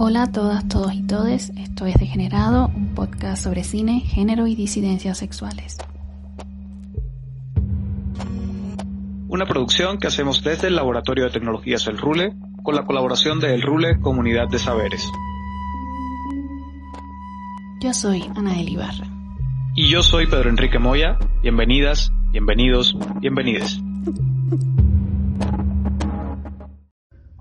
Hola 0.00 0.22
a 0.22 0.30
todas, 0.30 0.68
todos 0.68 0.94
y 0.94 1.02
todes. 1.02 1.50
Esto 1.56 1.84
es 1.86 1.96
Degenerado, 1.96 2.70
un 2.72 2.94
podcast 2.94 3.42
sobre 3.42 3.64
cine, 3.64 3.98
género 3.98 4.46
y 4.46 4.54
disidencias 4.54 5.18
sexuales. 5.18 5.76
Una 9.26 9.44
producción 9.46 9.98
que 9.98 10.06
hacemos 10.06 10.44
desde 10.44 10.68
el 10.68 10.76
Laboratorio 10.76 11.24
de 11.24 11.30
Tecnologías 11.30 11.88
El 11.88 11.98
Rule, 11.98 12.32
con 12.62 12.76
la 12.76 12.84
colaboración 12.84 13.40
de 13.40 13.52
El 13.52 13.62
Rule 13.62 13.98
Comunidad 14.00 14.46
de 14.48 14.60
Saberes. 14.60 15.04
Yo 17.80 17.92
soy 17.92 18.22
Ana 18.36 18.56
Ibarra. 18.62 19.08
Y 19.74 19.88
yo 19.88 20.04
soy 20.04 20.28
Pedro 20.28 20.48
Enrique 20.48 20.78
Moya. 20.78 21.18
Bienvenidas, 21.42 22.12
bienvenidos, 22.30 22.96
bienvenides. 23.20 23.80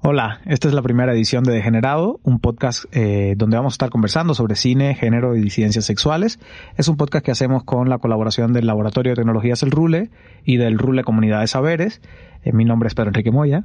Hola, 0.10 0.40
esta 0.46 0.70
es 0.70 0.74
la 0.74 0.82
primera 0.82 1.12
edición 1.12 1.44
de 1.44 1.52
Degenerado, 1.52 2.22
un 2.24 2.40
podcast 2.40 2.86
eh, 2.94 3.34
donde 3.36 3.58
vamos 3.58 3.74
a 3.74 3.76
estar 3.76 3.90
conversando 3.90 4.34
sobre 4.34 4.56
cine, 4.56 4.96
género 4.96 5.36
y 5.36 5.42
disidencias 5.42 5.84
sexuales. 5.84 6.40
Es 6.78 6.88
un 6.88 6.96
podcast 6.96 7.26
que 7.26 7.32
hacemos 7.32 7.66
con 7.66 7.90
la 7.90 7.98
colaboración 7.98 8.54
del 8.54 8.68
Laboratorio 8.68 9.12
de 9.12 9.16
Tecnologías 9.18 9.64
El 9.64 9.72
Rule 9.72 10.10
y 10.46 10.56
del 10.56 10.78
Rule 10.78 11.04
Comunidad 11.04 11.42
de 11.42 11.48
Saberes. 11.48 12.02
Eh, 12.46 12.54
mi 12.54 12.64
nombre 12.64 12.88
es 12.88 12.96
Pedro 12.96 13.10
Enrique 13.10 13.32
Moya. 13.32 13.64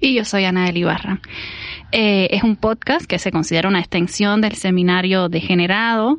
Y 0.00 0.14
yo 0.14 0.24
soy 0.24 0.46
Ana 0.46 0.70
Ibarra. 0.70 1.20
Eh, 1.90 2.28
es 2.30 2.42
un 2.42 2.56
podcast 2.56 3.04
que 3.04 3.18
se 3.18 3.30
considera 3.30 3.68
una 3.68 3.80
extensión 3.80 4.40
del 4.40 4.54
seminario 4.54 5.28
Degenerado, 5.28 6.16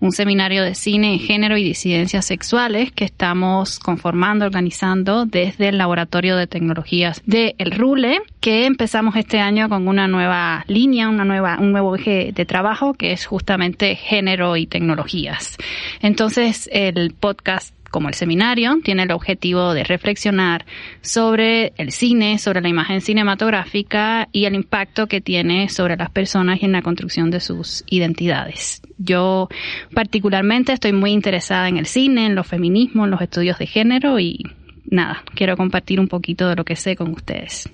un 0.00 0.12
seminario 0.12 0.62
de 0.62 0.74
cine, 0.74 1.18
género 1.18 1.56
y 1.56 1.64
disidencias 1.64 2.26
sexuales 2.26 2.92
que 2.92 3.04
estamos 3.04 3.78
conformando, 3.78 4.44
organizando 4.44 5.24
desde 5.24 5.68
el 5.68 5.78
Laboratorio 5.78 6.36
de 6.36 6.46
Tecnologías 6.46 7.22
de 7.26 7.54
El 7.58 7.72
Rule, 7.72 8.20
que 8.40 8.66
empezamos 8.66 9.16
este 9.16 9.40
año 9.40 9.68
con 9.68 9.88
una 9.88 10.08
nueva 10.08 10.64
línea, 10.68 11.08
una 11.08 11.24
nueva, 11.24 11.58
un 11.60 11.72
nuevo 11.72 11.96
eje 11.96 12.32
de 12.34 12.44
trabajo 12.44 12.94
que 12.94 13.12
es 13.12 13.26
justamente 13.26 13.96
género 13.96 14.56
y 14.56 14.66
tecnologías. 14.66 15.56
Entonces, 16.00 16.68
el 16.72 17.12
podcast 17.12 17.75
como 17.90 18.08
el 18.08 18.14
seminario, 18.14 18.78
tiene 18.82 19.04
el 19.04 19.12
objetivo 19.12 19.74
de 19.74 19.84
reflexionar 19.84 20.64
sobre 21.00 21.72
el 21.76 21.92
cine, 21.92 22.38
sobre 22.38 22.60
la 22.60 22.68
imagen 22.68 23.00
cinematográfica 23.00 24.28
y 24.32 24.44
el 24.44 24.54
impacto 24.54 25.06
que 25.06 25.20
tiene 25.20 25.68
sobre 25.68 25.96
las 25.96 26.10
personas 26.10 26.62
y 26.62 26.66
en 26.66 26.72
la 26.72 26.82
construcción 26.82 27.30
de 27.30 27.40
sus 27.40 27.84
identidades. 27.88 28.82
Yo 28.98 29.48
particularmente 29.94 30.72
estoy 30.72 30.92
muy 30.92 31.12
interesada 31.12 31.68
en 31.68 31.76
el 31.76 31.86
cine, 31.86 32.26
en 32.26 32.34
los 32.34 32.46
feminismos, 32.46 33.04
en 33.04 33.10
los 33.10 33.20
estudios 33.20 33.58
de 33.58 33.66
género 33.66 34.18
y 34.18 34.44
nada, 34.90 35.22
quiero 35.34 35.56
compartir 35.56 36.00
un 36.00 36.08
poquito 36.08 36.48
de 36.48 36.56
lo 36.56 36.64
que 36.64 36.76
sé 36.76 36.96
con 36.96 37.12
ustedes. 37.12 37.70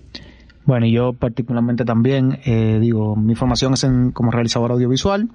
Bueno, 0.64 0.86
yo 0.86 1.12
particularmente 1.12 1.84
también, 1.84 2.38
eh, 2.44 2.78
digo, 2.80 3.16
mi 3.16 3.34
formación 3.34 3.74
es 3.74 3.84
en, 3.84 4.12
como 4.12 4.30
realizador 4.30 4.70
audiovisual 4.72 5.28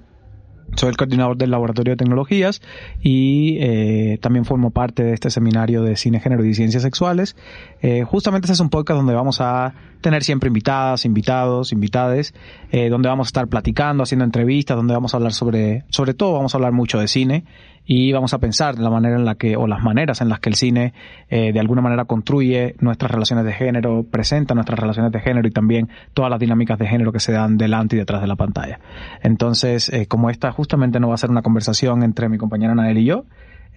soy 0.78 0.90
el 0.90 0.96
coordinador 0.96 1.36
del 1.36 1.50
Laboratorio 1.50 1.92
de 1.92 1.96
Tecnologías 1.96 2.62
y 3.02 3.58
eh, 3.60 4.18
también 4.22 4.44
formo 4.44 4.70
parte 4.70 5.02
de 5.02 5.12
este 5.12 5.30
seminario 5.30 5.82
de 5.82 5.96
cine, 5.96 6.20
género 6.20 6.44
y 6.44 6.54
ciencias 6.54 6.82
sexuales. 6.82 7.36
Eh, 7.82 8.04
justamente 8.04 8.46
este 8.46 8.54
es 8.54 8.60
un 8.60 8.70
podcast 8.70 8.98
donde 8.98 9.14
vamos 9.14 9.40
a 9.40 9.74
tener 10.00 10.22
siempre 10.22 10.48
invitadas, 10.48 11.04
invitados, 11.04 11.72
invitades, 11.72 12.34
eh, 12.70 12.88
donde 12.88 13.08
vamos 13.08 13.26
a 13.26 13.30
estar 13.30 13.48
platicando, 13.48 14.04
haciendo 14.04 14.24
entrevistas, 14.24 14.76
donde 14.76 14.94
vamos 14.94 15.14
a 15.14 15.16
hablar 15.16 15.32
sobre, 15.32 15.84
sobre 15.88 16.14
todo 16.14 16.34
vamos 16.34 16.54
a 16.54 16.58
hablar 16.58 16.72
mucho 16.72 16.98
de 17.00 17.08
cine 17.08 17.44
y 17.90 18.12
vamos 18.12 18.34
a 18.34 18.38
pensar 18.38 18.78
la 18.78 18.90
manera 18.90 19.16
en 19.16 19.24
la 19.24 19.36
que, 19.36 19.56
o 19.56 19.66
las 19.66 19.82
maneras 19.82 20.20
en 20.20 20.28
las 20.28 20.40
que 20.40 20.50
el 20.50 20.56
cine 20.56 20.92
eh, 21.30 21.54
de 21.54 21.58
alguna 21.58 21.80
manera 21.80 22.04
construye 22.04 22.76
nuestras 22.80 23.10
relaciones 23.10 23.46
de 23.46 23.54
género, 23.54 24.04
presenta 24.04 24.54
nuestras 24.54 24.78
relaciones 24.78 25.10
de 25.10 25.20
género 25.20 25.48
y 25.48 25.50
también 25.50 25.88
todas 26.12 26.30
las 26.30 26.38
dinámicas 26.38 26.78
de 26.78 26.86
género 26.86 27.12
que 27.12 27.18
se 27.18 27.32
dan 27.32 27.56
delante 27.56 27.96
y 27.96 27.98
detrás 27.98 28.20
de 28.20 28.26
la 28.26 28.36
pantalla. 28.36 28.78
Entonces, 29.22 29.88
eh, 29.88 30.06
como 30.06 30.28
esta 30.28 30.52
justamente 30.52 31.00
no 31.00 31.08
va 31.08 31.14
a 31.14 31.16
ser 31.16 31.30
una 31.30 31.40
conversación 31.40 32.02
entre 32.02 32.28
mi 32.28 32.36
compañera 32.36 32.74
Nael 32.74 32.98
y 32.98 33.06
yo, 33.06 33.24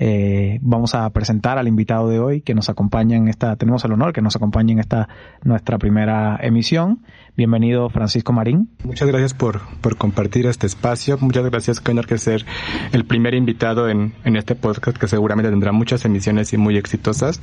eh, 0.03 0.57
vamos 0.63 0.95
a 0.95 1.07
presentar 1.11 1.59
al 1.59 1.67
invitado 1.67 2.09
de 2.09 2.19
hoy 2.19 2.41
que 2.41 2.55
nos 2.55 2.69
acompaña 2.69 3.17
en 3.17 3.27
esta, 3.27 3.55
tenemos 3.55 3.85
el 3.85 3.91
honor 3.91 4.13
que 4.13 4.21
nos 4.23 4.35
acompañe 4.35 4.73
en 4.73 4.79
esta 4.79 5.07
nuestra 5.43 5.77
primera 5.77 6.39
emisión. 6.41 7.03
Bienvenido 7.37 7.87
Francisco 7.89 8.33
Marín. 8.33 8.69
Muchas 8.83 9.07
gracias 9.07 9.35
por, 9.35 9.61
por 9.79 9.97
compartir 9.97 10.47
este 10.47 10.65
espacio. 10.65 11.19
Muchas 11.21 11.45
gracias, 11.45 11.79
Coñor, 11.79 12.07
que 12.07 12.17
ser 12.17 12.45
el 12.93 13.05
primer 13.05 13.35
invitado 13.35 13.89
en, 13.89 14.13
en 14.25 14.37
este 14.37 14.55
podcast 14.55 14.97
que 14.97 15.07
seguramente 15.07 15.51
tendrá 15.51 15.71
muchas 15.71 16.03
emisiones 16.03 16.51
y 16.51 16.57
muy 16.57 16.77
exitosas. 16.77 17.39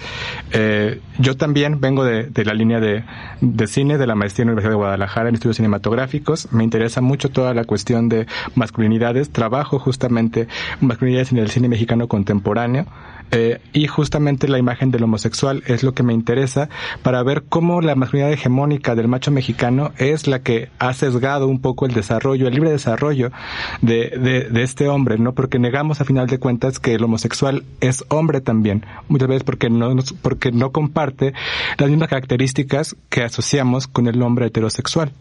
Eh, 0.53 1.01
yo 1.21 1.37
también 1.37 1.81
vengo 1.81 2.05
de, 2.05 2.25
de 2.25 2.45
la 2.45 2.55
línea 2.55 2.81
de, 2.81 3.05
de, 3.41 3.67
cine 3.69 3.99
de 3.99 4.07
la 4.09 4.17
maestría 4.17 4.43
en 4.43 4.49
la 4.49 4.53
Universidad 4.55 4.73
de 4.73 4.79
Guadalajara 4.79 5.29
en 5.29 5.37
estudios 5.37 5.57
cinematográficos. 5.57 6.53
Me 6.53 6.65
interesa 6.65 7.01
mucho 7.01 7.29
toda 7.29 7.55
la 7.55 7.63
cuestión 7.65 8.09
de 8.09 8.27
masculinidades. 8.57 9.31
Trabajo 9.31 9.79
justamente 9.79 10.49
masculinidades 10.81 11.31
en 11.31 11.39
el 11.39 11.51
cine 11.51 11.69
mexicano 11.69 12.09
contemporáneo. 12.09 12.48
Eh, 13.31 13.61
y 13.75 13.87
justamente 13.87 14.49
la 14.49 14.59
imagen 14.59 14.91
del 14.91 15.03
homosexual 15.03 15.63
es 15.67 15.83
lo 15.83 15.93
que 15.93 16.03
me 16.03 16.15
interesa 16.15 16.69
para 17.03 17.23
ver 17.23 17.45
cómo 17.47 17.83
la 17.83 17.95
masculinidad 17.95 18.33
hegemónica 18.33 18.95
del 18.95 19.09
macho 19.09 19.31
mexicano 19.31 19.93
es 19.99 20.27
la 20.27 20.39
que 20.41 20.71
ha 20.79 20.95
sesgado 20.95 21.47
un 21.47 21.61
poco 21.61 21.85
el 21.85 21.93
desarrollo, 21.93 22.49
el 22.49 22.55
libre 22.55 22.71
desarrollo 22.71 23.31
de, 23.83 24.11
de, 24.11 24.49
de 24.49 24.63
este 24.63 24.89
hombre, 24.89 25.19
¿no? 25.19 25.35
Porque 25.35 25.59
negamos 25.59 26.01
a 26.01 26.07
final 26.07 26.27
de 26.27 26.39
cuentas 26.39 26.79
que 26.79 26.95
el 26.95 27.05
homosexual 27.05 27.65
es 27.81 28.05
hombre 28.09 28.41
también, 28.41 28.87
muchas 29.09 29.29
veces 29.29 29.45
porque 29.45 29.69
no, 29.69 29.95
porque 30.23 30.51
no 30.51 30.73
comparte 30.73 31.35
las 31.77 31.91
mismas 31.91 32.09
características 32.09 32.97
que 33.11 33.23
asociamos 33.23 33.89
con 33.89 34.07
el 34.07 34.23
hombre 34.23 34.47
heterosexual. 34.47 35.13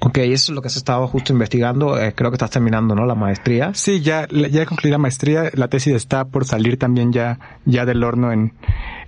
Ok, 0.00 0.18
eso 0.18 0.52
es 0.52 0.54
lo 0.54 0.62
que 0.62 0.68
has 0.68 0.76
estado 0.76 1.06
justo 1.08 1.32
investigando. 1.32 2.00
Eh, 2.00 2.14
creo 2.14 2.30
que 2.30 2.36
estás 2.36 2.50
terminando, 2.50 2.94
¿no? 2.94 3.06
La 3.06 3.14
maestría. 3.14 3.74
Sí, 3.74 4.00
ya, 4.00 4.26
ya 4.28 4.64
concluí 4.66 4.90
la 4.90 4.98
maestría. 4.98 5.50
La 5.54 5.68
tesis 5.68 5.94
está 5.94 6.26
por 6.26 6.44
salir 6.44 6.78
también 6.78 7.12
ya, 7.12 7.38
ya 7.64 7.84
del 7.84 8.02
horno 8.04 8.32
en, 8.32 8.54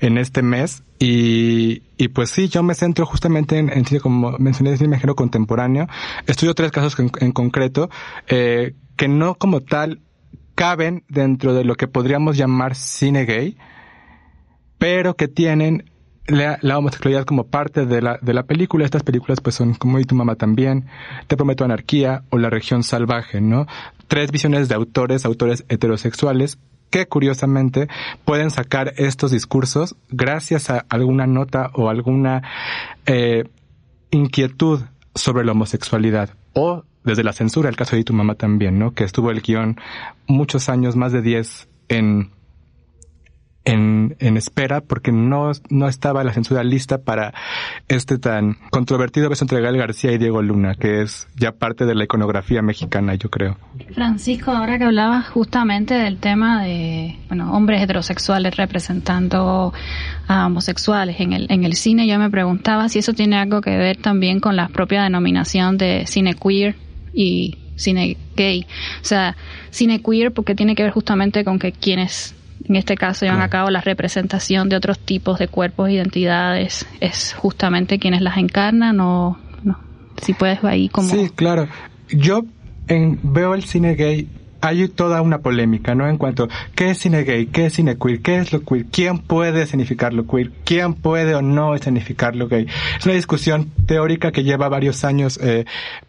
en 0.01 0.19
este 0.19 0.43
mes. 0.43 0.83
Y, 0.99 1.83
y 1.97 2.09
pues 2.09 2.31
sí, 2.31 2.49
yo 2.49 2.63
me 2.63 2.75
centro 2.75 3.07
justamente 3.07 3.59
en, 3.59 3.85
cine, 3.87 4.01
como 4.01 4.33
mencioné, 4.39 4.77
cine 4.77 4.97
género 4.97 5.15
contemporáneo. 5.15 5.87
Estudio 6.27 6.55
tres 6.55 6.73
casos 6.73 6.99
en, 6.99 7.11
en 7.21 7.33
concreto, 7.33 7.89
eh, 8.27 8.75
que 8.97 9.09
no 9.09 9.37
como 9.37 9.61
tal 9.61 10.01
caben 10.55 11.05
dentro 11.09 11.55
de 11.55 11.65
lo 11.65 11.77
que 11.77 11.87
podríamos 11.87 12.37
llamar 12.37 12.75
cine 12.75 13.25
gay, 13.25 13.57
pero 14.79 15.15
que 15.15 15.29
tienen 15.29 15.89
la, 16.29 16.59
la, 16.63 16.79
homosexualidad 16.79 17.25
como 17.25 17.45
parte 17.45 17.87
de 17.87 18.03
la, 18.03 18.19
de 18.21 18.35
la 18.35 18.45
película. 18.45 18.85
Estas 18.85 19.03
películas 19.03 19.41
pues 19.41 19.57
son 19.57 19.75
como 19.75 19.99
y 19.99 20.05
tu 20.05 20.15
mamá 20.15 20.37
también, 20.37 20.87
Te 21.27 21.37
prometo 21.37 21.65
anarquía 21.65 22.23
o 22.31 22.39
La 22.39 22.51
región 22.51 22.83
salvaje, 22.83 23.41
¿no? 23.41 23.67
Tres 24.07 24.31
visiones 24.31 24.69
de 24.69 24.75
autores, 24.75 25.25
autores 25.25 25.65
heterosexuales 25.69 26.59
que 26.91 27.07
curiosamente 27.07 27.89
pueden 28.25 28.51
sacar 28.51 28.95
estos 28.97 29.31
discursos 29.31 29.97
gracias 30.09 30.71
a 30.71 30.87
alguna 30.89 31.27
nota 31.27 31.71
o 31.75 31.91
alguna 31.91 32.43
eh, 33.05 33.45
inquietud 34.11 34.81
sobre 35.15 35.45
la 35.45 35.53
homosexualidad 35.53 36.31
o 36.55 36.85
desde 37.05 37.25
la 37.25 37.33
censura, 37.33 37.69
el 37.69 37.77
caso 37.77 37.97
de 37.97 38.05
tu 38.05 38.13
mamá 38.13 38.35
también, 38.35 38.79
¿no? 38.79 38.93
Que 38.93 39.05
estuvo 39.05 39.31
el 39.31 39.41
guion 39.41 39.79
muchos 40.27 40.69
años, 40.69 40.97
más 40.97 41.13
de 41.13 41.23
diez, 41.23 41.69
en 41.89 42.31
en, 43.69 44.37
espera 44.37 44.81
porque 44.81 45.13
no, 45.13 45.53
no 45.69 45.89
estaba 45.89 46.25
la 46.25 46.33
censura 46.33 46.65
lista 46.65 46.99
para 46.99 47.35
este 47.89 48.19
tan 48.19 48.57
controvertido 48.71 49.29
beso 49.29 49.45
entre 49.45 49.61
Gael 49.61 49.77
García 49.77 50.13
y 50.13 50.19
Diego 50.19 50.43
Luna, 50.43 50.75
que 50.75 51.03
es 51.03 51.29
ya 51.37 51.53
parte 51.53 51.85
de 51.85 51.95
la 51.95 52.05
iconografía 52.05 52.63
mexicana, 52.63 53.15
yo 53.15 53.29
creo. 53.29 53.59
Francisco, 53.95 54.53
ahora 54.53 54.79
que 54.79 54.85
hablabas 54.85 55.29
justamente 55.29 55.95
del 55.95 56.19
tema 56.19 56.63
de, 56.63 57.19
bueno, 57.29 57.53
hombres 57.53 57.83
heterosexuales 57.83 58.57
representando 58.57 59.73
a 60.27 60.47
homosexuales 60.47 61.21
en 61.21 61.35
el, 61.35 61.47
en 61.51 61.65
el 61.65 61.75
cine, 61.75 62.07
yo 62.07 62.19
me 62.19 62.31
preguntaba 62.31 62.89
si 62.89 63.01
eso 63.01 63.13
tiene 63.13 63.37
algo 63.37 63.61
que 63.61 63.77
ver 63.77 63.99
también 63.99 64.41
con 64.41 64.57
la 64.57 64.69
propia 64.69 65.03
denominación 65.03 65.77
de 65.77 66.07
cine 66.07 66.35
queer 66.35 66.77
y 67.13 67.59
cine 67.77 68.17
gay. 68.35 68.67
O 69.03 69.05
sea, 69.05 69.37
cine 69.71 70.01
queer 70.01 70.33
porque 70.33 70.55
tiene 70.55 70.75
que 70.75 70.85
ver 70.85 70.93
justamente 70.93 71.45
con 71.45 71.59
que 71.59 71.73
quienes 71.73 72.35
en 72.69 72.77
este 72.77 72.97
caso 72.97 73.25
llevan 73.25 73.41
a 73.41 73.49
cabo 73.49 73.71
la 73.71 73.81
representación 73.81 74.69
de 74.69 74.77
otros 74.77 74.99
tipos 74.99 75.39
de 75.39 75.49
cuerpos, 75.49 75.91
identidades, 75.91 76.87
es 77.01 77.35
justamente 77.35 77.99
quienes 77.99 78.21
las 78.21 78.37
encarnan 78.37 79.01
o 79.01 79.39
no. 79.63 79.79
Si 80.23 80.35
puedes 80.35 80.63
ahí 80.65 80.89
como... 80.89 81.09
Sí, 81.09 81.31
claro. 81.35 81.69
Yo 82.09 82.45
en, 82.89 83.19
veo 83.23 83.55
el 83.55 83.65
cine 83.65 83.95
gay 83.95 84.29
hay 84.61 84.89
toda 84.89 85.23
una 85.23 85.39
polémica, 85.39 85.95
¿no? 85.95 86.09
En 86.09 86.19
cuanto, 86.19 86.49
¿qué 86.75 86.91
es 86.91 86.99
cine 86.99 87.23
gay? 87.23 87.47
¿Qué 87.47 87.67
es 87.67 87.75
cine 87.75 87.97
queer? 87.97 88.21
¿Qué 88.21 88.39
es 88.39 88.53
lo 88.53 88.65
queer? 88.65 88.87
¿Quién 88.87 89.19
puede 89.19 89.67
significar 89.67 90.13
lo 90.13 90.27
queer? 90.27 90.51
¿Quién 90.65 90.95
puede 90.95 91.35
o 91.35 91.43
no 91.43 91.77
significar 91.79 92.35
lo 92.35 92.49
gay? 92.49 92.67
Es 92.99 93.07
una 93.07 93.15
discusión 93.15 93.71
teórica 93.87 94.33
que 94.33 94.43
lleva 94.43 94.69
varios 94.69 95.05
años, 95.05 95.39
eh, 95.43 95.65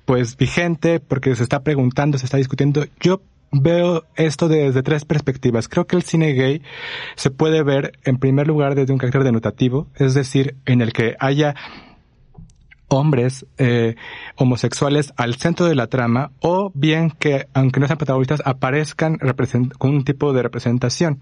pues, 0.06 0.36
vigente, 0.36 1.00
porque 1.00 1.36
se 1.36 1.44
está 1.44 1.62
preguntando, 1.62 2.18
se 2.18 2.26
está 2.26 2.38
discutiendo. 2.38 2.86
Yo 3.00 3.22
veo 3.52 4.04
esto 4.16 4.48
desde 4.48 4.84
tres 4.84 5.06
perspectivas. 5.06 5.68
Creo 5.68 5.88
que 5.88 5.96
el 5.96 6.04
cine 6.04 6.34
gay 6.34 6.62
se 7.16 7.32
puede 7.32 7.64
ver, 7.64 7.94
en 8.04 8.18
primer 8.18 8.48
lugar, 8.48 8.76
desde 8.76 8.94
un 8.94 9.00
carácter 9.00 9.24
denotativo, 9.24 9.88
es 9.96 10.14
decir, 10.14 10.56
en 10.66 10.82
el 10.82 10.94
que 10.94 11.16
haya 11.20 11.56
hombres 12.90 13.46
eh, 13.58 13.96
homosexuales 14.36 15.14
al 15.16 15.36
centro 15.36 15.66
de 15.66 15.76
la 15.76 15.88
trama 15.88 16.32
o 16.42 16.72
bien 16.74 17.12
que, 17.12 17.48
aunque 17.54 17.80
no 17.80 17.88
sean 17.88 17.98
protagonistas, 17.98 18.42
aparezcan 18.46 19.18
con 19.78 19.92
un 19.92 20.04
tipo 20.04 20.34
de 20.34 20.44
representación, 20.44 21.20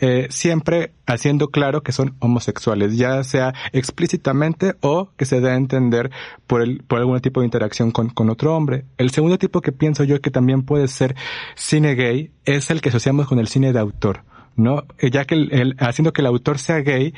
eh, 0.00 0.28
siempre 0.30 0.92
haciendo 1.06 1.48
claro 1.48 1.82
que 1.82 1.92
son 1.92 2.14
homosexuales, 2.20 2.96
ya 2.96 3.22
sea 3.24 3.52
explícitamente 3.72 4.74
o 4.80 5.10
que 5.16 5.26
se 5.26 5.40
dé 5.40 5.50
a 5.50 5.56
entender 5.56 6.10
por, 6.46 6.62
el, 6.62 6.82
por 6.84 6.98
algún 6.98 7.20
tipo 7.20 7.40
de 7.40 7.46
interacción 7.46 7.90
con, 7.90 8.08
con 8.08 8.30
otro 8.30 8.56
hombre. 8.56 8.84
El 8.96 9.10
segundo 9.10 9.38
tipo 9.38 9.60
que 9.60 9.72
pienso 9.72 10.04
yo 10.04 10.20
que 10.20 10.30
también 10.30 10.62
puede 10.62 10.88
ser 10.88 11.16
cine 11.54 11.94
gay 11.94 12.30
es 12.44 12.70
el 12.70 12.80
que 12.80 12.90
asociamos 12.90 13.26
con 13.26 13.38
el 13.38 13.48
cine 13.48 13.72
de 13.72 13.80
autor. 13.80 14.22
¿No? 14.58 14.84
Ya 15.00 15.24
que 15.24 15.36
el, 15.36 15.76
haciendo 15.78 16.12
que 16.12 16.20
el 16.20 16.26
autor 16.26 16.58
sea 16.58 16.80
gay, 16.80 17.14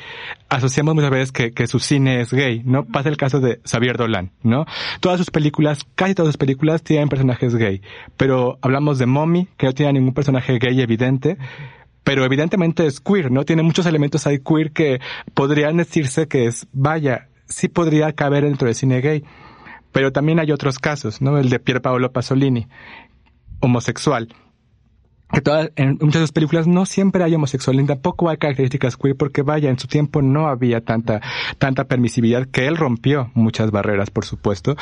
asociamos 0.47 0.95
muchas 0.95 1.09
veces 1.09 1.31
que, 1.31 1.51
que 1.51 1.67
su 1.67 1.79
cine 1.79 2.21
es 2.21 2.31
gay, 2.31 2.61
¿no? 2.63 2.85
Pasa 2.85 3.09
el 3.09 3.17
caso 3.17 3.41
de 3.41 3.59
Xavier 3.65 3.97
Dolan, 3.97 4.31
¿no? 4.43 4.65
Todas 5.01 5.17
sus 5.17 5.31
películas, 5.31 5.79
casi 5.95 6.15
todas 6.15 6.29
sus 6.29 6.37
películas 6.37 6.83
tienen 6.83 7.09
personajes 7.09 7.55
gay, 7.55 7.81
pero 8.15 8.59
hablamos 8.61 8.99
de 8.99 9.07
Mommy, 9.07 9.47
que 9.57 9.65
no 9.65 9.73
tiene 9.73 9.93
ningún 9.93 10.13
personaje 10.13 10.59
gay 10.59 10.79
evidente, 10.79 11.37
pero 12.03 12.23
evidentemente 12.23 12.85
es 12.85 12.99
queer, 12.99 13.31
¿no? 13.31 13.43
Tiene 13.43 13.63
muchos 13.63 13.85
elementos 13.85 14.27
ahí 14.27 14.39
queer 14.39 14.71
que 14.71 15.01
podrían 15.33 15.77
decirse 15.77 16.27
que 16.27 16.45
es, 16.45 16.67
vaya, 16.71 17.27
sí 17.47 17.67
podría 17.67 18.13
caber 18.13 18.43
dentro 18.43 18.67
del 18.67 18.75
cine 18.75 19.01
gay. 19.01 19.23
Pero 19.91 20.11
también 20.11 20.39
hay 20.39 20.51
otros 20.51 20.79
casos, 20.79 21.21
¿no? 21.21 21.37
El 21.37 21.49
de 21.49 21.59
Pier 21.59 21.81
Paolo 21.81 22.11
Pasolini, 22.11 22.67
homosexual, 23.59 24.29
que 25.31 25.41
todas, 25.41 25.71
en 25.75 25.97
muchas 26.01 26.21
de 26.21 26.27
sus 26.27 26.31
películas 26.31 26.67
no 26.67 26.85
siempre 26.85 27.23
hay 27.23 27.35
homosexualidad, 27.35 27.87
tampoco 27.87 28.29
hay 28.29 28.37
características 28.37 28.97
queer, 28.97 29.15
porque 29.15 29.41
vaya, 29.41 29.69
en 29.69 29.79
su 29.79 29.87
tiempo 29.87 30.21
no 30.21 30.47
había 30.47 30.81
tanta, 30.81 31.21
tanta 31.57 31.85
permisividad, 31.85 32.47
que 32.47 32.67
él 32.67 32.77
rompió 32.77 33.31
muchas 33.33 33.71
barreras, 33.71 34.09
por 34.09 34.25
supuesto, 34.25 34.75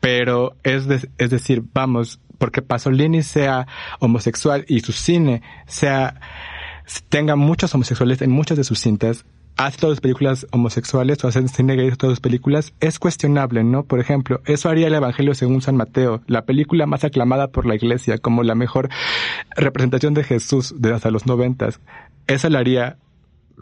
pero 0.00 0.54
es, 0.62 0.86
es 1.18 1.30
decir, 1.30 1.62
vamos, 1.74 2.20
porque 2.38 2.62
Pasolini 2.62 3.22
sea 3.22 3.66
homosexual 3.98 4.64
y 4.66 4.80
su 4.80 4.92
cine 4.92 5.42
sea, 5.66 6.20
tenga 7.08 7.36
muchos 7.36 7.74
homosexuales 7.74 8.22
en 8.22 8.30
muchas 8.30 8.56
de 8.56 8.64
sus 8.64 8.80
cintas, 8.80 9.24
hace 9.56 9.78
todas 9.78 9.96
las 9.96 10.00
películas 10.00 10.46
homosexuales 10.52 11.22
o 11.24 11.28
hace 11.28 11.46
cine 11.48 11.76
gay 11.76 11.90
todas 11.92 12.12
las 12.12 12.20
películas, 12.20 12.72
es 12.80 12.98
cuestionable, 12.98 13.64
¿no? 13.64 13.84
Por 13.84 14.00
ejemplo, 14.00 14.40
eso 14.46 14.68
haría 14.68 14.86
el 14.86 14.94
Evangelio 14.94 15.34
según 15.34 15.62
San 15.62 15.76
Mateo, 15.76 16.22
la 16.26 16.44
película 16.44 16.86
más 16.86 17.04
aclamada 17.04 17.48
por 17.48 17.66
la 17.66 17.74
iglesia 17.74 18.18
como 18.18 18.42
la 18.42 18.54
mejor 18.54 18.88
representación 19.56 20.14
de 20.14 20.24
Jesús 20.24 20.74
de 20.78 20.94
hasta 20.94 21.10
los 21.10 21.26
noventas. 21.26 21.80
Eso 22.26 22.48
la 22.48 22.60
haría 22.60 22.96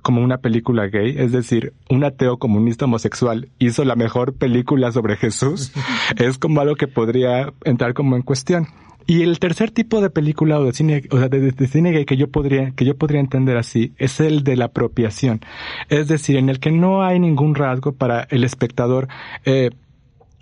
como 0.03 0.23
una 0.23 0.39
película 0.39 0.87
gay, 0.87 1.15
es 1.17 1.33
decir, 1.33 1.73
un 1.89 2.05
ateo 2.05 2.39
comunista 2.39 2.85
homosexual 2.85 3.49
hizo 3.59 3.85
la 3.85 3.97
mejor 3.97 4.35
película 4.35 4.93
sobre 4.93 5.17
Jesús, 5.17 5.73
es 6.17 6.39
como 6.39 6.61
algo 6.61 6.77
que 6.77 6.87
podría 6.87 7.53
entrar 7.65 7.95
como 7.95 8.17
en 8.17 8.23
cuestión. 8.23 8.69
Y 9.07 9.23
el 9.23 9.39
tercer 9.39 9.71
tipo 9.71 10.01
de 10.01 10.11
película 10.11 10.59
o 10.59 10.65
de 10.65 10.73
cine, 10.73 11.03
o 11.11 11.19
sea, 11.19 11.29
de, 11.29 11.53
cine 11.67 11.93
gay 11.93 12.05
que 12.05 12.17
yo 12.17 12.31
podría, 12.31 12.73
que 12.73 12.85
yo 12.85 12.97
podría 12.97 13.21
entender 13.21 13.57
así, 13.57 13.93
es 13.97 14.21
el 14.21 14.45
de 14.45 14.57
la 14.57 14.67
apropiación. 14.67 15.41
Es 15.89 16.09
decir, 16.09 16.37
en 16.37 16.49
el 16.49 16.61
que 16.61 16.71
no 16.71 17.03
hay 17.03 17.19
ningún 17.19 17.55
rasgo 17.55 17.93
para 17.93 18.27
el 18.31 18.45
espectador, 18.45 19.09
eh, 19.45 19.71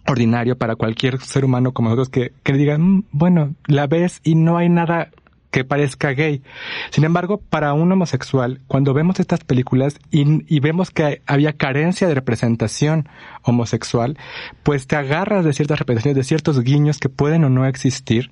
ordinario 0.09 0.57
para 0.57 0.77
cualquier 0.77 1.21
ser 1.21 1.45
humano 1.45 1.73
como 1.73 1.91
nosotros 1.91 2.09
que, 2.09 2.33
que 2.43 2.53
diga, 2.53 2.79
mm, 2.79 3.05
bueno, 3.13 3.55
la 3.67 3.87
ves 3.87 4.21
y 4.25 4.35
no 4.35 4.57
hay 4.57 4.69
nada 4.69 5.11
que 5.51 5.65
parezca 5.65 6.11
gay. 6.11 6.43
Sin 6.91 7.05
embargo, 7.05 7.39
para 7.39 7.73
un 7.73 7.91
homosexual, 7.91 8.61
cuando 8.67 8.93
vemos 8.93 9.21
estas 9.21 9.41
películas 9.41 9.99
y, 10.11 10.45
y, 10.55 10.61
vemos 10.61 10.91
que 10.91 11.23
había 11.27 11.55
carencia 11.55 12.09
de 12.09 12.15
representación 12.15 13.09
homosexual, 13.43 14.19
pues 14.63 14.87
te 14.87 14.97
agarras 14.97 15.45
de 15.45 15.55
ciertas 15.55 15.79
representaciones, 15.79 16.17
de 16.17 16.25
ciertos 16.25 16.61
guiños 16.61 16.99
que 16.99 17.09
pueden 17.09 17.45
o 17.45 17.49
no 17.49 17.65
existir, 17.65 18.31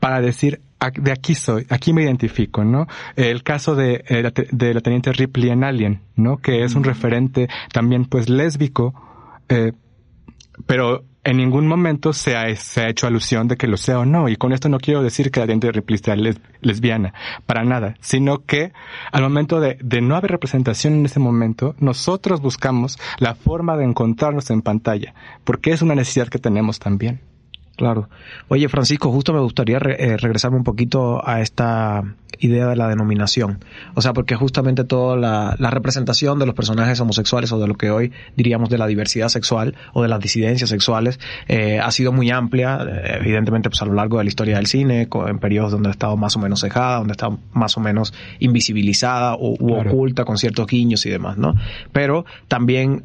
para 0.00 0.20
decir, 0.20 0.60
de 0.94 1.12
aquí 1.12 1.34
soy, 1.34 1.66
aquí 1.70 1.92
me 1.92 2.02
identifico, 2.02 2.64
¿no? 2.64 2.86
El 3.16 3.42
caso 3.42 3.74
de, 3.74 4.04
eh, 4.08 4.30
de 4.50 4.74
la 4.74 4.80
teniente 4.80 5.12
Ripley 5.12 5.50
en 5.50 5.64
Alien, 5.64 6.02
¿no? 6.16 6.38
Que 6.38 6.62
es 6.62 6.74
un 6.74 6.84
referente 6.84 7.48
también 7.72 8.04
pues 8.04 8.28
lésbico, 8.28 8.94
eh, 9.48 9.72
pero 10.66 11.04
en 11.24 11.36
ningún 11.36 11.66
momento 11.66 12.12
se 12.12 12.36
ha, 12.36 12.54
se 12.56 12.80
ha 12.80 12.88
hecho 12.88 13.06
alusión 13.06 13.48
de 13.48 13.56
que 13.56 13.66
lo 13.66 13.76
sea 13.76 13.98
o 13.98 14.06
no. 14.06 14.28
Y 14.28 14.36
con 14.36 14.52
esto 14.52 14.68
no 14.68 14.78
quiero 14.78 15.02
decir 15.02 15.30
que 15.30 15.40
la 15.40 15.46
teniente 15.46 15.72
Ripley 15.72 15.98
sea 15.98 16.16
lesbiana, 16.60 17.12
para 17.44 17.64
nada, 17.64 17.96
sino 18.00 18.44
que 18.44 18.72
al 19.12 19.22
momento 19.22 19.60
de, 19.60 19.78
de 19.82 20.00
no 20.00 20.16
haber 20.16 20.30
representación 20.30 20.94
en 20.94 21.06
ese 21.06 21.20
momento, 21.20 21.74
nosotros 21.80 22.40
buscamos 22.40 22.98
la 23.18 23.34
forma 23.34 23.76
de 23.76 23.84
encontrarnos 23.84 24.48
en 24.50 24.62
pantalla, 24.62 25.14
porque 25.44 25.72
es 25.72 25.82
una 25.82 25.94
necesidad 25.94 26.28
que 26.28 26.38
tenemos 26.38 26.78
también. 26.78 27.20
Claro. 27.78 28.08
Oye, 28.48 28.68
Francisco, 28.68 29.12
justo 29.12 29.32
me 29.32 29.38
gustaría 29.38 29.76
eh, 29.76 30.16
regresarme 30.16 30.56
un 30.56 30.64
poquito 30.64 31.22
a 31.24 31.40
esta 31.40 32.02
idea 32.40 32.66
de 32.66 32.76
la 32.76 32.88
denominación. 32.88 33.64
O 33.94 34.02
sea, 34.02 34.12
porque 34.12 34.34
justamente 34.34 34.82
toda 34.82 35.16
la, 35.16 35.70
representación 35.70 36.38
de 36.38 36.46
los 36.46 36.54
personajes 36.54 36.98
homosexuales 36.98 37.52
o 37.52 37.58
de 37.58 37.68
lo 37.68 37.74
que 37.74 37.90
hoy 37.90 38.12
diríamos 38.36 38.68
de 38.68 38.78
la 38.78 38.86
diversidad 38.86 39.28
sexual 39.28 39.76
o 39.92 40.02
de 40.02 40.08
las 40.08 40.18
disidencias 40.18 40.70
sexuales 40.70 41.20
eh, 41.46 41.78
ha 41.78 41.90
sido 41.92 42.10
muy 42.10 42.30
amplia, 42.30 42.80
eh, 42.82 43.18
evidentemente 43.20 43.68
pues 43.68 43.80
a 43.82 43.84
lo 43.84 43.92
largo 43.92 44.18
de 44.18 44.24
la 44.24 44.28
historia 44.28 44.56
del 44.56 44.66
cine, 44.66 45.08
en 45.26 45.38
periodos 45.38 45.72
donde 45.72 45.88
ha 45.88 45.92
estado 45.92 46.16
más 46.16 46.34
o 46.36 46.40
menos 46.40 46.60
cejada, 46.60 46.98
donde 46.98 47.12
ha 47.12 47.14
estado 47.14 47.38
más 47.52 47.76
o 47.76 47.80
menos 47.80 48.12
invisibilizada 48.40 49.34
o, 49.34 49.54
u 49.60 49.74
oculta 49.74 50.24
con 50.24 50.36
ciertos 50.36 50.66
guiños 50.66 51.06
y 51.06 51.10
demás, 51.10 51.38
¿no? 51.38 51.54
Pero 51.92 52.24
también 52.48 53.02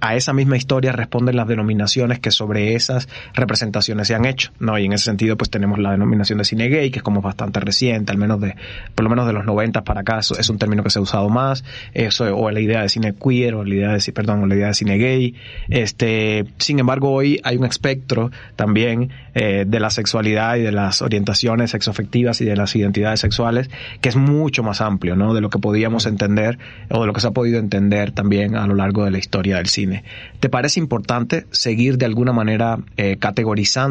a 0.00 0.14
esa 0.14 0.32
misma 0.32 0.56
historia 0.56 0.92
responden 0.92 1.36
las 1.36 1.48
denominaciones 1.48 2.18
que 2.18 2.30
sobre 2.30 2.74
esas 2.74 3.08
representaciones 3.34 3.93
se 4.02 4.14
han 4.14 4.24
hecho, 4.24 4.50
¿no? 4.58 4.78
Y 4.78 4.86
en 4.86 4.92
ese 4.92 5.04
sentido, 5.04 5.36
pues 5.36 5.50
tenemos 5.50 5.78
la 5.78 5.92
denominación 5.92 6.38
de 6.38 6.44
cine 6.44 6.68
gay, 6.68 6.90
que 6.90 6.98
es 6.98 7.02
como 7.02 7.20
bastante 7.20 7.60
reciente, 7.60 8.10
al 8.12 8.18
menos 8.18 8.40
de, 8.40 8.56
por 8.94 9.04
lo 9.04 9.10
menos 9.10 9.26
de 9.26 9.32
los 9.32 9.44
90 9.44 9.84
para 9.84 10.00
acá, 10.00 10.18
es 10.18 10.50
un 10.50 10.58
término 10.58 10.82
que 10.82 10.90
se 10.90 10.98
ha 10.98 11.02
usado 11.02 11.28
más, 11.28 11.64
eso, 11.92 12.36
o 12.36 12.50
la 12.50 12.60
idea 12.60 12.82
de 12.82 12.88
cine 12.88 13.14
queer, 13.14 13.54
o 13.54 13.64
la 13.64 13.74
idea 13.74 13.92
de, 13.92 14.12
perdón, 14.12 14.48
la 14.48 14.54
idea 14.54 14.68
de 14.68 14.74
cine 14.74 14.98
gay, 14.98 15.34
este, 15.68 16.46
sin 16.58 16.78
embargo, 16.78 17.12
hoy 17.12 17.40
hay 17.44 17.56
un 17.56 17.66
espectro 17.66 18.30
también, 18.56 19.10
eh, 19.34 19.64
de 19.66 19.80
la 19.80 19.90
sexualidad 19.90 20.56
y 20.56 20.62
de 20.62 20.72
las 20.72 21.02
orientaciones 21.02 21.72
sexoafectivas 21.72 22.40
y 22.40 22.44
de 22.44 22.56
las 22.56 22.74
identidades 22.76 23.20
sexuales, 23.20 23.68
que 24.00 24.08
es 24.08 24.16
mucho 24.16 24.62
más 24.62 24.80
amplio, 24.80 25.16
¿no? 25.16 25.34
De 25.34 25.40
lo 25.40 25.50
que 25.50 25.58
podíamos 25.58 26.06
entender, 26.06 26.58
o 26.88 27.00
de 27.00 27.06
lo 27.06 27.12
que 27.12 27.20
se 27.20 27.26
ha 27.26 27.32
podido 27.32 27.58
entender 27.58 28.12
también 28.12 28.56
a 28.56 28.66
lo 28.66 28.74
largo 28.74 29.04
de 29.04 29.10
la 29.10 29.18
historia 29.18 29.56
del 29.56 29.66
cine. 29.66 30.04
¿Te 30.40 30.48
parece 30.48 30.78
importante 30.80 31.46
seguir 31.50 31.98
de 31.98 32.06
alguna 32.06 32.32
manera 32.32 32.78
eh, 32.96 33.16
categorizando 33.18 33.83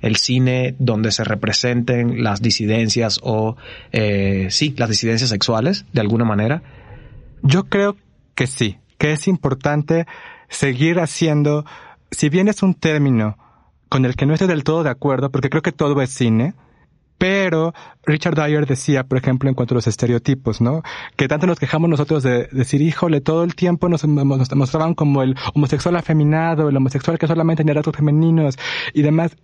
el 0.00 0.16
cine 0.16 0.74
donde 0.78 1.12
se 1.12 1.24
representen 1.24 2.22
las 2.22 2.42
disidencias 2.42 3.20
o, 3.22 3.56
eh, 3.92 4.48
sí, 4.50 4.74
las 4.76 4.88
disidencias 4.88 5.30
sexuales, 5.30 5.84
de 5.92 6.00
alguna 6.00 6.24
manera? 6.24 6.62
Yo 7.42 7.64
creo 7.64 7.96
que 8.34 8.46
sí, 8.46 8.78
que 8.98 9.12
es 9.12 9.28
importante 9.28 10.06
seguir 10.48 11.00
haciendo, 11.00 11.64
si 12.10 12.28
bien 12.28 12.48
es 12.48 12.62
un 12.62 12.74
término 12.74 13.38
con 13.88 14.04
el 14.04 14.16
que 14.16 14.26
no 14.26 14.34
estoy 14.34 14.48
del 14.48 14.64
todo 14.64 14.82
de 14.82 14.90
acuerdo, 14.90 15.30
porque 15.30 15.50
creo 15.50 15.62
que 15.62 15.72
todo 15.72 16.00
es 16.02 16.10
cine, 16.10 16.54
pero 17.18 17.72
Richard 18.04 18.34
Dyer 18.34 18.66
decía, 18.66 19.04
por 19.04 19.18
ejemplo, 19.18 19.48
en 19.48 19.54
cuanto 19.54 19.74
a 19.74 19.76
los 19.76 19.86
estereotipos, 19.86 20.60
¿no? 20.60 20.82
Que 21.16 21.28
tanto 21.28 21.46
nos 21.46 21.58
quejamos 21.58 21.88
nosotros 21.88 22.22
de 22.22 22.48
decir, 22.52 22.82
híjole, 22.82 23.20
todo 23.20 23.44
el 23.44 23.54
tiempo 23.54 23.88
nos, 23.88 24.04
mostraban 24.06 24.94
como 24.94 25.22
el 25.22 25.36
homosexual 25.54 25.96
afeminado, 25.96 26.68
el 26.68 26.76
homosexual 26.76 27.18
que 27.18 27.26
solamente 27.26 27.62
tenía 27.62 27.74
datos 27.74 27.96
femeninos 27.96 28.56
y 28.92 29.02
demás. 29.02 29.36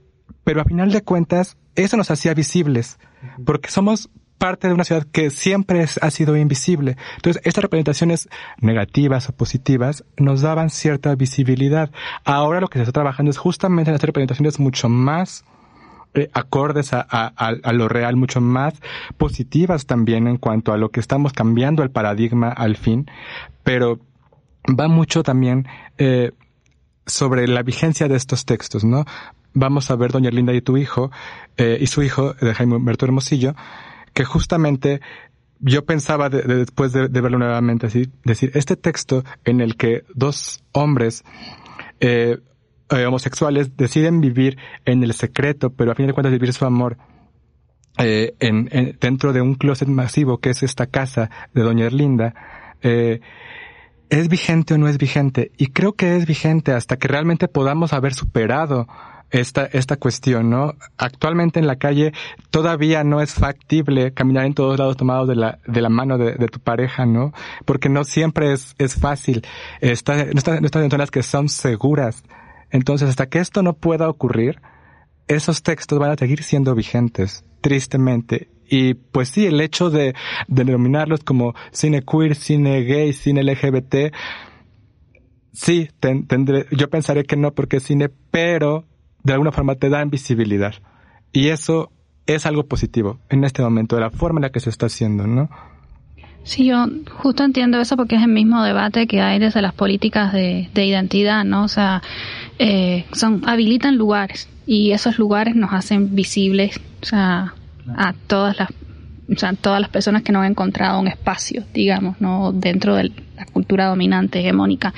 Pero 0.45 0.61
a 0.61 0.65
final 0.65 0.93
de 0.93 1.03
cuentas, 1.03 1.57
eso 1.75 1.97
nos 1.97 2.11
hacía 2.11 2.35
visibles. 2.35 2.99
Porque 3.45 3.71
somos 3.71 4.11
parte 4.39 4.67
de 4.67 4.75
una 4.75 4.85
ciudad 4.85 5.07
que 5.13 5.31
siempre 5.31 5.87
ha 6.01 6.11
sido 6.11 6.37
invisible. 6.37 6.97
Entonces, 7.15 7.41
estas 7.45 7.63
representaciones 7.63 8.29
negativas 8.59 9.29
o 9.29 9.33
positivas 9.33 10.05
nos 10.17 10.41
daban 10.41 10.69
cierta 10.69 11.15
visibilidad. 11.15 11.93
Ahora 12.25 12.61
lo 12.61 12.67
que 12.67 12.79
se 12.79 12.83
está 12.83 12.93
trabajando 12.93 13.31
es 13.31 13.39
justamente 13.39 13.91
en 13.91 13.95
estas 13.95 14.09
representaciones 14.09 14.59
mucho 14.59 14.89
más 14.89 15.45
eh, 16.15 16.29
acordes 16.33 16.93
a, 16.93 17.07
a, 17.09 17.33
a, 17.37 17.73
lo 17.73 17.89
real, 17.89 18.17
mucho 18.17 18.41
más 18.41 18.75
positivas 19.17 19.87
también 19.87 20.29
en 20.29 20.37
cuanto 20.37 20.73
a 20.73 20.77
lo 20.77 20.91
que 20.91 21.01
estamos 21.01 21.33
cambiando 21.33 21.83
el 21.83 21.91
paradigma 21.91 22.51
al 22.51 22.77
fin, 22.77 23.11
pero 23.65 23.99
va 24.69 24.89
mucho 24.89 25.23
también 25.23 25.67
eh, 25.99 26.33
sobre 27.07 27.49
la 27.49 27.63
vigencia 27.63 28.09
de 28.09 28.17
estos 28.17 28.45
textos, 28.45 28.85
¿no? 28.85 29.05
Vamos 29.55 29.91
a 29.91 29.97
ver 29.97 30.13
Doña 30.13 30.31
Linda 30.31 30.53
y 30.55 30.63
tu 30.63 30.77
hijo, 30.77 31.11
eh, 31.57 31.79
y 31.81 31.87
su 31.87 32.03
hijo, 32.03 32.35
de 32.35 32.55
Jaime 32.55 32.77
Humberto 32.77 33.05
Hermosillo, 33.05 33.55
que 34.15 34.25
justamente 34.25 35.01
yo 35.61 35.85
pensaba 35.85 36.29
después 36.29 36.93
de, 36.93 37.09
verlo 37.09 37.39
nuevamente 37.39 37.87
así, 37.87 38.11
decir, 38.25 38.51
este 38.55 38.77
texto 38.77 39.25
en 39.45 39.61
el 39.61 39.77
que 39.77 40.05
dos 40.15 40.65
hombres 40.73 41.25
eh, 42.01 42.39
eh, 42.93 43.07
homosexuales 43.07 43.77
deciden 43.77 44.21
vivir 44.21 44.59
en 44.85 45.03
el 45.03 45.15
secreto, 45.15 45.71
pero 45.71 45.93
a 45.93 45.95
fin 45.95 46.07
de 46.07 46.13
cuentas 46.13 46.33
vivir 46.33 46.53
su 46.53 46.65
amor 46.65 46.99
eh, 47.99 48.35
en, 48.41 48.97
dentro 49.01 49.33
de 49.33 49.41
un 49.41 49.55
closet 49.55 49.89
masivo 49.89 50.39
que 50.39 50.51
es 50.51 50.63
esta 50.63 50.87
casa 50.87 51.31
de 51.55 51.63
Doña 51.63 51.87
Erlinda, 51.87 52.35
eh, 52.83 53.21
¿es 54.11 54.29
vigente 54.29 54.75
o 54.75 54.79
no 54.79 54.89
es 54.89 54.99
vigente? 54.99 55.53
Y 55.57 55.69
creo 55.69 55.95
que 55.95 56.17
es 56.17 56.27
vigente 56.27 56.73
hasta 56.73 56.97
que 56.97 57.09
realmente 57.09 57.49
podamos 57.49 57.93
haber 57.93 58.15
superado 58.15 58.87
esta, 59.31 59.65
esta 59.65 59.97
cuestión, 59.97 60.51
¿no? 60.51 60.75
Actualmente 60.99 61.59
en 61.59 61.67
la 61.67 61.77
calle 61.77 62.13
todavía 62.51 63.05
no 63.05 63.23
es 63.23 63.33
factible 63.33 64.13
caminar 64.13 64.45
en 64.45 64.53
todos 64.53 64.79
lados 64.79 64.99
tomados 64.99 65.27
de 65.29 65.37
la, 65.37 65.59
de 65.67 65.81
la 65.81 65.89
mano 65.89 66.19
de, 66.19 66.35
de 66.35 66.49
tu 66.49 66.61
pareja, 66.61 67.07
¿no? 67.07 67.33
Porque 67.65 67.89
no 67.89 68.05
siempre 68.05 68.53
es, 68.53 68.75
es 68.79 68.95
fácil. 68.95 69.47
No 69.81 69.89
están, 69.89 70.31
no 70.31 70.67
están 70.67 70.85
en 70.85 70.91
zonas 70.91 71.11
que 71.11 71.23
son 71.23 71.49
seguras. 71.49 72.23
Entonces, 72.73 73.09
hasta 73.09 73.29
que 73.29 73.39
esto 73.39 73.63
no 73.63 73.75
pueda 73.75 74.09
ocurrir, 74.09 74.61
esos 75.29 75.63
textos 75.63 75.99
van 75.99 76.11
a 76.11 76.17
seguir 76.17 76.43
siendo 76.43 76.75
vigentes, 76.75 77.45
tristemente. 77.61 78.49
Y 78.69 78.95
pues 78.95 79.29
sí, 79.29 79.47
el 79.47 79.61
hecho 79.61 79.91
de, 79.91 80.15
de 80.49 80.65
denominarlos 80.65 81.23
como 81.23 81.55
cine 81.71 82.03
queer, 82.03 82.35
cine 82.35 82.81
gay, 82.83 83.13
cine 83.13 83.45
LGBT, 83.45 84.15
sí, 85.53 85.91
tendré, 86.01 86.67
yo 86.73 86.89
pensaré 86.89 87.25
que 87.25 87.37
no 87.37 87.53
porque 87.53 87.77
es 87.77 87.83
cine, 87.85 88.11
pero 88.31 88.87
de 89.23 89.35
alguna 89.35 89.53
forma 89.53 89.75
te 89.75 89.91
dan 89.91 90.11
visibilidad. 90.11 90.75
Y 91.33 91.49
eso 91.49 91.93
es 92.27 92.47
algo 92.47 92.65
positivo 92.65 93.19
en 93.29 93.45
este 93.45 93.63
momento, 93.63 93.97
de 93.97 94.03
la 94.03 94.11
forma 94.11 94.39
en 94.39 94.43
la 94.43 94.51
que 94.51 94.61
se 94.61 94.71
está 94.71 94.87
haciendo, 94.87 95.27
¿no? 95.27 95.51
Sí, 96.45 96.67
yo 96.67 96.87
justo 97.19 97.45
entiendo 97.45 97.81
eso 97.81 97.97
porque 97.97 98.17
es 98.17 98.23
el 98.23 98.29
mismo 98.29 98.65
debate 98.65 99.07
que 99.07 99.21
hay 99.21 99.39
desde 99.39 99.63
las 99.63 99.75
políticas 99.75 100.33
de, 100.33 100.69
de 100.75 100.87
identidad, 100.87 101.45
¿no? 101.45 101.65
O 101.65 101.69
sea, 101.69 102.03
eh, 102.59 103.05
son 103.13 103.43
habilitan 103.47 103.97
lugares 103.97 104.49
y 104.67 104.93
esos 104.93 105.19
lugares 105.19 105.55
nos 105.55 105.73
hacen 105.73 106.15
visibles, 106.15 106.81
o 107.03 107.07
sea, 107.07 107.55
a 107.97 108.13
todas 108.27 108.59
las 108.59 108.69
o 109.35 109.39
sea, 109.39 109.55
todas 109.55 109.81
las 109.81 109.89
personas 109.89 110.23
que 110.23 110.33
no 110.33 110.41
han 110.41 110.51
encontrado 110.51 111.01
un 111.01 111.09
espacio, 111.09 111.65
digamos, 111.73 112.21
no 112.21 112.53
dentro 112.53 112.97
de 112.97 113.13
la 113.37 113.47
cultura 113.47 113.87
dominante 113.87 114.41
hegemónica. 114.41 114.93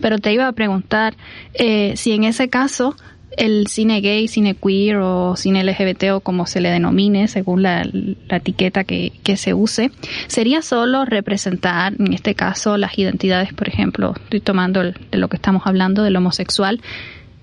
Pero 0.00 0.18
te 0.18 0.32
iba 0.32 0.48
a 0.48 0.52
preguntar 0.52 1.14
eh, 1.54 1.92
si 1.96 2.12
en 2.12 2.24
ese 2.24 2.48
caso 2.48 2.96
el 3.36 3.66
cine 3.66 4.00
gay, 4.00 4.28
cine 4.28 4.54
queer 4.54 4.96
o 4.96 5.36
cine 5.36 5.62
LGBT 5.62 6.12
o 6.12 6.20
como 6.20 6.46
se 6.46 6.60
le 6.60 6.70
denomine 6.70 7.28
según 7.28 7.62
la, 7.62 7.86
etiqueta 8.30 8.84
que, 8.84 9.12
se 9.36 9.54
use, 9.54 9.90
sería 10.26 10.62
solo 10.62 11.04
representar, 11.04 11.94
en 11.98 12.12
este 12.12 12.34
caso, 12.34 12.76
las 12.76 12.98
identidades, 12.98 13.52
por 13.52 13.68
ejemplo, 13.68 14.14
estoy 14.24 14.40
tomando 14.40 14.82
de 14.82 14.94
lo 15.12 15.28
que 15.28 15.36
estamos 15.36 15.62
hablando, 15.66 16.02
del 16.02 16.16
homosexual, 16.16 16.80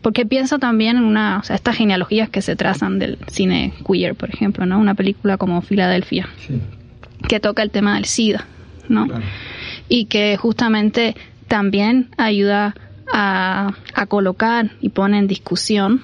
porque 0.01 0.25
pienso 0.25 0.59
también 0.59 0.97
en 0.97 1.03
una, 1.03 1.39
o 1.39 1.43
sea, 1.43 1.55
estas 1.55 1.77
genealogías 1.77 2.29
que 2.29 2.41
se 2.41 2.55
trazan 2.55 2.99
del 2.99 3.17
cine 3.27 3.73
queer, 3.87 4.15
por 4.15 4.29
ejemplo, 4.29 4.65
¿no? 4.65 4.79
Una 4.79 4.95
película 4.95 5.37
como 5.37 5.61
Filadelfia, 5.61 6.27
que 7.27 7.39
toca 7.39 7.61
el 7.63 7.71
tema 7.71 7.95
del 7.95 8.05
SIDA, 8.05 8.45
¿no? 8.89 9.07
Y 9.87 10.05
que 10.05 10.35
justamente 10.37 11.15
también 11.47 12.09
ayuda 12.17 12.75
a, 13.11 13.73
colocar 14.07 14.71
y 14.81 14.89
pone 14.89 15.17
en 15.17 15.27
discusión 15.27 16.01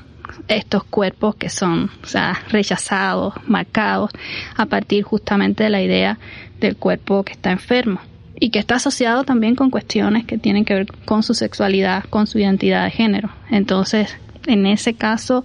estos 0.48 0.84
cuerpos 0.84 1.36
que 1.36 1.50
son 1.50 1.90
o 2.04 2.08
sea, 2.08 2.40
rechazados, 2.50 3.34
marcados, 3.48 4.12
a 4.56 4.66
partir 4.68 5.04
justamente 5.04 5.64
de 5.64 5.70
la 5.70 5.82
idea 5.82 6.20
del 6.60 6.76
cuerpo 6.76 7.24
que 7.24 7.34
está 7.34 7.52
enfermo 7.52 8.00
y 8.40 8.52
que 8.52 8.60
está 8.60 8.76
asociado 8.76 9.24
también 9.24 9.56
con 9.56 9.70
cuestiones 9.70 10.26
que 10.26 10.38
tienen 10.38 10.66
que 10.66 10.74
ver 10.74 10.88
con 11.06 11.24
su 11.24 11.34
sexualidad, 11.34 12.06
con 12.06 12.26
su 12.26 12.40
identidad 12.40 12.86
de 12.86 12.92
género. 12.92 13.30
Entonces, 13.50 14.16
en 14.48 14.66
ese 14.66 14.94
caso, 14.94 15.44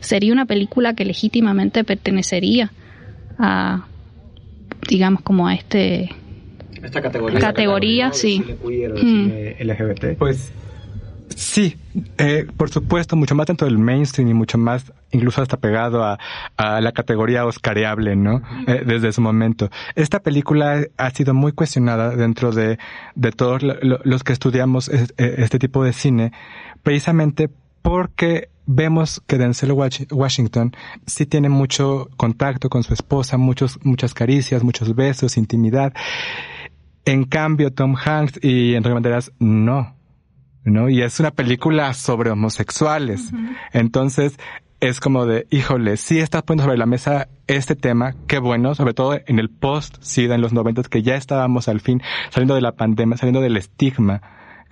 sería 0.00 0.32
una 0.32 0.46
película 0.46 0.94
que 0.94 1.04
legítimamente 1.04 1.84
pertenecería 1.84 2.72
a, 3.38 3.86
digamos, 4.88 5.22
como 5.22 5.46
a 5.46 5.54
este... 5.54 6.10
Esta 6.82 7.00
categoría. 7.00 7.38
Categoría, 7.38 8.12
sí. 8.12 8.42
LGBT. 9.60 10.18
Pues 10.18 10.52
Sí, 11.36 11.76
eh, 12.18 12.46
por 12.56 12.70
supuesto, 12.70 13.16
mucho 13.16 13.34
más 13.34 13.46
dentro 13.46 13.66
del 13.66 13.78
mainstream 13.78 14.28
y 14.28 14.34
mucho 14.34 14.58
más, 14.58 14.92
incluso 15.10 15.42
hasta 15.42 15.56
pegado 15.56 16.04
a, 16.04 16.18
a 16.56 16.80
la 16.80 16.92
categoría 16.92 17.44
oscareable, 17.44 18.16
¿no? 18.16 18.42
Eh, 18.66 18.82
desde 18.86 19.12
su 19.12 19.20
momento. 19.20 19.70
Esta 19.94 20.20
película 20.20 20.84
ha 20.96 21.10
sido 21.10 21.34
muy 21.34 21.52
cuestionada 21.52 22.16
dentro 22.16 22.52
de, 22.52 22.78
de 23.14 23.32
todos 23.32 23.62
los 23.62 24.24
que 24.24 24.32
estudiamos 24.32 24.88
e, 24.88 25.06
este 25.18 25.58
tipo 25.58 25.84
de 25.84 25.92
cine, 25.92 26.32
precisamente 26.82 27.50
porque 27.82 28.48
vemos 28.66 29.22
que 29.26 29.38
Denzel 29.38 29.72
Washington 29.72 30.72
sí 31.06 31.26
tiene 31.26 31.48
mucho 31.48 32.08
contacto 32.16 32.70
con 32.70 32.82
su 32.82 32.94
esposa, 32.94 33.36
muchos, 33.36 33.78
muchas 33.82 34.14
caricias, 34.14 34.62
muchos 34.62 34.94
besos, 34.94 35.36
intimidad. 35.36 35.92
En 37.04 37.24
cambio, 37.24 37.72
Tom 37.72 37.96
Hanks 37.96 38.38
y 38.42 38.74
Enrique 38.74 38.94
Banderas 38.94 39.32
no 39.40 39.96
¿no? 40.64 40.88
Y 40.88 41.02
es 41.02 41.20
una 41.20 41.30
película 41.30 41.92
sobre 41.94 42.30
homosexuales. 42.30 43.32
Entonces, 43.72 44.38
es 44.82 44.98
como 44.98 45.26
de, 45.26 45.46
híjole, 45.50 45.96
sí 45.96 46.18
estás 46.18 46.42
poniendo 46.42 46.64
sobre 46.64 46.76
la 46.76 46.86
mesa 46.86 47.28
este 47.46 47.76
tema, 47.76 48.14
qué 48.26 48.38
bueno, 48.38 48.74
sobre 48.74 48.94
todo 48.94 49.16
en 49.26 49.38
el 49.38 49.48
post-SIDA, 49.48 50.34
en 50.34 50.40
los 50.40 50.52
noventas, 50.52 50.88
que 50.88 51.02
ya 51.02 51.14
estábamos 51.14 51.68
al 51.68 51.80
fin 51.80 52.02
saliendo 52.30 52.56
de 52.56 52.62
la 52.62 52.72
pandemia, 52.72 53.16
saliendo 53.16 53.40
del 53.40 53.56
estigma. 53.56 54.22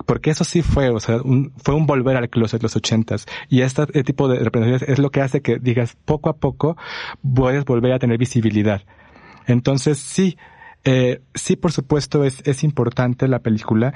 Porque 0.06 0.30
eso 0.30 0.44
sí 0.44 0.62
fue, 0.62 0.88
o 0.88 0.98
sea, 0.98 1.18
un, 1.22 1.52
fue 1.62 1.74
un 1.74 1.86
volver 1.86 2.16
al 2.16 2.28
closet 2.28 2.60
los 2.60 2.74
ochentas. 2.74 3.26
Y 3.48 3.60
este 3.60 3.86
tipo 4.02 4.28
de 4.28 4.40
representaciones 4.40 4.88
es 4.88 4.98
lo 4.98 5.10
que 5.10 5.20
hace 5.20 5.42
que 5.42 5.58
digas, 5.60 5.96
poco 6.04 6.28
a 6.28 6.36
poco, 6.36 6.76
puedes 7.22 7.64
volver 7.64 7.92
a 7.92 7.98
tener 7.98 8.18
visibilidad. 8.18 8.82
Entonces, 9.46 9.98
sí, 9.98 10.38
eh, 10.82 11.20
sí, 11.34 11.54
por 11.54 11.70
supuesto, 11.70 12.24
es, 12.24 12.42
es 12.46 12.64
importante 12.64 13.28
la 13.28 13.40
película 13.40 13.94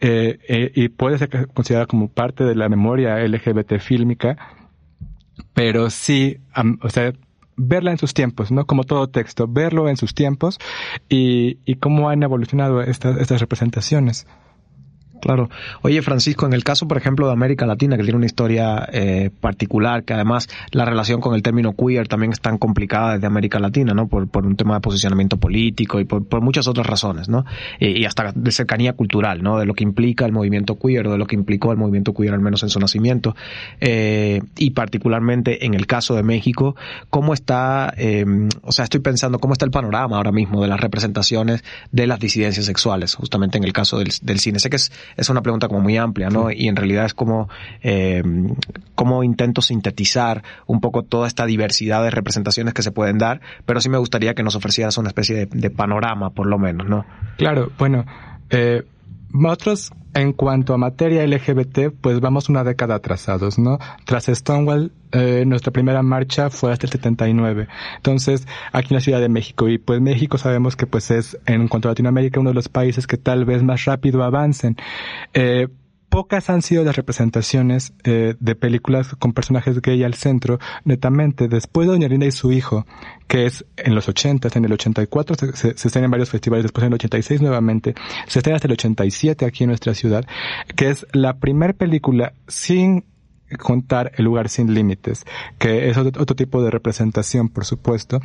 eh, 0.00 0.38
eh, 0.48 0.72
y 0.74 0.88
puede 0.88 1.18
ser 1.18 1.48
considerada 1.48 1.86
como 1.86 2.08
parte 2.08 2.44
de 2.44 2.54
la 2.54 2.68
memoria 2.68 3.18
LGBT 3.18 3.78
fílmica, 3.78 4.36
pero 5.54 5.90
sí, 5.90 6.38
o 6.82 6.90
sea, 6.90 7.12
verla 7.56 7.90
en 7.90 7.98
sus 7.98 8.14
tiempos, 8.14 8.50
¿no? 8.52 8.66
Como 8.66 8.84
todo 8.84 9.08
texto, 9.08 9.46
verlo 9.48 9.88
en 9.88 9.96
sus 9.96 10.14
tiempos 10.14 10.58
y, 11.08 11.58
y 11.64 11.76
cómo 11.76 12.10
han 12.10 12.22
evolucionado 12.22 12.82
estas, 12.82 13.18
estas 13.18 13.40
representaciones. 13.40 14.26
Claro. 15.20 15.48
Oye, 15.82 16.02
Francisco, 16.02 16.46
en 16.46 16.52
el 16.52 16.64
caso, 16.64 16.86
por 16.86 16.98
ejemplo, 16.98 17.26
de 17.26 17.32
América 17.32 17.66
Latina, 17.66 17.96
que 17.96 18.02
tiene 18.02 18.16
una 18.16 18.26
historia 18.26 18.88
eh, 18.92 19.30
particular, 19.40 20.04
que 20.04 20.14
además 20.14 20.48
la 20.72 20.84
relación 20.84 21.20
con 21.20 21.34
el 21.34 21.42
término 21.42 21.74
queer 21.74 22.08
también 22.08 22.32
es 22.32 22.40
tan 22.40 22.58
complicada 22.58 23.14
desde 23.14 23.26
América 23.26 23.58
Latina, 23.58 23.94
¿no? 23.94 24.06
Por, 24.08 24.28
por 24.28 24.46
un 24.46 24.56
tema 24.56 24.74
de 24.74 24.80
posicionamiento 24.80 25.36
político 25.36 26.00
y 26.00 26.04
por, 26.04 26.26
por 26.26 26.40
muchas 26.40 26.68
otras 26.68 26.86
razones, 26.86 27.28
¿no? 27.28 27.44
Y, 27.80 28.04
hasta 28.04 28.32
de 28.34 28.52
cercanía 28.52 28.92
cultural, 28.92 29.42
¿no? 29.42 29.58
De 29.58 29.66
lo 29.66 29.74
que 29.74 29.84
implica 29.84 30.26
el 30.26 30.32
movimiento 30.32 30.78
queer 30.78 31.06
o 31.08 31.12
de 31.12 31.18
lo 31.18 31.26
que 31.26 31.34
implicó 31.34 31.72
el 31.72 31.78
movimiento 31.78 32.14
queer, 32.14 32.34
al 32.34 32.40
menos 32.40 32.62
en 32.62 32.68
su 32.68 32.78
nacimiento. 32.78 33.34
Eh, 33.80 34.42
y 34.56 34.70
particularmente 34.70 35.66
en 35.66 35.74
el 35.74 35.86
caso 35.86 36.14
de 36.14 36.22
México, 36.22 36.76
¿cómo 37.10 37.34
está, 37.34 37.92
eh, 37.96 38.24
o 38.62 38.72
sea, 38.72 38.84
estoy 38.84 39.00
pensando, 39.00 39.38
¿cómo 39.38 39.54
está 39.54 39.64
el 39.64 39.70
panorama 39.70 40.16
ahora 40.16 40.32
mismo 40.32 40.62
de 40.62 40.68
las 40.68 40.80
representaciones 40.80 41.64
de 41.90 42.06
las 42.06 42.20
disidencias 42.20 42.66
sexuales, 42.66 43.14
justamente 43.14 43.58
en 43.58 43.64
el 43.64 43.72
caso 43.72 43.98
del, 43.98 44.10
del 44.22 44.38
cine? 44.38 44.58
Sé 44.58 44.70
que 44.70 44.76
es 44.76 44.92
es 45.16 45.28
una 45.28 45.42
pregunta 45.42 45.68
como 45.68 45.80
muy 45.80 45.96
amplia, 45.96 46.28
¿no? 46.28 46.50
Y 46.50 46.68
en 46.68 46.76
realidad 46.76 47.06
es 47.06 47.14
como, 47.14 47.48
eh, 47.82 48.22
como 48.94 49.22
intento 49.24 49.62
sintetizar 49.62 50.42
un 50.66 50.80
poco 50.80 51.02
toda 51.02 51.26
esta 51.26 51.46
diversidad 51.46 52.02
de 52.02 52.10
representaciones 52.10 52.74
que 52.74 52.82
se 52.82 52.92
pueden 52.92 53.18
dar, 53.18 53.40
pero 53.64 53.80
sí 53.80 53.88
me 53.88 53.98
gustaría 53.98 54.34
que 54.34 54.42
nos 54.42 54.54
ofrecieras 54.54 54.98
una 54.98 55.08
especie 55.08 55.46
de, 55.46 55.70
panorama, 55.70 56.30
por 56.30 56.46
lo 56.46 56.58
menos, 56.58 56.88
¿no? 56.88 57.04
Claro, 57.36 57.70
bueno, 57.78 58.04
eh, 58.50 58.84
nosotros 59.42 59.92
en 60.14 60.32
cuanto 60.32 60.72
a 60.72 60.78
materia 60.78 61.26
LGBT, 61.26 61.90
pues 62.00 62.20
vamos 62.20 62.48
una 62.48 62.64
década 62.64 62.94
atrasados, 62.94 63.58
¿no? 63.58 63.78
Tras 64.06 64.26
Stonewall, 64.26 64.92
eh, 65.12 65.44
nuestra 65.46 65.72
primera 65.72 66.02
marcha 66.02 66.48
fue 66.48 66.72
hasta 66.72 66.86
el 66.86 66.92
79. 66.92 67.68
Entonces, 67.96 68.46
aquí 68.72 68.94
en 68.94 68.96
la 68.96 69.00
Ciudad 69.00 69.20
de 69.20 69.28
México, 69.28 69.68
y 69.68 69.76
pues 69.78 70.00
México 70.00 70.38
sabemos 70.38 70.74
que 70.74 70.86
pues 70.86 71.10
es, 71.10 71.38
en 71.46 71.68
cuanto 71.68 71.88
a 71.88 71.90
Latinoamérica, 71.90 72.40
uno 72.40 72.50
de 72.50 72.54
los 72.54 72.68
países 72.68 73.06
que 73.06 73.18
tal 73.18 73.44
vez 73.44 73.62
más 73.62 73.84
rápido 73.84 74.24
avancen. 74.24 74.76
Eh, 75.34 75.68
pocas 76.16 76.48
han 76.48 76.62
sido 76.62 76.82
las 76.82 76.96
representaciones 76.96 77.92
eh, 78.04 78.36
de 78.40 78.54
películas 78.54 79.14
con 79.18 79.34
personajes 79.34 79.82
gay 79.82 80.02
al 80.02 80.14
centro, 80.14 80.58
netamente. 80.82 81.46
Después 81.46 81.86
de 81.86 81.92
Doña 81.92 82.08
Linda 82.08 82.24
y 82.24 82.32
su 82.32 82.52
hijo, 82.52 82.86
que 83.28 83.44
es 83.44 83.66
en 83.76 83.94
los 83.94 84.08
80, 84.08 84.48
en 84.54 84.64
el 84.64 84.72
84, 84.72 85.36
se, 85.36 85.52
se, 85.52 85.76
se 85.76 85.88
estrena 85.88 86.06
en 86.06 86.10
varios 86.10 86.30
festivales, 86.30 86.64
después 86.64 86.84
en 86.84 86.86
el 86.86 86.94
86 86.94 87.42
nuevamente, 87.42 87.94
se 88.28 88.38
estrena 88.38 88.56
hasta 88.56 88.66
el 88.66 88.72
87 88.72 89.44
aquí 89.44 89.64
en 89.64 89.68
nuestra 89.68 89.92
ciudad, 89.92 90.24
que 90.74 90.88
es 90.88 91.06
la 91.12 91.36
primera 91.36 91.74
película 91.74 92.32
sin 92.48 93.04
contar 93.58 94.12
el 94.16 94.24
lugar 94.24 94.48
sin 94.48 94.72
límites, 94.72 95.26
que 95.58 95.90
es 95.90 95.98
otro, 95.98 96.22
otro 96.22 96.34
tipo 96.34 96.62
de 96.62 96.70
representación, 96.70 97.50
por 97.50 97.66
supuesto, 97.66 98.22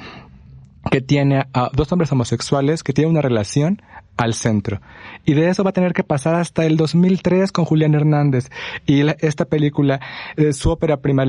que 0.89 1.01
tiene 1.01 1.45
a 1.53 1.69
dos 1.73 1.91
hombres 1.91 2.09
homosexuales 2.13 2.83
que 2.83 2.93
tienen 2.93 3.11
una 3.11 3.21
relación 3.21 3.81
al 4.21 4.35
centro. 4.35 4.81
Y 5.25 5.33
de 5.33 5.49
eso 5.49 5.63
va 5.63 5.71
a 5.71 5.73
tener 5.73 5.93
que 5.93 6.03
pasar 6.03 6.35
hasta 6.35 6.65
el 6.65 6.77
2003 6.77 7.51
con 7.51 7.65
Julián 7.65 7.95
Hernández. 7.95 8.49
Y 8.85 9.01
esta 9.19 9.45
película, 9.45 9.99
eh, 10.37 10.53
su 10.53 10.69
ópera 10.69 10.97
prima, 10.97 11.25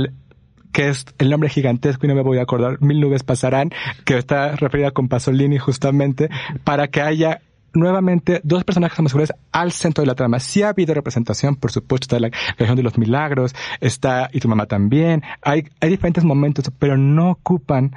que 0.73 0.89
es 0.89 1.07
el 1.19 1.31
nombre 1.31 1.49
gigantesco 1.49 2.05
y 2.05 2.09
no 2.09 2.15
me 2.15 2.23
voy 2.23 2.39
a 2.39 2.43
acordar, 2.43 2.81
Mil 2.83 3.01
nubes 3.01 3.23
pasarán, 3.23 3.71
que 4.05 4.19
está 4.19 4.57
referida 4.57 4.91
con 4.91 5.09
Pasolini 5.09 5.59
justamente, 5.59 6.29
para 6.65 6.89
que 6.89 7.01
haya 7.01 7.41
nuevamente 7.73 8.43
dos 8.45 8.65
personajes 8.65 8.99
homosexuales 8.99 9.33
al 9.51 9.73
centro 9.73 10.03
de 10.03 10.09
la 10.09 10.15
trama. 10.15 10.39
Sí 10.39 10.63
ha 10.63 10.69
habido 10.69 10.93
representación, 10.93 11.57
por 11.57 11.73
supuesto, 11.73 12.05
está 12.05 12.21
la 12.21 12.31
región 12.59 12.77
de 12.77 12.83
los 12.83 12.99
milagros, 12.99 13.55
está 13.81 14.29
y 14.35 14.41
tu 14.41 14.49
mamá 14.49 14.67
también. 14.67 15.23
Hay 15.41 15.65
diferentes 15.81 16.25
momentos, 16.25 16.71
pero 16.79 16.99
no 16.99 17.31
ocupan 17.31 17.93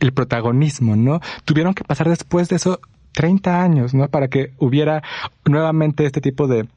el 0.00 0.12
protagonismo, 0.12 0.96
¿no? 0.96 1.20
Tuvieron 1.44 1.74
que 1.74 1.84
pasar 1.84 2.08
después 2.08 2.48
de 2.48 2.56
eso 2.56 2.80
30 3.16 3.62
años, 3.62 3.94
¿no? 3.94 4.08
Para 4.08 4.28
que 4.28 4.52
hubiera 4.58 5.02
nuevamente 5.46 6.04
este 6.04 6.20
tipo 6.20 6.46
de 6.46 6.68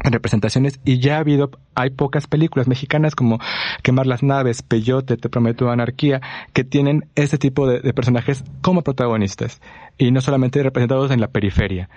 representaciones 0.00 0.78
y 0.84 0.98
ya 0.98 1.16
ha 1.16 1.20
habido, 1.20 1.50
hay 1.74 1.90
pocas 1.90 2.26
películas 2.26 2.68
mexicanas 2.68 3.14
como 3.14 3.38
Quemar 3.82 4.06
las 4.06 4.22
naves, 4.22 4.62
Peyote, 4.62 5.16
Te 5.16 5.30
prometo 5.30 5.70
anarquía, 5.70 6.20
que 6.52 6.64
tienen 6.64 7.06
este 7.14 7.38
tipo 7.38 7.66
de, 7.66 7.80
de, 7.80 7.94
personajes 7.94 8.44
como 8.60 8.82
protagonistas 8.82 9.60
y 9.96 10.10
no 10.10 10.20
solamente 10.20 10.62
representados 10.62 11.10
en 11.10 11.20
la 11.20 11.28
periferia. 11.28 11.88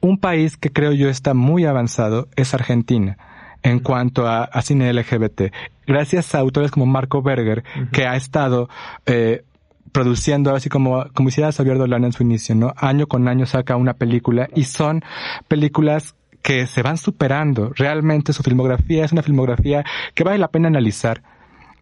Un 0.00 0.16
país 0.16 0.56
que 0.56 0.70
creo 0.70 0.92
yo 0.92 1.10
está 1.10 1.34
muy 1.34 1.66
avanzado 1.66 2.28
es 2.36 2.54
Argentina 2.54 3.18
en 3.62 3.80
cuanto 3.80 4.26
a, 4.26 4.44
a 4.44 4.62
cine 4.62 4.92
LGBT. 4.92 5.52
Gracias 5.86 6.34
a 6.34 6.38
autores 6.38 6.70
como 6.70 6.86
Marco 6.86 7.20
Berger, 7.20 7.64
uh 7.76 7.80
-huh. 7.80 7.90
que 7.90 8.06
ha 8.06 8.16
estado 8.16 8.70
eh, 9.04 9.44
produciendo 9.92 10.54
así 10.54 10.68
como, 10.68 11.06
como 11.14 11.28
hiciera 11.28 11.52
Xavier 11.52 11.78
Dolan 11.78 12.04
en 12.04 12.12
su 12.12 12.22
inicio, 12.22 12.54
¿no? 12.54 12.72
Año 12.76 13.06
con 13.06 13.28
año 13.28 13.46
saca 13.46 13.76
una 13.76 13.94
película 13.94 14.48
y 14.54 14.64
son 14.64 15.02
películas 15.48 16.14
que 16.42 16.66
se 16.66 16.82
van 16.82 16.96
superando. 16.96 17.72
Realmente 17.74 18.32
su 18.32 18.42
filmografía 18.42 19.04
es 19.04 19.12
una 19.12 19.22
filmografía 19.22 19.84
que 20.14 20.24
vale 20.24 20.38
la 20.38 20.48
pena 20.48 20.68
analizar 20.68 21.22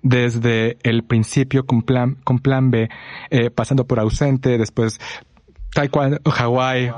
desde 0.03 0.79
el 0.83 1.03
principio 1.05 1.67
con 1.67 1.83
plan, 1.83 2.17
con 2.25 2.39
plan 2.39 2.71
B, 2.71 2.89
eh, 3.31 3.51
pasando 3.51 3.87
por 3.87 3.99
ausente, 4.01 4.59
después 4.59 5.01
Taekwondo, 5.75 6.19
Hawái, 6.31 6.93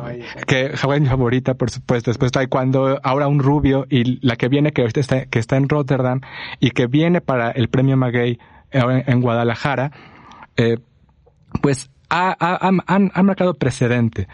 que 0.46 0.76
Hawái 0.76 0.98
es 0.98 1.02
mi 1.02 1.08
favorita, 1.08 1.54
por 1.54 1.70
supuesto. 1.70 2.10
Después 2.10 2.30
Taekwondo, 2.30 3.00
ahora 3.02 3.26
un 3.26 3.40
rubio 3.40 3.86
y 3.88 4.24
la 4.24 4.36
que 4.36 4.48
viene 4.48 4.72
que 4.72 4.84
está, 4.84 5.24
que 5.26 5.38
está 5.38 5.56
en 5.56 5.68
Rotterdam 5.68 6.20
y 6.60 6.70
que 6.70 6.86
viene 6.86 7.20
para 7.20 7.50
el 7.50 7.68
premio 7.68 7.96
Maguey 7.96 8.38
en, 8.70 9.04
en 9.06 9.20
Guadalajara, 9.22 9.92
eh, 10.56 10.78
pues 11.62 11.90
ha, 12.08 12.36
ha, 12.38 12.68
han, 12.68 13.10
han 13.14 13.26
marcado 13.26 13.54
precedente. 13.54 14.28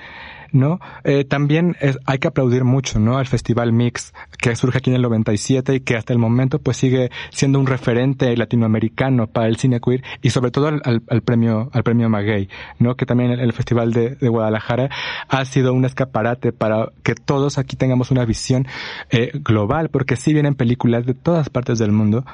¿no? 0.52 0.80
Eh, 1.04 1.24
también 1.24 1.76
es, 1.80 1.98
hay 2.04 2.18
que 2.18 2.28
aplaudir 2.28 2.64
mucho, 2.64 2.98
¿no? 2.98 3.18
Al 3.18 3.26
Festival 3.26 3.72
Mix, 3.72 4.12
que 4.38 4.54
surge 4.54 4.78
aquí 4.78 4.90
en 4.90 4.96
el 4.96 5.02
97 5.02 5.74
y 5.74 5.80
que 5.80 5.96
hasta 5.96 6.12
el 6.12 6.18
momento 6.18 6.58
pues 6.58 6.76
sigue 6.76 7.10
siendo 7.30 7.58
un 7.58 7.66
referente 7.66 8.36
latinoamericano 8.36 9.26
para 9.26 9.48
el 9.48 9.56
cine 9.56 9.80
queer 9.80 10.02
y 10.20 10.30
sobre 10.30 10.50
todo 10.50 10.68
al, 10.68 10.82
al, 10.84 11.02
al 11.08 11.22
premio, 11.22 11.70
al 11.72 11.82
premio 11.82 12.08
Maguey, 12.08 12.48
¿no? 12.78 12.96
Que 12.96 13.06
también 13.06 13.30
el, 13.30 13.40
el 13.40 13.52
Festival 13.52 13.92
de, 13.92 14.16
de, 14.16 14.28
Guadalajara 14.28 14.90
ha 15.28 15.44
sido 15.44 15.72
un 15.72 15.84
escaparate 15.84 16.52
para 16.52 16.90
que 17.02 17.14
todos 17.14 17.58
aquí 17.58 17.76
tengamos 17.76 18.10
una 18.10 18.24
visión 18.24 18.66
eh, 19.10 19.30
global, 19.34 19.88
porque 19.88 20.16
sí 20.16 20.32
vienen 20.32 20.54
películas 20.54 21.06
de 21.06 21.14
todas 21.14 21.48
partes 21.48 21.78
del 21.78 21.92
mundo 21.92 22.24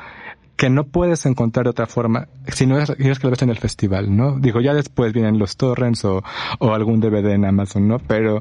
que 0.59 0.69
no 0.69 0.89
puedes 0.89 1.25
encontrar 1.25 1.65
de 1.65 1.71
otra 1.71 1.87
forma 1.87 2.27
si 2.49 2.67
no 2.67 2.79
es, 2.79 2.91
que 2.91 3.05
lo 3.23 3.31
ves 3.31 3.43
en 3.43 3.51
el 3.51 3.59
festival, 3.59 4.15
¿no? 4.15 4.41
Digo, 4.41 4.61
ya 4.61 4.75
después 4.75 5.13
vienen 5.13 5.39
los 5.39 5.57
torrents 5.57 6.05
o, 6.05 6.25
o 6.59 6.75
algún 6.75 7.01
DVD 7.01 7.31
en 7.31 7.45
Amazon, 7.45 7.87
¿no? 7.87 8.01
Pero 8.01 8.41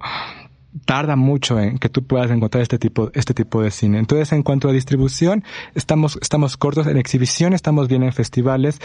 tarda 0.85 1.15
mucho 1.15 1.59
en 1.59 1.77
que 1.77 1.89
tú 1.89 2.07
puedas 2.07 2.31
encontrar 2.31 2.63
este 2.63 2.79
tipo, 2.79 3.11
este 3.13 3.35
tipo 3.35 3.61
de 3.61 3.69
cine. 3.69 3.99
Entonces, 3.99 4.31
en 4.31 4.41
cuanto 4.41 4.67
a 4.67 4.71
distribución, 4.71 5.43
estamos, 5.75 6.17
estamos 6.19 6.57
cortos 6.57 6.87
en 6.87 6.97
exhibición, 6.97 7.53
estamos 7.53 7.87
bien 7.87 8.01
en 8.01 8.11
festivales. 8.11 8.81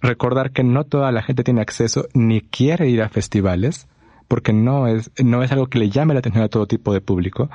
Recordar 0.00 0.52
que 0.52 0.62
no 0.62 0.84
toda 0.84 1.10
la 1.10 1.22
gente 1.22 1.42
tiene 1.42 1.62
acceso 1.62 2.06
ni 2.14 2.40
quiere 2.40 2.88
ir 2.88 3.02
a 3.02 3.08
festivales, 3.08 3.88
porque 4.28 4.52
no 4.52 4.86
es, 4.86 5.10
no 5.22 5.42
es 5.42 5.50
algo 5.50 5.66
que 5.66 5.80
le 5.80 5.90
llame 5.90 6.14
la 6.14 6.20
atención 6.20 6.44
a 6.44 6.48
todo 6.48 6.66
tipo 6.66 6.92
de 6.92 7.00
público. 7.00 7.50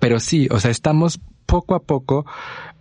Pero 0.00 0.18
sí, 0.18 0.48
o 0.50 0.58
sea, 0.58 0.72
estamos 0.72 1.20
poco 1.46 1.76
a 1.76 1.82
poco, 1.84 2.26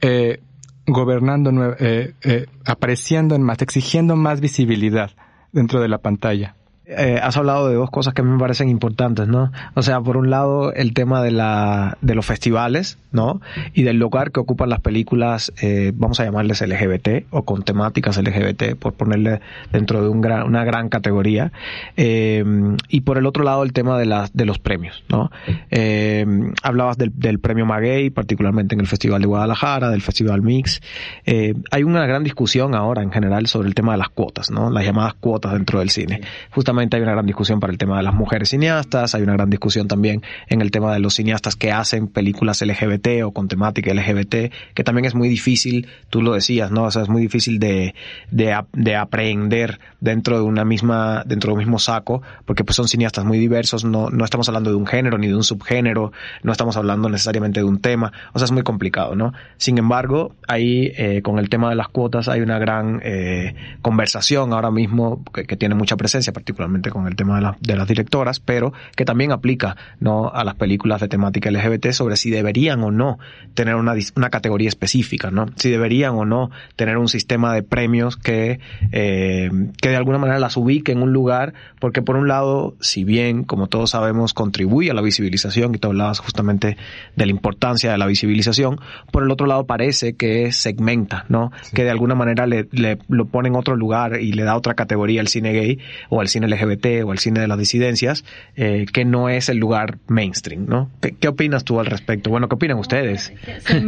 eh, 0.01 0.41
gobernando, 0.85 1.75
eh, 1.79 2.13
eh, 2.23 2.45
apareciendo 2.65 3.35
en 3.35 3.43
más, 3.43 3.61
exigiendo 3.61 4.15
más 4.15 4.41
visibilidad 4.41 5.11
dentro 5.51 5.81
de 5.81 5.89
la 5.89 5.99
pantalla. 5.99 6.55
Eh, 6.97 7.19
has 7.21 7.38
hablado 7.38 7.69
de 7.69 7.75
dos 7.75 7.89
cosas 7.89 8.13
que 8.13 8.21
me 8.21 8.38
parecen 8.38 8.69
importantes, 8.69 9.27
¿no? 9.27 9.51
O 9.75 9.82
sea, 9.82 10.01
por 10.01 10.17
un 10.17 10.30
lado, 10.30 10.73
el 10.73 10.93
tema 10.93 11.21
de, 11.23 11.32
la, 11.32 11.97
de 12.01 12.15
los 12.15 12.25
festivales, 12.25 12.97
¿no? 13.12 13.41
Y 13.73 13.84
del 13.84 13.97
lugar 13.97 14.32
que 14.32 14.39
ocupan 14.39 14.69
las 14.69 14.82
películas, 14.82 15.54
eh, 15.62 15.91
vamos 15.95 16.19
a 16.19 16.25
llamarles 16.25 16.62
LGBT 16.62 17.25
o 17.30 17.43
con 17.43 17.63
temáticas 17.63 18.17
LGBT, 18.17 18.75
por 18.77 18.93
ponerle 18.93 19.41
dentro 19.71 20.01
de 20.01 20.10
un 20.10 20.21
gran, 20.21 20.43
una 20.43 20.63
gran 20.63 20.89
categoría. 20.89 21.51
Eh, 21.95 22.43
y 22.89 23.01
por 23.01 23.17
el 23.17 23.25
otro 23.25 23.43
lado, 23.43 23.63
el 23.63 23.73
tema 23.73 23.97
de, 23.97 24.06
la, 24.06 24.30
de 24.34 24.45
los 24.45 24.60
premios, 24.60 25.04
¿no? 25.10 25.32
Eh, 25.69 26.25
hablabas 26.62 26.97
del, 26.97 27.12
del 27.15 27.39
premio 27.39 27.65
Maguey, 27.65 28.10
particularmente 28.10 28.75
en 28.75 28.82
el 28.82 28.88
Festival 28.88 29.21
de 29.21 29.27
Guadalajara, 29.27 29.89
del 29.89 30.01
Festival 30.01 30.41
Mix. 30.41 30.82
Eh, 31.25 31.54
hay 31.71 31.84
una 31.84 32.06
gran 32.06 32.23
discusión 32.23 32.75
ahora 32.75 33.01
en 33.04 33.12
general 33.12 33.47
sobre 33.47 33.67
el 33.67 33.75
tema 33.75 33.93
de 33.93 33.99
las 33.99 34.10
cuotas, 34.10 34.51
¿no? 34.51 34.69
Las 34.69 34.84
llamadas 34.84 35.13
cuotas 35.15 35.54
dentro 35.54 35.80
del 35.80 35.89
cine. 35.89 36.21
Justamente 36.51 36.80
hay 36.91 37.01
una 37.01 37.11
gran 37.11 37.25
discusión 37.25 37.59
para 37.59 37.71
el 37.71 37.77
tema 37.77 37.97
de 37.97 38.03
las 38.03 38.13
mujeres 38.13 38.49
cineastas, 38.49 39.15
hay 39.15 39.21
una 39.21 39.33
gran 39.33 39.49
discusión 39.49 39.87
también 39.87 40.21
en 40.47 40.61
el 40.61 40.71
tema 40.71 40.93
de 40.93 40.99
los 40.99 41.15
cineastas 41.15 41.55
que 41.55 41.71
hacen 41.71 42.07
películas 42.07 42.61
LGBT 42.61 43.23
o 43.23 43.31
con 43.31 43.47
temática 43.47 43.93
LGBT, 43.93 44.51
que 44.73 44.83
también 44.83 45.05
es 45.05 45.15
muy 45.15 45.29
difícil, 45.29 45.87
tú 46.09 46.21
lo 46.21 46.33
decías, 46.33 46.71
¿no? 46.71 46.83
O 46.85 46.91
sea, 46.91 47.03
es 47.03 47.09
muy 47.09 47.21
difícil 47.21 47.59
de, 47.59 47.93
de, 48.31 48.59
de 48.73 48.95
aprehender 48.95 49.79
dentro 49.99 50.37
de 50.37 50.43
una 50.43 50.65
misma, 50.65 51.23
dentro 51.25 51.49
de 51.49 51.53
un 51.53 51.59
mismo 51.59 51.79
saco, 51.79 52.21
porque 52.45 52.63
pues 52.63 52.75
son 52.75 52.87
cineastas 52.87 53.25
muy 53.25 53.37
diversos, 53.37 53.85
no, 53.85 54.09
no 54.09 54.25
estamos 54.25 54.47
hablando 54.47 54.71
de 54.71 54.75
un 54.75 54.87
género 54.87 55.17
ni 55.17 55.27
de 55.27 55.35
un 55.35 55.43
subgénero, 55.43 56.11
no 56.43 56.51
estamos 56.51 56.77
hablando 56.77 57.09
necesariamente 57.09 57.59
de 57.59 57.65
un 57.65 57.79
tema, 57.79 58.11
o 58.33 58.39
sea, 58.39 58.45
es 58.45 58.51
muy 58.51 58.63
complicado, 58.63 59.15
¿no? 59.15 59.33
Sin 59.57 59.77
embargo, 59.77 60.33
ahí 60.47 60.91
eh, 60.97 61.21
con 61.21 61.37
el 61.37 61.49
tema 61.49 61.69
de 61.69 61.75
las 61.75 61.89
cuotas 61.89 62.27
hay 62.27 62.41
una 62.41 62.59
gran 62.59 63.01
eh, 63.03 63.55
conversación 63.81 64.53
ahora 64.53 64.71
mismo 64.71 65.23
que, 65.33 65.45
que 65.45 65.55
tiene 65.57 65.75
mucha 65.75 65.97
presencia, 65.97 66.33
particularmente 66.33 66.61
con 66.91 67.08
el 67.08 67.15
tema 67.15 67.36
de, 67.36 67.41
la, 67.41 67.58
de, 67.60 67.76
las 67.76 67.88
directoras, 67.88 68.39
pero 68.39 68.74
que 68.95 69.06
también 69.06 69.32
aplica 69.32 69.76
¿no? 70.00 70.30
a 70.30 70.43
las 70.43 70.56
películas 70.56 71.02
de 71.02 71.08
temática 71.08 71.52
LGBT 71.52 71.91
sobre 71.91 72.15
si 72.15 72.30
deberían 72.30 72.84
o 72.84 72.91
no 72.91 73.19
tener 73.54 73.76
una, 73.76 73.93
una 74.15 74.30
categoría 74.30 74.69
específica, 74.69 75.32
¿no? 75.32 75.47
Si 75.56 75.69
deberían 75.69 76.15
o 76.15 76.26
no 76.26 76.52
tener 76.76 76.97
un 76.97 77.08
sistema 77.08 77.54
de 77.54 77.63
premios 77.63 78.17
que, 78.17 78.60
eh, 78.91 79.50
que 79.82 79.89
de 79.89 79.95
alguna 79.95 80.17
manera 80.17 80.39
las 80.39 80.58
ubique 80.58 80.91
en 80.91 81.02
un 81.02 81.13
lugar, 81.13 81.54
porque 81.80 82.02
por 82.02 82.15
un 82.15 82.28
lado, 82.28 82.76
si 82.80 83.04
bien, 83.04 83.43
como 83.43 83.67
todos 83.67 83.91
sabemos, 83.91 84.34
contribuye 84.34 84.91
a 84.91 84.93
la 84.93 85.02
visibilización, 85.02 85.76
y 85.76 85.78
tú 85.78 85.89
hablabas 85.89 86.19
justamente 86.19 86.78
de 87.15 87.26
la 87.26 87.32
importancia 87.32 87.91
de 87.91 87.97
la 87.97 88.06
visibilización, 88.06 88.80
por 89.12 89.24
el 89.24 89.32
otro 89.32 89.47
lado 89.47 89.65
parece 89.65 90.13
que 90.13 90.52
segmenta, 90.52 91.26
¿no? 91.30 91.52
Sí. 91.62 91.76
Que 91.76 91.84
de 91.84 91.91
alguna 91.91 92.15
manera 92.15 92.45
le, 92.45 92.67
le, 92.71 92.97
lo 93.10 93.26
pone 93.26 93.50
en 93.50 93.56
otro 93.56 93.76
lugar 93.76 94.21
y 94.21 94.34
le 94.34 94.43
da 94.43 94.56
otra 94.56 94.76
categoría 94.76 95.21
al 95.21 95.28
cine 95.28 95.54
gay 95.54 95.80
o 96.10 96.21
al 96.21 96.28
cine 96.28 96.47
LGBT 96.51 97.03
o 97.05 97.13
el 97.13 97.19
cine 97.19 97.39
de 97.39 97.47
las 97.47 97.57
disidencias, 97.57 98.23
eh, 98.55 98.85
que 98.91 99.05
no 99.05 99.29
es 99.29 99.49
el 99.49 99.57
lugar 99.57 99.97
mainstream, 100.07 100.65
¿no? 100.67 100.89
¿Qué, 101.01 101.13
¿Qué, 101.13 101.27
opinas 101.27 101.63
tú 101.63 101.79
al 101.79 101.87
respecto? 101.87 102.29
Bueno, 102.29 102.47
¿qué 102.47 102.55
opinan 102.55 102.77
ustedes? 102.77 103.33
Se 103.59 103.81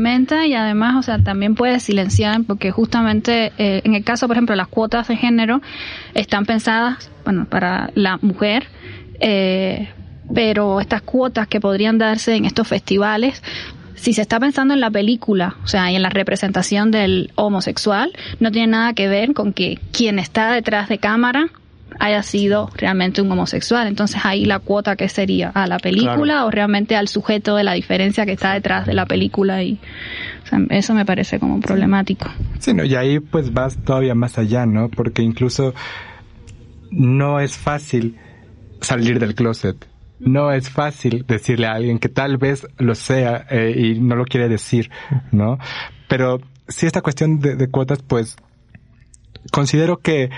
y 0.48 0.54
además, 0.56 0.96
o 0.98 1.04
sea, 1.04 1.20
también 1.20 1.56
puede 1.56 1.80
silenciar, 1.80 2.42
porque 2.48 2.72
justamente 2.72 3.52
eh, 3.58 3.82
en 3.84 3.94
el 3.94 4.04
caso, 4.04 4.28
por 4.28 4.38
ejemplo, 4.38 4.56
las 4.56 4.68
cuotas 4.68 5.08
de 5.08 5.16
género 5.16 5.62
están 6.14 6.46
pensadas, 6.46 7.12
bueno, 7.24 7.46
para 7.46 7.92
la 7.96 8.18
mujer, 8.22 8.68
eh, 9.20 9.90
pero 10.34 10.80
estas 10.80 11.02
cuotas 11.02 11.48
que 11.48 11.60
podrían 11.60 11.98
darse 11.98 12.36
en 12.36 12.46
estos 12.46 12.68
festivales 12.68 13.42
si 14.04 14.12
se 14.12 14.22
está 14.22 14.38
pensando 14.38 14.74
en 14.74 14.82
la 14.82 14.92
película, 14.92 15.56
o 15.64 15.68
sea, 15.68 15.90
y 15.90 15.96
en 15.96 16.02
la 16.02 16.10
representación 16.10 16.92
del 16.92 17.32
homosexual, 17.36 18.12
no 18.42 18.52
tiene 18.52 18.68
nada 18.68 18.94
que 18.94 19.08
ver 19.08 19.34
con 19.34 19.54
que 19.54 19.80
quien 19.94 20.20
está 20.20 20.52
detrás 20.52 20.90
de 20.90 20.98
cámara 20.98 21.48
haya 22.00 22.24
sido 22.24 22.70
realmente 22.76 23.22
un 23.22 23.32
homosexual. 23.32 23.88
Entonces 23.88 24.22
ahí 24.24 24.46
la 24.46 24.60
cuota 24.60 24.96
que 24.96 25.10
sería 25.10 25.50
a 25.50 25.68
la 25.68 25.80
película 25.80 26.46
o 26.46 26.52
realmente 26.52 26.96
al 26.96 27.08
sujeto 27.08 27.56
de 27.56 27.64
la 27.64 27.74
diferencia 27.74 28.26
que 28.26 28.34
está 28.34 28.54
detrás 28.54 28.86
de 28.86 28.94
la 28.94 29.06
película 29.06 29.64
y 29.64 29.80
eso 30.70 30.94
me 30.94 31.06
parece 31.06 31.40
como 31.40 31.60
problemático. 31.60 32.30
Sí, 32.60 32.74
no, 32.74 32.84
y 32.84 32.96
ahí 32.96 33.20
pues 33.20 33.54
vas 33.54 33.78
todavía 33.84 34.16
más 34.16 34.38
allá, 34.38 34.66
¿no? 34.66 34.90
Porque 34.90 35.22
incluso 35.22 35.74
no 36.92 37.40
es 37.40 37.58
fácil 37.58 38.18
salir 38.82 39.20
del 39.20 39.36
closet. 39.36 39.88
No 40.20 40.52
es 40.52 40.70
fácil 40.70 41.26
decirle 41.28 41.68
a 41.68 41.74
alguien 41.74 42.00
que 42.00 42.08
tal 42.08 42.38
vez 42.38 42.68
lo 42.78 42.96
sea 42.96 43.46
eh, 43.50 43.74
y 43.76 44.00
no 44.00 44.16
lo 44.16 44.26
quiere 44.26 44.48
decir, 44.48 44.90
¿no? 45.32 45.58
Pero 46.08 46.40
si 46.68 46.86
esta 46.86 47.02
cuestión 47.02 47.40
de, 47.40 47.68
cuotas, 47.68 48.02
pues 48.04 48.38
considero 49.52 49.98
que, 49.98 50.30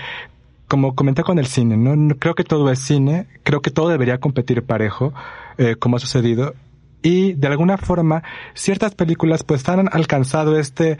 como 0.68 0.94
comenté 0.94 1.22
con 1.22 1.38
el 1.38 1.46
cine, 1.46 1.76
¿no? 1.76 2.16
Creo 2.16 2.34
que 2.34 2.44
todo 2.44 2.70
es 2.70 2.80
cine, 2.80 3.26
creo 3.42 3.60
que 3.60 3.70
todo 3.70 3.88
debería 3.88 4.18
competir 4.18 4.64
parejo, 4.64 5.12
eh, 5.58 5.76
como 5.76 5.96
ha 5.96 6.00
sucedido, 6.00 6.54
y 7.02 7.34
de 7.34 7.46
alguna 7.46 7.76
forma 7.76 8.22
ciertas 8.54 8.94
películas 8.94 9.44
pues 9.44 9.68
han 9.68 9.88
alcanzado 9.92 10.58
este, 10.58 10.98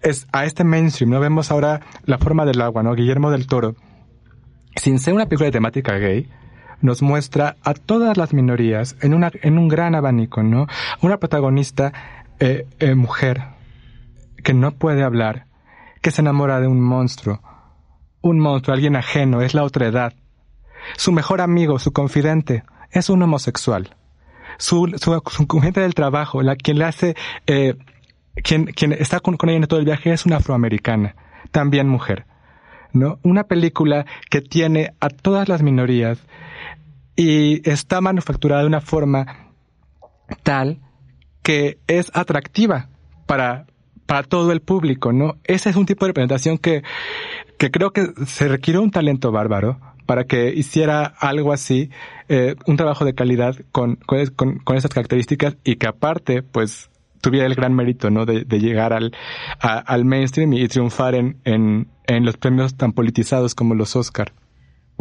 es, 0.00 0.26
a 0.32 0.44
este 0.44 0.64
mainstream, 0.64 1.10
¿no? 1.10 1.20
Vemos 1.20 1.50
ahora 1.50 1.80
La 2.04 2.18
forma 2.18 2.44
del 2.44 2.60
agua, 2.60 2.82
¿no? 2.82 2.94
Guillermo 2.94 3.30
del 3.30 3.46
Toro, 3.46 3.76
sin 4.76 4.98
ser 4.98 5.14
una 5.14 5.26
película 5.26 5.46
de 5.46 5.52
temática 5.52 5.96
gay, 5.98 6.28
nos 6.80 7.02
muestra 7.02 7.56
a 7.62 7.74
todas 7.74 8.16
las 8.16 8.32
minorías 8.32 8.96
en, 9.02 9.14
una, 9.14 9.30
en 9.42 9.58
un 9.58 9.68
gran 9.68 9.94
abanico, 9.94 10.42
¿no? 10.42 10.66
Una 11.00 11.18
protagonista 11.18 11.92
eh, 12.40 12.66
eh, 12.80 12.94
mujer 12.94 13.42
que 14.42 14.54
no 14.54 14.72
puede 14.72 15.04
hablar, 15.04 15.46
que 16.00 16.10
se 16.10 16.22
enamora 16.22 16.60
de 16.60 16.66
un 16.66 16.80
monstruo, 16.80 17.40
un 18.22 18.38
monstruo, 18.38 18.74
alguien 18.74 18.96
ajeno, 18.96 19.42
es 19.42 19.54
la 19.54 19.64
otra 19.64 19.86
edad. 19.86 20.14
Su 20.96 21.12
mejor 21.12 21.40
amigo, 21.40 21.78
su 21.78 21.92
confidente, 21.92 22.64
es 22.90 23.10
un 23.10 23.22
homosexual. 23.22 23.96
Su, 24.58 24.92
su, 24.96 25.22
su 25.30 25.72
del 25.74 25.94
trabajo, 25.94 26.42
la, 26.42 26.56
quien 26.56 26.78
le 26.78 26.84
hace, 26.84 27.16
eh, 27.46 27.74
quien, 28.42 28.66
quien 28.66 28.92
está 28.92 29.20
con, 29.20 29.36
ella 29.48 29.56
en 29.56 29.66
todo 29.66 29.80
el 29.80 29.86
viaje 29.86 30.12
es 30.12 30.26
una 30.26 30.36
afroamericana, 30.36 31.16
también 31.50 31.88
mujer. 31.88 32.26
¿no? 32.92 33.18
Una 33.22 33.44
película 33.44 34.06
que 34.30 34.40
tiene 34.40 34.94
a 35.00 35.08
todas 35.08 35.48
las 35.48 35.62
minorías 35.62 36.18
y 37.16 37.68
está 37.68 38.00
manufacturada 38.00 38.62
de 38.62 38.68
una 38.68 38.80
forma 38.80 39.50
tal 40.42 40.80
que 41.42 41.78
es 41.86 42.10
atractiva 42.14 42.88
para, 43.26 43.66
para 44.06 44.22
todo 44.22 44.52
el 44.52 44.60
público, 44.60 45.12
¿no? 45.12 45.36
Ese 45.44 45.70
es 45.70 45.76
un 45.76 45.86
tipo 45.86 46.04
de 46.04 46.10
representación 46.10 46.58
que, 46.58 46.82
que 47.62 47.70
creo 47.70 47.92
que 47.92 48.12
se 48.26 48.48
requiere 48.48 48.80
un 48.80 48.90
talento 48.90 49.30
bárbaro 49.30 49.78
para 50.04 50.24
que 50.24 50.52
hiciera 50.52 51.04
algo 51.04 51.52
así, 51.52 51.90
eh, 52.28 52.56
un 52.66 52.76
trabajo 52.76 53.04
de 53.04 53.14
calidad 53.14 53.54
con, 53.70 54.00
con, 54.04 54.76
esas 54.76 54.90
características 54.92 55.56
y 55.62 55.76
que 55.76 55.86
aparte, 55.86 56.42
pues, 56.42 56.90
tuviera 57.20 57.46
el 57.46 57.54
gran 57.54 57.72
mérito, 57.72 58.10
¿no? 58.10 58.26
De, 58.26 58.44
de 58.44 58.58
llegar 58.58 58.92
al, 58.92 59.14
al 59.60 60.04
mainstream 60.04 60.54
y, 60.54 60.66
triunfar 60.66 61.14
en, 61.14 61.36
en, 61.44 61.86
en 62.08 62.24
los 62.24 62.36
premios 62.36 62.74
tan 62.74 62.94
politizados 62.94 63.54
como 63.54 63.76
los 63.76 63.94
Oscar. 63.94 64.32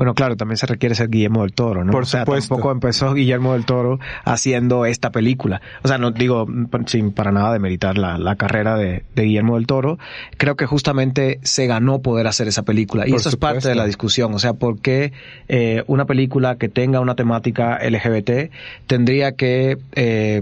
Bueno, 0.01 0.15
claro, 0.15 0.35
también 0.35 0.57
se 0.57 0.65
requiere 0.65 0.95
ser 0.95 1.11
Guillermo 1.11 1.43
del 1.43 1.53
Toro, 1.53 1.83
¿no? 1.83 1.91
Por 1.91 2.01
o 2.01 2.05
sea, 2.07 2.25
tampoco 2.25 2.71
empezó 2.71 3.13
Guillermo 3.13 3.53
del 3.53 3.65
Toro 3.65 3.99
haciendo 4.25 4.87
esta 4.87 5.11
película. 5.11 5.61
O 5.83 5.87
sea, 5.87 5.99
no 5.99 6.09
digo 6.09 6.47
sin 6.87 7.11
para 7.11 7.31
nada 7.31 7.53
demeritar 7.53 7.99
la, 7.99 8.17
la 8.17 8.35
carrera 8.35 8.77
de, 8.77 9.03
de, 9.13 9.21
Guillermo 9.21 9.57
del 9.57 9.67
Toro. 9.67 9.99
Creo 10.37 10.55
que 10.55 10.65
justamente 10.65 11.39
se 11.43 11.67
ganó 11.67 11.99
poder 11.99 12.25
hacer 12.25 12.47
esa 12.47 12.63
película. 12.63 13.07
Y 13.07 13.13
eso 13.13 13.29
es 13.29 13.35
parte 13.35 13.67
de 13.67 13.75
la 13.75 13.85
discusión. 13.85 14.33
O 14.33 14.39
sea, 14.39 14.53
¿por 14.53 14.79
qué 14.79 15.13
eh, 15.47 15.83
una 15.85 16.05
película 16.05 16.55
que 16.55 16.67
tenga 16.67 16.99
una 16.99 17.13
temática 17.13 17.77
LGBT 17.87 18.49
tendría 18.87 19.33
que 19.33 19.77
eh, 19.93 20.41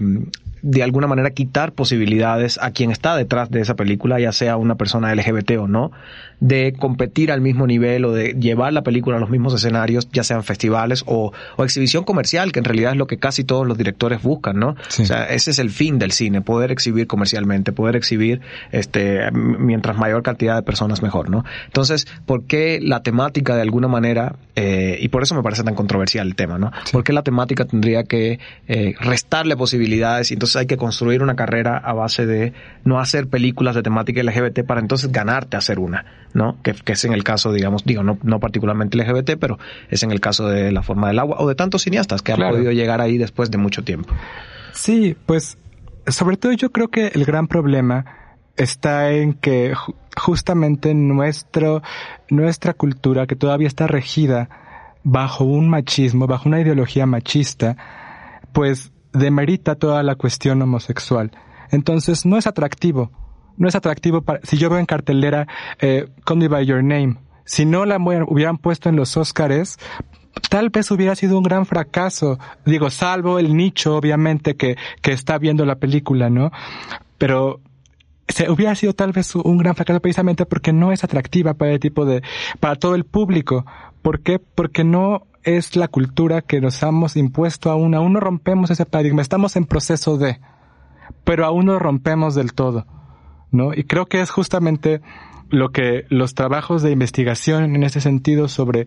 de 0.62 0.84
alguna 0.84 1.08
manera 1.08 1.32
quitar 1.32 1.72
posibilidades 1.72 2.60
a 2.62 2.72
quien 2.72 2.92
está 2.92 3.16
detrás 3.16 3.50
de 3.50 3.62
esa 3.62 3.76
película, 3.76 4.20
ya 4.20 4.32
sea 4.32 4.58
una 4.58 4.76
persona 4.76 5.14
LGBT 5.14 5.52
o 5.60 5.68
no, 5.68 5.92
de 6.40 6.74
competir 6.78 7.32
al 7.32 7.42
mismo 7.42 7.68
nivel 7.68 8.06
o 8.06 8.14
de 8.14 8.34
llevar 8.34 8.74
la 8.74 8.84
película 8.84 9.18
a 9.18 9.20
los 9.20 9.30
mismos 9.30 9.54
escenarios, 9.54 10.08
ya 10.12 10.24
sean 10.24 10.44
festivales 10.44 11.04
o, 11.06 11.34
o 11.58 11.64
exhibición 11.64 12.04
comercial, 12.04 12.52
que 12.52 12.60
en 12.60 12.66
realidad 12.66 12.92
es 12.92 12.98
lo 12.98 13.08
que 13.08 13.18
casi 13.18 13.44
todos 13.44 13.68
los 13.68 13.78
directores 13.78 14.22
buscan, 14.22 14.58
¿no? 14.60 14.70
O 14.70 15.06
sea, 15.06 15.26
ese 15.26 15.52
es 15.52 15.60
el 15.60 15.70
fin 15.70 16.00
del 16.00 16.12
cine, 16.12 16.42
poder 16.42 16.72
exhibir 16.72 17.08
comercialmente, 17.08 17.72
poder 17.72 17.96
exhibir 17.96 18.42
este 18.72 19.32
mientras 19.32 19.98
mayor 19.98 20.24
cantidad 20.24 20.56
de 20.56 20.64
personas 20.64 21.02
mejor, 21.02 21.30
¿no? 21.30 21.44
Entonces, 21.66 22.08
¿por 22.26 22.44
qué 22.44 22.80
la 22.82 23.04
temática 23.04 23.56
de 23.56 23.62
alguna 23.62 23.88
manera, 23.88 24.36
eh, 24.56 24.98
y 25.02 25.10
por 25.10 25.24
eso 25.24 25.36
me 25.36 25.44
parece 25.44 25.64
tan 25.64 25.76
controversial 25.76 26.28
el 26.28 26.36
tema, 26.36 26.58
¿no? 26.58 26.72
¿Por 26.92 27.04
qué 27.04 27.14
la 27.14 27.24
temática 27.24 27.66
tendría 27.66 28.04
que 28.04 28.40
eh, 28.68 28.96
restarle 29.00 29.58
posibilidades 29.58 30.32
y 30.32 30.36
entonces 30.36 30.56
hay 30.56 30.66
que 30.68 30.78
construir 30.78 31.22
una 31.22 31.36
carrera 31.36 31.78
a 31.78 31.94
base 31.94 32.26
de 32.26 32.54
no 32.84 33.00
hacer 33.00 33.28
películas 33.28 33.76
de 33.76 33.84
temática 33.84 34.24
LGBT 34.24 34.64
para 34.66 34.80
entonces 34.82 35.12
ganarte 35.12 35.58
a 35.58 35.60
hacer 35.60 35.80
una? 35.80 36.06
¿No? 36.34 36.58
Que, 36.62 36.76
es 36.86 37.06
en 37.06 37.14
el 37.14 37.24
caso, 37.24 37.52
digamos, 37.52 37.84
digo, 37.86 38.04
no, 38.04 38.18
no 38.24 38.40
particularmente 38.40 38.98
LGBT, 38.98 39.32
pero 39.40 39.58
es 39.90 40.04
en 40.04 40.12
el 40.12 40.20
caso 40.20 40.48
de 40.48 40.72
La 40.72 40.84
forma 40.84 41.08
del 41.08 41.20
agua 41.20 41.38
o 41.40 41.48
de 41.48 41.56
tantos 41.56 41.84
cineastas 41.84 42.22
que 42.22 42.34
han 42.34 42.40
podido 42.40 42.72
llegar 42.72 43.02
ahí 43.02 43.18
después 43.18 43.52
de 43.52 43.58
mucho 43.58 43.84
tiempo. 43.84 44.14
Sí, 44.74 45.16
pues 45.26 45.58
sobre 46.08 46.38
todo 46.38 46.52
yo 46.54 46.72
creo 46.72 46.90
que 46.90 47.08
el 47.08 47.26
gran 47.26 47.48
problema 47.48 48.06
está 48.56 49.12
en 49.12 49.34
que 49.34 49.74
justamente 50.18 50.94
nuestro, 50.94 51.82
nuestra 52.30 52.74
cultura, 52.74 53.26
que 53.26 53.36
todavía 53.36 53.68
está 53.68 53.88
regida 53.88 54.50
bajo 55.04 55.46
un 55.46 55.70
machismo, 55.70 56.28
bajo 56.28 56.50
una 56.50 56.60
ideología 56.60 57.06
machista, 57.06 57.78
pues 58.52 58.92
demerita 59.14 59.76
toda 59.76 60.04
la 60.04 60.16
cuestión 60.16 60.62
homosexual. 60.62 61.32
Entonces 61.72 62.26
no 62.26 62.38
es 62.38 62.48
atractivo 62.48 63.12
no 63.60 63.68
es 63.68 63.76
atractivo 63.76 64.22
para, 64.22 64.40
si 64.44 64.58
yo 64.58 64.70
veo 64.70 64.80
en 64.80 64.88
cartelera 64.88 65.48
eh, 65.80 66.08
Call 66.26 66.38
Me 66.38 66.48
By 66.48 66.66
Your 66.66 66.84
Name, 66.84 67.18
si 67.46 67.66
no 67.66 67.86
la 67.86 67.98
hubieran 67.98 68.58
puesto 68.58 68.90
en 68.90 68.96
los 68.96 69.18
Óscares, 69.18 69.78
tal 70.50 70.70
vez 70.70 70.90
hubiera 70.92 71.16
sido 71.16 71.38
un 71.38 71.44
gran 71.44 71.66
fracaso. 71.66 72.40
Digo, 72.66 72.90
salvo 72.90 73.40
el 73.40 73.56
nicho, 73.56 73.96
obviamente, 73.96 74.56
que, 74.56 74.78
que 75.02 75.12
está 75.12 75.38
viendo 75.38 75.66
la 75.66 75.76
película, 75.76 76.30
¿no? 76.30 76.52
Pero 77.18 77.60
se 78.28 78.50
hubiera 78.52 78.76
sido 78.76 78.94
tal 78.94 79.12
vez 79.12 79.36
un 79.36 79.58
gran 79.58 79.76
fracaso 79.76 80.00
precisamente 80.00 80.46
porque 80.46 80.72
no 80.72 80.92
es 80.92 81.04
atractiva 81.04 81.56
para 81.56 81.72
el 81.72 81.80
tipo 81.80 82.06
de, 82.06 82.22
para 82.60 82.76
todo 82.76 82.96
el 82.96 83.04
público. 83.04 83.66
¿Por 84.02 84.22
qué? 84.22 84.40
Porque 84.40 84.84
no 84.84 85.26
es 85.44 85.76
la 85.76 85.88
cultura 85.88 86.42
que 86.42 86.62
nos 86.62 86.82
hemos 86.84 87.18
impuesto 87.18 87.72
aún. 87.72 87.96
Aún 87.96 88.14
no 88.14 88.20
rompemos 88.20 88.70
ese 88.70 88.86
paradigma. 88.86 89.22
Estamos 89.22 89.56
en 89.56 89.66
proceso 89.66 90.18
de, 90.18 90.40
pero 91.24 91.46
aún 91.46 91.66
no 91.66 91.80
rompemos 91.80 92.36
del 92.36 92.54
todo. 92.54 92.86
¿No? 93.52 93.74
Y 93.74 93.84
creo 93.84 94.06
que 94.06 94.22
es 94.22 94.30
justamente 94.30 95.02
lo 95.50 95.72
que 95.72 96.06
los 96.10 96.36
trabajos 96.36 96.82
de 96.82 96.92
investigación 96.92 97.76
en 97.76 97.84
ese 97.84 98.02
sentido 98.02 98.48
sobre 98.48 98.86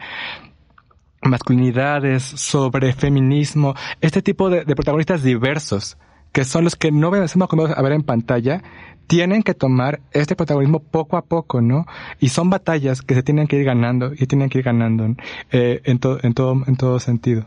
masculinidades, 1.22 2.22
sobre 2.22 2.92
feminismo, 2.92 3.74
este 4.00 4.22
tipo 4.22 4.50
de, 4.50 4.64
protagonistas 4.64 5.22
diversos, 5.22 5.96
que 6.32 6.44
son 6.44 6.64
los 6.64 6.76
que 6.76 6.90
no 6.90 7.10
vemos 7.10 7.34
a 7.36 7.82
ver 7.82 7.92
en 7.92 8.02
pantalla, 8.02 8.62
tienen 9.06 9.42
que 9.42 9.54
tomar 9.54 10.00
este 10.12 10.36
protagonismo 10.36 10.80
poco 10.80 11.16
a 11.16 11.22
poco, 11.22 11.60
¿no? 11.60 11.86
Y 12.18 12.30
son 12.30 12.50
batallas 12.50 13.02
que 13.02 13.14
se 13.14 13.22
tienen 13.22 13.46
que 13.46 13.56
ir 13.56 13.64
ganando 13.64 14.12
y 14.14 14.26
tienen 14.26 14.48
que 14.48 14.58
ir 14.58 14.64
ganando 14.64 15.06
eh, 15.50 15.82
en, 15.84 15.98
todo 15.98 16.18
en, 16.22 16.34
todo, 16.34 16.62
en 16.66 16.76
todo 16.76 16.98
sentido. 16.98 17.46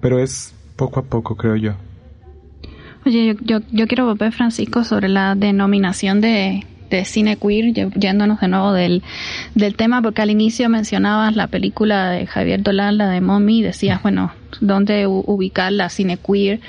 Pero 0.00 0.18
es 0.18 0.54
poco 0.76 1.00
a 1.00 1.04
poco, 1.04 1.36
creo 1.36 1.56
yo. 1.56 1.72
Oye, 3.06 3.36
yo, 3.42 3.60
yo, 3.70 3.86
quiero 3.86 4.06
volver, 4.06 4.32
Francisco, 4.32 4.84
sobre 4.84 5.08
la 5.08 5.34
denominación 5.34 6.20
de, 6.20 6.64
de 6.90 7.04
cine 7.04 7.36
queer, 7.36 7.72
yéndonos 7.72 8.40
de 8.40 8.48
nuevo 8.48 8.72
del, 8.72 9.02
del 9.54 9.76
tema, 9.76 10.00
porque 10.00 10.22
al 10.22 10.30
inicio 10.30 10.68
mencionabas 10.68 11.36
la 11.36 11.48
película 11.48 12.10
de 12.10 12.26
Javier 12.26 12.62
Dolan, 12.62 12.96
la 12.96 13.10
de 13.10 13.20
Mommy, 13.20 13.58
y 13.58 13.62
decías, 13.62 14.02
bueno, 14.02 14.32
¿dónde 14.60 15.06
ubicar 15.06 15.72
la 15.72 15.90
cine 15.90 16.16
queer? 16.16 16.60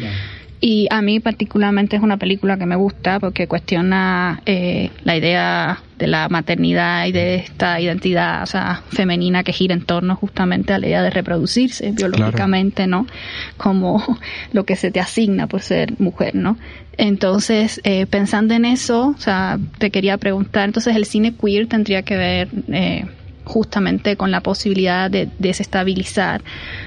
Y 0.62 0.88
a 0.90 1.02
mí 1.02 1.20
particularmente 1.20 1.96
es 1.96 2.02
una 2.02 2.18
película 2.18 2.58
que 2.58 2.66
me 2.66 2.76
gusta 2.76 3.20
porque 3.20 3.48
cuestiona 3.48 4.42
eh, 4.46 4.90
la 5.04 5.18
idea 5.18 5.84
de 6.00 6.08
la 6.08 6.28
maternidad 6.30 7.06
y 7.06 7.12
de 7.12 7.36
esta 7.36 7.80
identidad 7.80 8.44
o 8.44 8.46
sea, 8.46 8.82
femenina 8.90 9.44
que 9.44 9.54
gira 9.54 9.74
en 9.74 9.86
torno 9.86 10.16
justamente 10.16 10.74
a 10.74 10.80
la 10.80 10.88
idea 10.88 11.04
de 11.04 11.10
reproducirse 11.10 11.92
biológicamente, 11.92 12.88
¿no? 12.88 13.06
Como 13.58 14.04
lo 14.54 14.66
que 14.66 14.76
se 14.76 14.92
te 14.92 15.00
asigna 15.00 15.48
por 15.48 15.62
ser 15.62 16.00
mujer, 16.00 16.36
¿no? 16.36 16.58
Entonces, 16.98 17.82
eh, 17.84 18.06
pensando 18.06 18.54
en 18.54 18.66
eso, 18.66 19.10
o 19.10 19.20
sea, 19.20 19.60
te 19.78 19.92
quería 19.92 20.18
preguntar, 20.18 20.66
entonces 20.66 20.96
el 20.96 21.06
cine 21.06 21.34
queer 21.36 21.68
tendría 21.68 22.04
que 22.04 22.16
ver 22.16 22.50
eh, 22.70 23.06
justamente 23.44 24.16
con 24.16 24.32
la 24.32 24.42
posibilidad 24.42 25.12
de 25.12 25.30
desestabilizar 25.38 26.42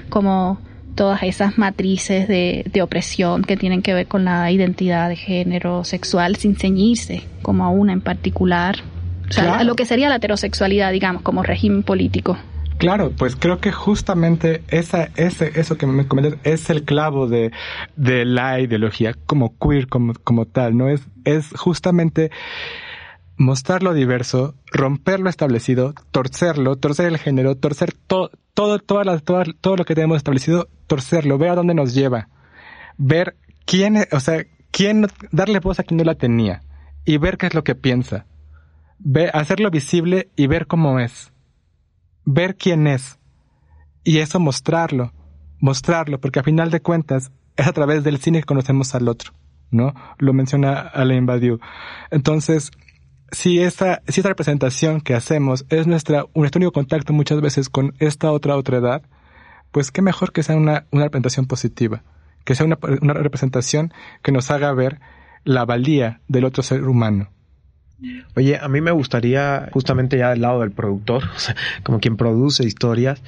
como 0.08 0.58
todas 0.98 1.22
esas 1.22 1.58
matrices 1.58 2.26
de, 2.26 2.64
de, 2.72 2.82
opresión 2.82 3.42
que 3.42 3.56
tienen 3.56 3.82
que 3.82 3.94
ver 3.94 4.08
con 4.08 4.24
la 4.24 4.50
identidad 4.50 5.08
de 5.08 5.14
género 5.14 5.84
sexual 5.84 6.34
sin 6.34 6.56
ceñirse 6.56 7.22
como 7.42 7.64
a 7.64 7.68
una 7.68 7.92
en 7.92 8.00
particular. 8.00 8.78
O 9.30 9.32
sea, 9.32 9.62
lo 9.62 9.76
que 9.76 9.84
sería 9.84 10.08
la 10.08 10.16
heterosexualidad, 10.16 10.90
digamos, 10.90 11.22
como 11.22 11.44
régimen 11.44 11.84
político. 11.84 12.36
Claro, 12.78 13.12
pues 13.16 13.36
creo 13.36 13.60
que 13.60 13.70
justamente 13.70 14.62
esa, 14.68 15.10
ese, 15.14 15.52
eso 15.54 15.78
que 15.78 15.86
me 15.86 16.08
comentas 16.08 16.34
es 16.42 16.68
el 16.68 16.82
clavo 16.82 17.28
de, 17.28 17.52
de 17.94 18.24
la 18.24 18.58
ideología 18.58 19.14
como 19.26 19.56
queer, 19.56 19.86
como, 19.86 20.14
como 20.24 20.46
tal, 20.46 20.76
¿no? 20.76 20.88
Es, 20.88 21.02
es 21.24 21.50
justamente 21.56 22.32
mostrar 23.38 23.82
lo 23.82 23.94
diverso, 23.94 24.54
romper 24.66 25.20
lo 25.20 25.30
establecido, 25.30 25.94
torcerlo, 26.10 26.76
torcer 26.76 27.06
el 27.06 27.18
género, 27.18 27.56
torcer 27.56 27.94
todo, 27.94 28.30
todas 28.52 29.06
las, 29.06 29.22
todo 29.22 29.76
lo 29.76 29.84
que 29.84 29.94
tenemos 29.94 30.16
establecido, 30.16 30.68
torcerlo, 30.86 31.38
ver 31.38 31.50
a 31.50 31.54
dónde 31.54 31.74
nos 31.74 31.94
lleva, 31.94 32.28
ver 32.98 33.36
quién, 33.64 34.04
o 34.10 34.20
sea, 34.20 34.44
quién, 34.72 35.06
darle 35.30 35.60
voz 35.60 35.78
a 35.78 35.84
quien 35.84 35.98
no 35.98 36.04
la 36.04 36.16
tenía 36.16 36.62
y 37.04 37.16
ver 37.18 37.38
qué 37.38 37.46
es 37.46 37.54
lo 37.54 37.62
que 37.62 37.76
piensa, 37.76 38.26
ver, 38.98 39.30
hacerlo 39.34 39.70
visible 39.70 40.28
y 40.34 40.48
ver 40.48 40.66
cómo 40.66 40.98
es, 40.98 41.32
ver 42.24 42.56
quién 42.56 42.88
es 42.88 43.18
y 44.02 44.18
eso 44.18 44.40
mostrarlo, 44.40 45.12
mostrarlo, 45.60 46.20
porque 46.20 46.40
a 46.40 46.42
final 46.44 46.70
de 46.72 46.82
cuentas 46.82 47.30
es 47.56 47.66
a 47.68 47.72
través 47.72 48.02
del 48.02 48.18
cine 48.18 48.40
que 48.40 48.46
conocemos 48.46 48.96
al 48.96 49.06
otro, 49.06 49.32
¿no? 49.70 49.94
Lo 50.18 50.32
menciona 50.32 50.80
Alain 50.80 51.26
Badiou. 51.26 51.60
Entonces, 52.10 52.70
si 53.32 53.60
esta, 53.60 54.02
si 54.08 54.20
esta 54.20 54.30
representación 54.30 55.00
que 55.00 55.14
hacemos 55.14 55.66
es 55.68 55.86
nuestra, 55.86 56.24
nuestro 56.34 56.58
único 56.58 56.72
contacto 56.72 57.12
muchas 57.12 57.40
veces 57.40 57.68
con 57.68 57.94
esta 57.98 58.32
otra 58.32 58.56
otra 58.56 58.78
edad, 58.78 59.02
pues 59.70 59.90
qué 59.90 60.02
mejor 60.02 60.32
que 60.32 60.42
sea 60.42 60.56
una, 60.56 60.86
una 60.90 61.04
representación 61.04 61.46
positiva, 61.46 62.02
que 62.44 62.54
sea 62.54 62.66
una, 62.66 62.78
una 63.02 63.14
representación 63.14 63.92
que 64.22 64.32
nos 64.32 64.50
haga 64.50 64.72
ver 64.72 65.00
la 65.44 65.64
valía 65.64 66.20
del 66.28 66.44
otro 66.44 66.62
ser 66.62 66.84
humano. 66.84 67.28
Oye, 68.36 68.56
a 68.56 68.68
mí 68.68 68.80
me 68.80 68.92
gustaría, 68.92 69.68
justamente 69.72 70.18
ya 70.18 70.30
del 70.30 70.40
lado 70.40 70.60
del 70.60 70.70
productor, 70.70 71.24
o 71.36 71.38
sea, 71.38 71.56
como 71.82 71.98
quien 71.98 72.16
produce 72.16 72.64
historias, 72.64 73.20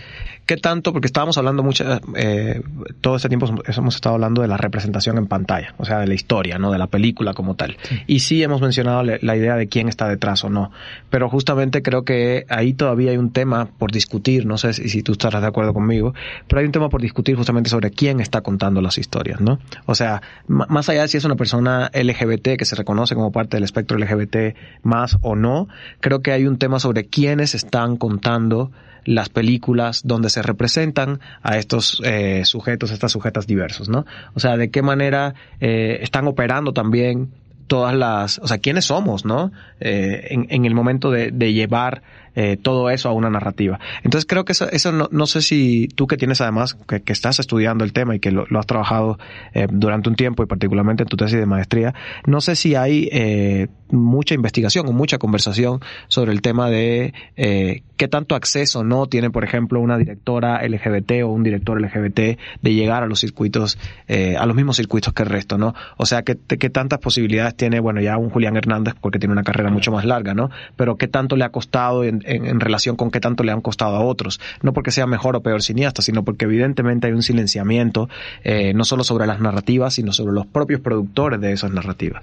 ¿qué 0.46 0.56
tanto? 0.56 0.92
Porque 0.92 1.06
estábamos 1.06 1.38
hablando 1.38 1.62
mucho, 1.62 1.84
eh, 2.14 2.62
todo 3.00 3.16
este 3.16 3.28
tiempo 3.28 3.46
hemos 3.66 3.94
estado 3.94 4.14
hablando 4.14 4.42
de 4.42 4.48
la 4.48 4.56
representación 4.56 5.18
en 5.18 5.26
pantalla, 5.26 5.74
o 5.78 5.84
sea, 5.84 5.98
de 5.98 6.06
la 6.06 6.14
historia, 6.14 6.58
¿no? 6.58 6.70
De 6.70 6.78
la 6.78 6.86
película 6.86 7.34
como 7.34 7.56
tal. 7.56 7.78
Y 8.06 8.20
sí 8.20 8.42
hemos 8.42 8.60
mencionado 8.60 9.02
la 9.02 9.36
idea 9.36 9.56
de 9.56 9.66
quién 9.66 9.88
está 9.88 10.08
detrás 10.08 10.44
o 10.44 10.50
no. 10.50 10.70
Pero 11.10 11.28
justamente 11.28 11.82
creo 11.82 12.04
que 12.04 12.46
ahí 12.48 12.72
todavía 12.72 13.10
hay 13.10 13.16
un 13.16 13.30
tema 13.32 13.66
por 13.66 13.90
discutir, 13.90 14.46
no 14.46 14.56
sé 14.56 14.72
si, 14.72 14.88
si 14.88 15.02
tú 15.02 15.12
estarás 15.12 15.42
de 15.42 15.48
acuerdo 15.48 15.74
conmigo, 15.74 16.14
pero 16.46 16.60
hay 16.60 16.66
un 16.66 16.72
tema 16.72 16.88
por 16.88 17.02
discutir 17.02 17.34
justamente 17.36 17.70
sobre 17.70 17.90
quién 17.90 18.20
está 18.20 18.40
contando 18.40 18.80
las 18.80 18.98
historias, 18.98 19.40
¿no? 19.40 19.58
O 19.86 19.94
sea, 19.94 20.22
más 20.46 20.88
allá 20.88 21.02
de 21.02 21.08
si 21.08 21.16
es 21.16 21.24
una 21.24 21.36
persona 21.36 21.90
LGBT 21.92 22.56
que 22.56 22.64
se 22.64 22.76
reconoce 22.76 23.14
como 23.14 23.32
parte 23.32 23.56
del 23.56 23.64
espectro 23.64 23.98
LGBT, 23.98 24.54
más 24.82 25.18
o 25.22 25.36
no. 25.36 25.68
Creo 26.00 26.20
que 26.20 26.32
hay 26.32 26.46
un 26.46 26.58
tema 26.58 26.80
sobre 26.80 27.06
quiénes 27.06 27.54
están 27.54 27.96
contando 27.96 28.70
las 29.04 29.28
películas 29.28 30.02
donde 30.04 30.30
se 30.30 30.42
representan 30.42 31.20
a 31.42 31.56
estos 31.56 32.00
eh, 32.04 32.44
sujetos, 32.44 32.90
estas 32.90 33.12
sujetas 33.12 33.46
diversos, 33.46 33.88
¿no? 33.88 34.04
O 34.34 34.40
sea, 34.40 34.56
de 34.56 34.70
qué 34.70 34.82
manera 34.82 35.34
eh, 35.60 35.98
están 36.02 36.26
operando 36.28 36.72
también 36.72 37.30
todas 37.66 37.94
las, 37.94 38.38
o 38.40 38.48
sea, 38.48 38.58
quiénes 38.58 38.86
somos, 38.86 39.24
¿no? 39.24 39.52
Eh, 39.78 40.28
en, 40.30 40.46
en, 40.50 40.64
el 40.64 40.74
momento 40.74 41.10
de, 41.10 41.30
de 41.30 41.52
llevar 41.52 42.02
eh, 42.34 42.56
todo 42.56 42.90
eso 42.90 43.08
a 43.08 43.12
una 43.12 43.30
narrativa. 43.30 43.78
Entonces 44.02 44.26
creo 44.26 44.44
que 44.44 44.52
eso, 44.52 44.70
eso 44.70 44.92
no, 44.92 45.08
no, 45.10 45.26
sé 45.26 45.42
si 45.42 45.88
tú 45.88 46.06
que 46.06 46.16
tienes 46.16 46.40
además, 46.40 46.74
que, 46.74 47.02
que 47.02 47.12
estás 47.12 47.38
estudiando 47.40 47.84
el 47.84 47.92
tema 47.92 48.14
y 48.16 48.20
que 48.20 48.30
lo, 48.30 48.46
lo 48.48 48.58
has 48.58 48.66
trabajado 48.66 49.18
eh, 49.54 49.66
durante 49.70 50.08
un 50.08 50.16
tiempo 50.16 50.42
y 50.42 50.46
particularmente 50.46 51.02
en 51.02 51.08
tu 51.08 51.16
tesis 51.16 51.38
de 51.38 51.46
maestría, 51.46 51.94
no 52.26 52.40
sé 52.40 52.56
si 52.56 52.74
hay 52.74 53.08
eh, 53.12 53.68
mucha 53.92 54.34
investigación 54.34 54.86
o 54.88 54.92
mucha 54.92 55.18
conversación 55.18 55.80
sobre 56.08 56.32
el 56.32 56.42
tema 56.42 56.70
de 56.70 57.14
eh, 57.36 57.82
qué 57.96 58.08
tanto 58.08 58.34
acceso 58.34 58.84
no 58.84 59.06
tiene, 59.06 59.30
por 59.30 59.44
ejemplo, 59.44 59.80
una 59.80 59.98
directora 59.98 60.66
LGBT 60.66 61.22
o 61.24 61.28
un 61.28 61.42
director 61.42 61.80
LGBT 61.80 62.38
de 62.62 62.74
llegar 62.74 63.02
a 63.02 63.06
los 63.06 63.20
circuitos, 63.20 63.78
eh, 64.08 64.36
a 64.38 64.46
los 64.46 64.56
mismos 64.56 64.76
circuitos 64.76 65.12
que 65.12 65.22
el 65.22 65.28
resto, 65.28 65.58
¿no? 65.58 65.74
O 65.96 66.06
sea, 66.06 66.22
qué, 66.22 66.36
qué 66.36 66.70
tantas 66.70 66.98
posibilidades 66.98 67.56
tiene, 67.56 67.80
bueno, 67.80 68.00
ya 68.00 68.16
un 68.16 68.30
Julián 68.30 68.56
Hernández 68.56 68.94
porque 69.00 69.18
tiene 69.18 69.32
una 69.32 69.42
carrera 69.42 69.70
mucho 69.70 69.92
más 69.92 70.04
larga, 70.04 70.34
¿no? 70.34 70.50
Pero 70.76 70.96
qué 70.96 71.08
tanto 71.08 71.36
le 71.36 71.44
ha 71.44 71.50
costado 71.50 72.04
en, 72.04 72.19
en, 72.24 72.60
relación 72.60 72.96
con 72.96 73.10
qué 73.10 73.20
tanto 73.20 73.44
le 73.44 73.52
han 73.52 73.60
costado 73.60 73.96
a 73.96 74.00
otros. 74.00 74.40
No 74.62 74.72
porque 74.72 74.90
sea 74.90 75.06
mejor 75.06 75.36
o 75.36 75.42
peor 75.42 75.62
cineasta, 75.62 76.02
sino 76.02 76.24
porque 76.24 76.44
evidentemente 76.44 77.06
hay 77.06 77.12
un 77.12 77.22
silenciamiento, 77.22 78.08
eh, 78.44 78.72
no 78.74 78.84
solo 78.84 79.04
sobre 79.04 79.26
las 79.26 79.40
narrativas, 79.40 79.94
sino 79.94 80.12
sobre 80.12 80.32
los 80.32 80.46
propios 80.46 80.80
productores 80.80 81.40
de 81.40 81.52
esas 81.52 81.70
narrativas. 81.70 82.22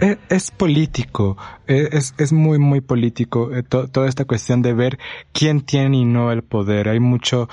Es, 0.00 0.18
es 0.28 0.50
político, 0.50 1.36
es, 1.66 2.14
es 2.18 2.32
muy, 2.32 2.58
muy 2.58 2.80
político 2.80 3.54
eh, 3.54 3.62
to, 3.62 3.86
toda 3.88 4.08
esta 4.08 4.24
cuestión 4.24 4.60
de 4.60 4.74
ver 4.74 4.98
quién 5.32 5.60
tiene 5.60 5.98
y 5.98 6.04
no 6.04 6.32
el 6.32 6.42
poder. 6.42 6.88
Hay 6.88 6.98
mucho, 6.98 7.48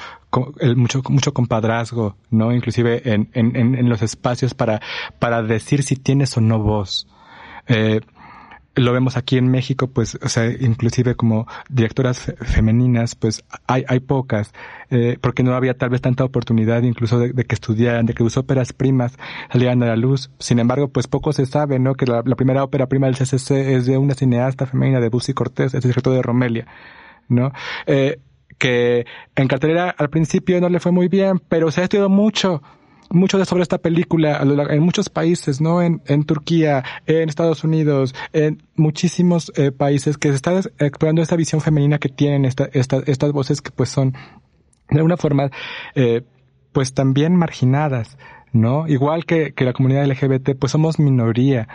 mucho, 0.76 1.04
mucho 1.10 1.34
compadrazgo, 1.34 2.16
¿no? 2.32 2.52
Inclusive 2.54 3.14
en, 3.14 3.30
en, 3.34 3.56
en 3.56 3.90
los 3.90 4.02
espacios 4.02 4.54
para, 4.56 4.82
para 5.20 5.44
decir 5.44 5.84
si 5.84 5.96
tienes 5.96 6.36
o 6.36 6.42
no 6.42 6.60
voz. 6.60 7.08
Eh, 7.68 8.02
lo 8.76 8.94
vemos 8.94 9.18
aquí 9.18 9.38
en 9.38 9.50
México, 9.50 9.88
pues, 9.88 10.18
o 10.22 10.30
sea, 10.30 10.50
inclusive 10.50 11.16
como 11.16 11.48
directoras 11.70 12.20
fe 12.20 12.36
femeninas, 12.38 13.16
pues 13.16 13.44
hay, 13.68 13.84
hay 13.88 14.00
pocas, 14.00 14.54
eh, 14.90 15.18
porque 15.20 15.44
no 15.44 15.54
había 15.56 15.78
tal 15.78 15.90
vez 15.90 16.02
tanta 16.02 16.24
oportunidad 16.24 16.82
incluso 16.84 17.20
de, 17.20 17.34
de, 17.34 17.44
que 17.44 17.56
estudiaran, 17.56 18.06
de 18.06 18.14
que 18.14 18.24
sus 18.24 18.38
óperas 18.38 18.72
primas 18.72 19.18
salieran 19.52 19.84
a 19.84 19.88
la 19.88 19.96
luz. 19.96 20.32
Sin 20.40 20.60
embargo, 20.60 20.88
pues 20.88 21.08
poco 21.08 21.34
se 21.34 21.46
sabe, 21.46 21.80
¿no? 21.80 21.96
Que 21.96 22.06
la, 22.06 22.24
primera 22.24 22.64
ópera 22.64 22.88
prima 22.88 23.08
del 23.08 23.18
CCC 23.18 23.76
es 23.76 23.86
de 23.86 23.98
una 23.98 24.14
cineasta 24.14 24.66
femenina 24.66 25.00
de 25.00 25.10
Bussy 25.10 25.34
Cortés, 25.34 25.74
es 25.74 25.84
director 25.84 26.14
de 26.14 26.22
Romelia, 26.22 26.68
¿no? 27.28 27.52
Eh, 27.86 28.20
que 28.58 29.06
en 29.36 29.48
cartelera 29.48 29.90
al 29.90 30.10
principio 30.10 30.62
no 30.62 30.70
le 30.70 30.80
fue 30.80 30.92
muy 30.92 31.08
bien, 31.08 31.40
pero 31.50 31.72
se 31.72 31.82
ha 31.82 31.84
estudiado 31.86 32.10
mucho 32.10 32.62
mucho 33.12 33.44
sobre 33.46 33.64
esta 33.64 33.78
película 33.78 34.42
en 34.42 34.82
muchos 34.82 35.10
países, 35.10 35.62
¿no? 35.62 35.82
En, 35.82 36.02
en 36.06 36.24
Turquía, 36.24 36.84
en 37.06 37.30
Estados 37.30 37.64
Unidos, 37.64 38.16
en 38.34 38.64
muchísimos 38.76 39.52
eh, 39.56 39.72
países 39.72 40.18
que 40.18 40.30
se 40.30 40.36
está 40.36 40.60
explorando 40.80 41.22
esta 41.22 41.36
visión 41.36 41.62
femenina 41.62 41.98
que 41.98 42.10
tienen 42.10 42.46
esta, 42.46 42.70
esta, 42.74 43.02
estas 43.06 43.32
voces 43.32 43.62
que 43.62 43.72
pues 43.72 43.90
son 43.90 44.14
de 44.90 44.98
alguna 44.98 45.18
forma 45.18 45.52
eh, 45.96 46.24
pues 46.72 46.94
también 46.94 47.36
marginadas, 47.36 48.18
¿no? 48.54 48.88
Igual 48.88 49.26
que, 49.26 49.54
que 49.54 49.66
la 49.66 49.74
comunidad 49.74 50.06
LGBT, 50.06 50.58
pues 50.58 50.72
somos 50.72 51.00
minoría 51.00 51.68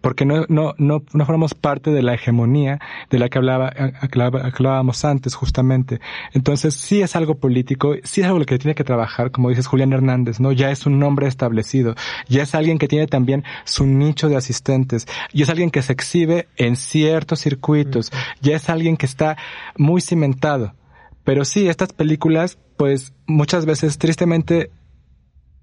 porque 0.00 0.24
no, 0.24 0.44
no, 0.48 0.74
no, 0.78 1.02
no 1.12 1.26
formamos 1.26 1.54
parte 1.54 1.90
de 1.90 2.02
la 2.02 2.14
hegemonía 2.14 2.80
de 3.10 3.18
la 3.18 3.28
que 3.28 3.38
hablaba, 3.38 3.72
hablábamos 4.00 5.04
antes 5.04 5.34
justamente. 5.34 6.00
Entonces 6.32 6.74
sí 6.74 7.02
es 7.02 7.16
algo 7.16 7.36
político, 7.36 7.94
sí 8.02 8.20
es 8.20 8.26
algo 8.26 8.44
que 8.44 8.58
tiene 8.58 8.74
que 8.74 8.84
trabajar, 8.84 9.30
como 9.30 9.48
dices 9.48 9.66
Julián 9.66 9.92
Hernández, 9.92 10.40
¿no? 10.40 10.52
Ya 10.52 10.70
es 10.70 10.86
un 10.86 10.98
nombre 10.98 11.28
establecido, 11.28 11.94
ya 12.28 12.42
es 12.42 12.54
alguien 12.54 12.78
que 12.78 12.88
tiene 12.88 13.06
también 13.06 13.44
su 13.64 13.86
nicho 13.86 14.28
de 14.28 14.36
asistentes, 14.36 15.06
y 15.32 15.42
es 15.42 15.48
alguien 15.48 15.70
que 15.70 15.82
se 15.82 15.92
exhibe 15.92 16.48
en 16.56 16.76
ciertos 16.76 17.40
circuitos, 17.40 18.10
ya 18.40 18.56
es 18.56 18.68
alguien 18.68 18.96
que 18.96 19.06
está 19.06 19.36
muy 19.76 20.00
cimentado. 20.00 20.74
Pero 21.24 21.44
sí, 21.44 21.68
estas 21.68 21.92
películas, 21.92 22.58
pues 22.76 23.12
muchas 23.26 23.64
veces 23.64 23.98
tristemente 23.98 24.70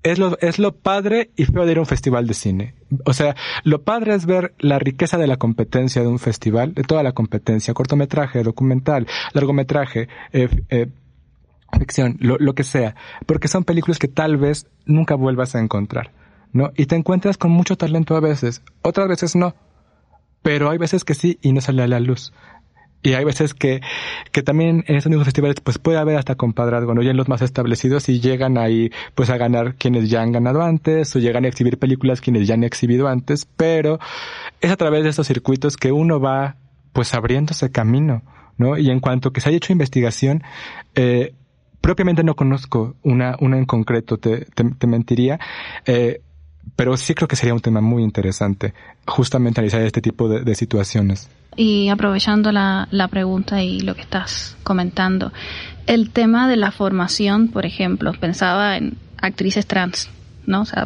es 0.03 0.19
lo, 0.19 0.37
es 0.39 0.59
lo 0.59 0.75
padre 0.75 1.31
y 1.35 1.45
feo 1.45 1.65
de 1.65 1.73
ir 1.73 1.77
a 1.77 1.81
un 1.81 1.87
festival 1.87 2.27
de 2.27 2.33
cine. 2.33 2.75
O 3.05 3.13
sea, 3.13 3.35
lo 3.63 3.83
padre 3.83 4.15
es 4.15 4.25
ver 4.25 4.53
la 4.59 4.79
riqueza 4.79 5.17
de 5.17 5.27
la 5.27 5.37
competencia 5.37 6.01
de 6.01 6.07
un 6.07 6.19
festival, 6.19 6.73
de 6.73 6.83
toda 6.83 7.03
la 7.03 7.11
competencia, 7.11 7.73
cortometraje, 7.73 8.43
documental, 8.43 9.07
largometraje, 9.33 10.07
eh, 10.31 10.49
eh, 10.69 10.87
ficción, 11.77 12.17
lo, 12.19 12.37
lo 12.39 12.53
que 12.55 12.63
sea, 12.63 12.95
porque 13.25 13.47
son 13.47 13.63
películas 13.63 13.99
que 13.99 14.07
tal 14.07 14.37
vez 14.37 14.67
nunca 14.85 15.15
vuelvas 15.15 15.55
a 15.55 15.59
encontrar, 15.59 16.11
¿no? 16.51 16.71
Y 16.75 16.85
te 16.85 16.95
encuentras 16.95 17.37
con 17.37 17.51
mucho 17.51 17.77
talento 17.77 18.15
a 18.15 18.21
veces, 18.21 18.63
otras 18.81 19.07
veces 19.07 19.35
no, 19.35 19.55
pero 20.41 20.69
hay 20.69 20.77
veces 20.77 21.03
que 21.03 21.13
sí 21.13 21.37
y 21.41 21.51
no 21.51 21.61
sale 21.61 21.83
a 21.83 21.87
la 21.87 21.99
luz. 21.99 22.33
Y 23.01 23.13
hay 23.13 23.23
veces 23.23 23.53
que, 23.53 23.81
que 24.31 24.43
también 24.43 24.83
en 24.87 24.97
estos 24.97 25.09
mismos 25.09 25.25
festivales 25.25 25.61
pues 25.61 25.77
puede 25.77 25.97
haber 25.97 26.17
hasta 26.17 26.35
compadrazgo, 26.35 26.93
¿no? 26.93 27.01
Ya 27.01 27.11
en 27.11 27.17
los 27.17 27.29
más 27.29 27.41
establecidos 27.41 28.09
y 28.09 28.19
llegan 28.19 28.57
ahí 28.57 28.91
pues 29.15 29.29
a 29.29 29.37
ganar 29.37 29.75
quienes 29.75 30.09
ya 30.09 30.21
han 30.21 30.33
ganado 30.33 30.61
antes 30.61 31.15
o 31.15 31.19
llegan 31.19 31.45
a 31.45 31.47
exhibir 31.47 31.77
películas 31.77 32.19
quienes 32.19 32.45
ya 32.47 32.55
han 32.55 32.63
exhibido 32.65 33.07
antes, 33.07 33.47
pero 33.55 33.99
es 34.59 34.69
a 34.69 34.75
través 34.75 35.03
de 35.03 35.09
estos 35.09 35.27
circuitos 35.27 35.77
que 35.77 35.93
uno 35.93 36.19
va 36.19 36.57
pues 36.91 37.13
abriéndose 37.13 37.71
camino, 37.71 38.21
¿no? 38.57 38.77
Y 38.77 38.89
en 38.89 38.99
cuanto 38.99 39.31
que 39.31 39.39
se 39.39 39.47
haya 39.47 39.57
hecho 39.57 39.71
investigación, 39.71 40.43
eh, 40.95 41.33
propiamente 41.79 42.23
no 42.23 42.35
conozco 42.35 42.95
una, 43.03 43.37
una 43.39 43.57
en 43.57 43.65
concreto, 43.65 44.17
te, 44.17 44.45
te, 44.45 44.63
te 44.65 44.87
mentiría, 44.87 45.39
eh, 45.85 46.21
pero 46.75 46.95
sí 46.97 47.13
creo 47.13 47.27
que 47.27 47.35
sería 47.35 47.53
un 47.53 47.59
tema 47.59 47.81
muy 47.81 48.03
interesante, 48.03 48.73
justamente 49.05 49.59
analizar 49.59 49.81
este 49.81 50.01
tipo 50.01 50.27
de, 50.27 50.55
situaciones. 50.55 51.29
Y 51.55 51.89
aprovechando 51.89 52.51
la, 52.51 52.87
la, 52.91 53.07
pregunta 53.07 53.61
y 53.63 53.79
lo 53.81 53.95
que 53.95 54.01
estás 54.01 54.57
comentando, 54.63 55.31
el 55.87 56.11
tema 56.11 56.47
de 56.47 56.57
la 56.57 56.71
formación, 56.71 57.49
por 57.49 57.65
ejemplo, 57.65 58.13
pensaba 58.13 58.77
en 58.77 58.97
actrices 59.17 59.65
trans, 59.65 60.09
¿no? 60.45 60.61
O 60.61 60.65
sea, 60.65 60.85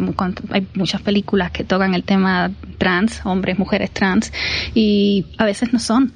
hay 0.51 0.67
muchas 0.75 1.01
películas 1.01 1.51
que 1.51 1.63
tocan 1.63 1.93
el 1.93 2.03
tema 2.03 2.51
trans, 2.77 3.21
hombres, 3.25 3.59
mujeres 3.59 3.91
trans, 3.91 4.31
y 4.73 5.25
a 5.37 5.45
veces 5.45 5.73
no 5.73 5.79
son 5.79 6.13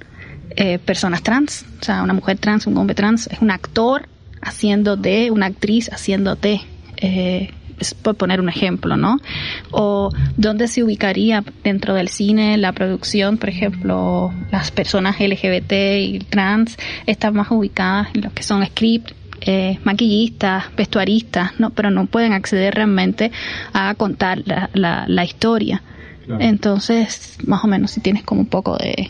eh, 0.51 0.79
personas 0.79 1.23
trans, 1.23 1.65
o 1.81 1.83
sea, 1.83 2.03
una 2.03 2.13
mujer 2.13 2.37
trans, 2.37 2.67
un 2.67 2.77
hombre 2.77 2.95
trans, 2.95 3.27
es 3.27 3.39
un 3.41 3.51
actor 3.51 4.07
haciendo 4.41 4.95
de 4.95 5.31
una 5.31 5.47
actriz 5.47 5.89
haciendo 5.91 6.35
de 6.35 6.61
eh, 6.97 7.51
por 8.01 8.15
poner 8.15 8.39
un 8.39 8.49
ejemplo, 8.49 8.97
¿no? 8.97 9.17
O 9.71 10.09
dónde 10.35 10.67
se 10.67 10.83
ubicaría 10.83 11.43
dentro 11.63 11.93
del 11.93 12.09
cine 12.09 12.57
la 12.57 12.71
producción, 12.71 13.37
por 13.37 13.49
ejemplo, 13.49 14.33
las 14.51 14.71
personas 14.71 15.19
LGBT 15.19 15.73
y 15.99 16.19
trans 16.29 16.77
están 17.05 17.35
más 17.35 17.51
ubicadas 17.51 18.09
en 18.13 18.21
lo 18.21 18.33
que 18.33 18.43
son 18.43 18.65
script, 18.65 19.11
eh, 19.41 19.79
maquillistas, 19.83 20.65
vestuaristas, 20.75 21.59
no, 21.59 21.69
pero 21.69 21.91
no 21.91 22.07
pueden 22.07 22.33
acceder 22.33 22.73
realmente 22.73 23.31
a 23.73 23.93
contar 23.95 24.41
la, 24.45 25.05
la, 25.07 25.23
historia. 25.23 25.83
Entonces, 26.39 27.37
más 27.45 27.63
o 27.63 27.67
menos, 27.67 27.91
si 27.91 28.01
tienes 28.01 28.23
como 28.23 28.41
un 28.41 28.47
poco 28.47 28.75
de, 28.75 29.09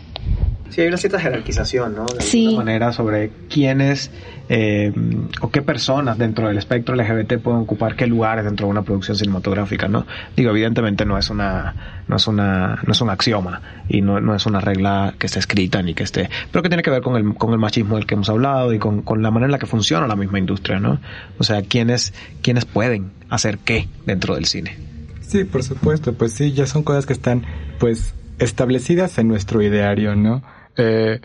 Sí, 0.70 0.82
hay 0.82 0.88
una 0.88 0.98
cierta 0.98 1.20
jerarquización, 1.20 1.96
¿no? 1.96 2.06
De 2.06 2.22
sí. 2.22 2.46
alguna 2.46 2.66
manera 2.66 2.92
sobre 2.92 3.32
quiénes 3.50 4.12
eh, 4.50 4.94
o 5.42 5.50
qué 5.50 5.62
personas 5.62 6.18
dentro 6.18 6.48
del 6.48 6.58
espectro 6.58 6.96
LGBT 6.96 7.38
pueden 7.38 7.62
ocupar 7.62 7.96
qué 7.96 8.08
lugares 8.08 8.46
dentro 8.46 8.68
de 8.68 8.72
una 8.72 8.82
producción 8.82 9.18
cinematográfica, 9.18 9.88
¿no? 9.88 10.06
Digo, 10.36 10.52
evidentemente 10.52 11.06
no 11.06 11.18
es 11.18 11.30
una, 11.30 12.04
no 12.08 12.16
es 12.16 12.28
una, 12.28 12.80
no 12.86 12.92
es 12.92 13.02
un 13.02 13.10
axioma 13.10 13.62
y 13.90 14.02
no, 14.02 14.22
no 14.22 14.36
es 14.36 14.46
una 14.46 14.60
regla 14.60 15.14
que 15.18 15.28
esté 15.28 15.40
escrita 15.40 15.82
ni 15.82 15.94
que 15.94 16.04
esté, 16.04 16.30
pero 16.52 16.64
que 16.64 16.70
tiene 16.70 16.84
que 16.84 16.92
ver 16.92 17.02
con 17.02 17.16
el, 17.16 17.36
con 17.36 17.52
el 17.52 17.60
machismo 17.60 17.96
del 17.96 18.06
que 18.06 18.16
hemos 18.16 18.30
hablado 18.30 18.74
y 18.74 18.80
con, 18.80 19.02
con 19.02 19.22
la 19.22 19.32
manera 19.32 19.48
en 19.48 19.52
la 19.52 19.60
que 19.60 19.66
funciona 19.66 20.08
la 20.08 20.16
misma 20.16 20.40
industria, 20.40 20.80
¿no? 20.80 21.00
O 21.38 21.44
sea, 21.44 21.62
quiénes, 21.62 22.14
quiénes 22.42 22.66
pueden 22.66 23.12
hacer 23.30 23.58
qué 23.60 23.88
dentro 24.06 24.36
del 24.36 24.46
cine. 24.46 24.78
Sí, 25.22 25.44
por 25.44 25.64
supuesto, 25.64 26.14
pues 26.14 26.34
sí, 26.34 26.54
ya 26.54 26.66
son 26.66 26.84
cosas 26.84 27.06
que 27.06 27.12
están, 27.12 27.44
pues, 27.80 28.14
establecidas 28.40 29.18
en 29.18 29.28
nuestro 29.28 29.62
ideario, 29.62 30.16
¿no? 30.16 30.42
Eh, 30.78 31.20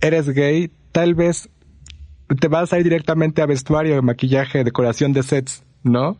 eres 0.00 0.28
gay, 0.30 0.70
tal 0.90 1.14
vez 1.14 1.48
te 2.40 2.48
vas 2.48 2.72
a 2.72 2.78
ir 2.78 2.84
directamente 2.84 3.42
a 3.42 3.46
vestuario, 3.46 4.00
maquillaje, 4.02 4.64
decoración 4.64 5.12
de 5.12 5.22
sets, 5.22 5.64
¿no? 5.82 6.16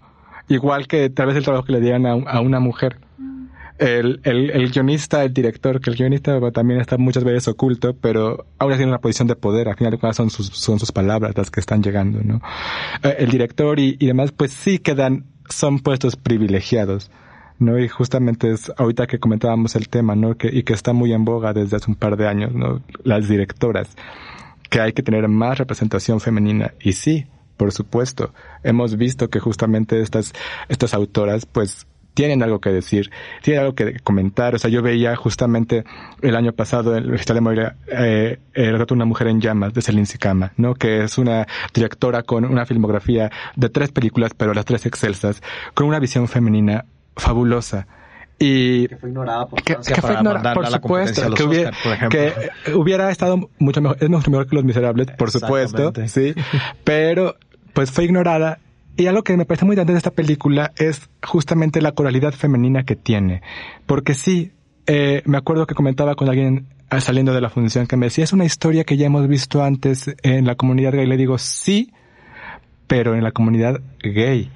Igual 0.49 0.87
que 0.87 1.11
tal 1.11 1.27
vez 1.27 1.37
el 1.37 1.45
trabajo 1.45 1.65
que 1.65 1.73
le 1.73 1.81
dieran 1.81 2.07
a, 2.07 2.41
una 2.41 2.61
mujer. 2.61 2.99
El, 3.79 4.21
el, 4.23 4.51
el, 4.51 4.71
guionista, 4.71 5.25
el 5.25 5.33
director, 5.33 5.81
que 5.81 5.91
el 5.91 5.97
guionista 5.97 6.39
también 6.53 6.81
está 6.81 6.99
muchas 6.99 7.25
veces 7.25 7.49
oculto, 7.49 7.95
pero 7.95 8.47
ahora 8.59 8.77
tiene 8.77 8.93
una 8.93 9.01
posición 9.01 9.27
de 9.29 9.35
poder, 9.35 9.69
al 9.69 9.77
final 9.77 9.93
de 9.93 9.99
cuentas 9.99 10.17
son 10.17 10.31
sus, 10.31 10.49
son 10.49 10.79
sus 10.79 10.93
palabras 10.93 11.37
las 11.37 11.51
que 11.51 11.61
están 11.61 11.83
llegando, 11.83 12.21
¿no? 12.23 12.41
Eh, 13.03 13.17
el 13.19 13.31
director 13.31 13.81
y, 13.81 13.97
y 13.99 14.07
demás, 14.07 14.31
pues 14.31 14.53
sí 14.53 14.79
quedan, 14.79 15.25
son 15.49 15.81
puestos 15.81 16.17
privilegiados. 16.17 17.11
¿No? 17.63 17.79
Y 17.79 17.89
justamente 17.89 18.51
es 18.51 18.73
ahorita 18.77 19.07
que 19.07 19.19
comentábamos 19.19 19.77
el 19.77 19.89
tema, 19.89 20.15
¿no? 20.15 20.37
Que, 20.37 20.49
y 20.49 20.63
que 20.63 20.73
está 20.73 20.93
muy 20.93 21.13
en 21.13 21.25
boga 21.25 21.53
desde 21.53 21.77
hace 21.77 21.91
un 21.91 21.97
par 21.97 22.17
de 22.17 22.29
años, 22.29 22.53
¿no? 22.55 22.83
Las 23.05 23.29
directoras, 23.29 23.97
que 24.69 24.81
hay 24.81 24.93
que 24.93 25.03
tener 25.03 25.27
más 25.29 25.59
representación 25.59 26.21
femenina. 26.21 26.75
Y 26.81 26.93
sí, 26.93 27.27
por 27.57 27.73
supuesto, 27.73 28.33
hemos 28.63 28.97
visto 28.97 29.31
que 29.31 29.41
justamente 29.41 30.01
estas, 30.01 30.33
estas 30.69 30.95
autoras, 30.95 31.47
pues, 31.47 31.87
tienen 32.15 32.43
algo 32.43 32.61
que 32.61 32.71
decir, 32.71 33.11
tienen 33.43 33.63
algo 33.63 33.75
que 33.75 33.99
comentar. 34.01 34.55
O 34.55 34.59
sea, 34.59 34.71
yo 34.71 34.83
veía 34.83 35.17
justamente 35.17 35.85
el 36.21 36.37
año 36.37 36.53
pasado 36.53 36.97
en 36.97 37.05
el 37.05 37.19
Festival 37.19 37.37
de 37.37 37.41
Morelia 37.41 37.77
eh, 37.87 38.39
el 38.55 38.79
de 38.79 38.95
una 38.95 39.05
mujer 39.05 39.29
en 39.29 39.41
llamas 39.41 39.73
de 39.73 39.83
Celine 39.83 40.07
Sicama, 40.07 40.53
¿no? 40.57 40.75
Que 40.75 41.05
es 41.05 41.19
una 41.19 41.47
directora 41.73 42.23
con 42.23 42.45
una 42.45 42.67
filmografía 42.67 43.31
de 43.57 43.69
tres 43.69 43.93
películas, 43.93 44.33
pero 44.37 44.53
las 44.55 44.65
tres 44.65 44.85
excelsas, 44.87 45.43
con 45.75 45.87
una 45.87 45.99
visión 45.99 46.29
femenina 46.29 46.85
fabulosa. 47.17 47.87
Y 48.39 48.89
que 48.89 48.97
fue 48.97 49.11
ignorada 49.11 49.47
por 49.47 49.63
que, 49.63 49.77
fue 49.77 50.15
ignorada, 50.15 50.55
por 50.55 50.67
supuesto, 50.67 51.31
que, 51.35 51.45
hubiera, 51.45 51.71
que 52.11 52.33
hubiera 52.75 53.11
estado 53.11 53.49
mucho 53.59 53.81
mejor, 53.81 53.99
es 54.01 54.09
mucho 54.09 54.31
mejor 54.31 54.49
que 54.49 54.57
Los 54.57 54.65
Miserables, 54.65 55.11
por 55.13 55.31
supuesto, 55.31 55.93
sí, 56.07 56.35
pero 56.83 57.37
pues 57.73 57.93
fue 57.93 58.05
ignorada 58.05 58.59
y 58.97 59.07
algo 59.07 59.23
que 59.23 59.37
me 59.37 59.47
parece 59.47 59.65
muy 59.65 59.75
interesante 59.75 59.93
de 59.93 59.99
esta 59.99 60.11
película 60.11 60.73
es 60.77 61.09
justamente 61.23 61.81
la 61.81 61.93
coralidad 61.93 62.33
femenina 62.33 62.85
que 62.85 62.95
tiene. 62.95 63.43
Porque 63.87 64.15
sí, 64.15 64.53
eh, 64.87 65.23
me 65.25 65.39
acuerdo 65.39 65.67
que 65.67 65.75
comentaba 65.75 66.15
con 66.15 66.29
alguien 66.29 66.67
ah, 66.91 67.01
saliendo 67.01 67.33
de 67.33 67.41
la 67.41 67.49
función 67.49 67.87
que 67.87 67.97
me 67.97 68.07
decía, 68.07 68.25
es 68.25 68.33
una 68.33 68.45
historia 68.45 68.85
que 68.85 68.99
ya 68.99 69.07
hemos 69.07 69.27
visto 69.29 69.63
antes 69.63 70.15
en 70.23 70.47
la 70.47 70.57
comunidad 70.57 70.93
gay. 70.93 71.07
Le 71.07 71.17
digo, 71.17 71.39
sí, 71.39 71.93
pero 72.87 73.15
en 73.15 73.25
la 73.25 73.33
comunidad 73.33 73.81
gay, 74.03 74.51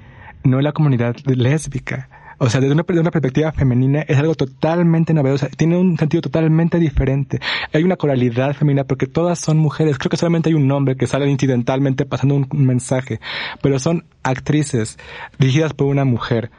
no 0.45 0.59
en 0.59 0.65
la 0.65 0.73
comunidad 0.73 1.17
lésbica. 1.25 2.11
O 2.39 2.51
sea, 2.51 2.61
desde 2.61 2.75
una, 2.75 2.85
una, 2.89 3.11
perspectiva 3.11 3.53
femenina 3.53 4.03
es 4.03 4.19
algo 4.19 4.35
totalmente 4.35 5.15
novedoso, 5.15 5.47
tiene 5.57 5.79
un 5.79 5.97
sentido 5.97 6.21
totalmente 6.21 6.79
diferente. 6.79 7.41
Hay 7.73 7.83
una 7.83 7.97
coralidad 7.97 8.55
femenina 8.55 8.85
porque 8.85 9.07
todas 9.07 9.39
son 9.39 9.57
mujeres. 9.57 9.99
Creo 9.99 10.11
que 10.11 10.19
solamente 10.19 10.51
hay 10.51 10.55
un 10.55 10.71
hombre 10.71 10.97
que 10.97 11.07
sale 11.07 11.29
incidentalmente 11.31 12.05
pasando 12.05 12.35
un, 12.35 12.47
mensaje, 12.51 13.21
pero 13.63 13.79
son 13.79 14.05
actrices 14.23 14.99
dirigidas 15.39 15.73
por 15.73 15.87
una 15.87 16.05
mujer 16.05 16.51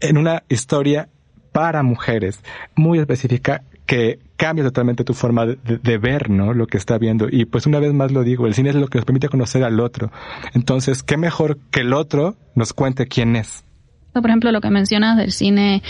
en 0.00 0.16
una 0.16 0.44
historia 0.48 1.08
para 1.50 1.82
mujeres 1.82 2.40
muy 2.76 3.00
específica 3.00 3.62
que 3.86 4.20
cambia 4.36 4.64
totalmente 4.64 5.02
tu 5.02 5.14
forma 5.14 5.46
de, 5.46 5.56
de, 5.64 5.98
ver, 5.98 6.30
¿no? 6.30 6.52
Lo 6.52 6.66
que 6.66 6.76
está 6.76 6.98
viendo. 6.98 7.26
Y 7.28 7.46
pues 7.46 7.66
una 7.66 7.80
vez 7.80 7.92
más 7.94 8.12
lo 8.12 8.22
digo, 8.22 8.46
el 8.46 8.54
cine 8.54 8.68
es 8.68 8.76
lo 8.76 8.86
que 8.86 8.98
nos 8.98 9.06
permite 9.06 9.28
conocer 9.28 9.64
al 9.64 9.80
otro. 9.80 10.12
Entonces, 10.52 11.02
¿qué 11.02 11.16
mejor 11.16 11.58
que 11.70 11.80
el 11.80 11.94
otro 11.94 12.36
nos 12.54 12.74
cuente 12.74 13.06
quién 13.06 13.34
es? 13.34 13.64
Por 14.12 14.26
ejemplo, 14.26 14.50
lo 14.52 14.60
que 14.60 14.70
mencionas 14.70 15.16
del 15.16 15.32
cine 15.32 15.82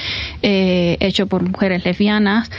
eh, 0.43 0.97
hecho 1.01 1.27
por 1.27 1.43
mujeres 1.43 1.85
lesbianas, 1.85 2.51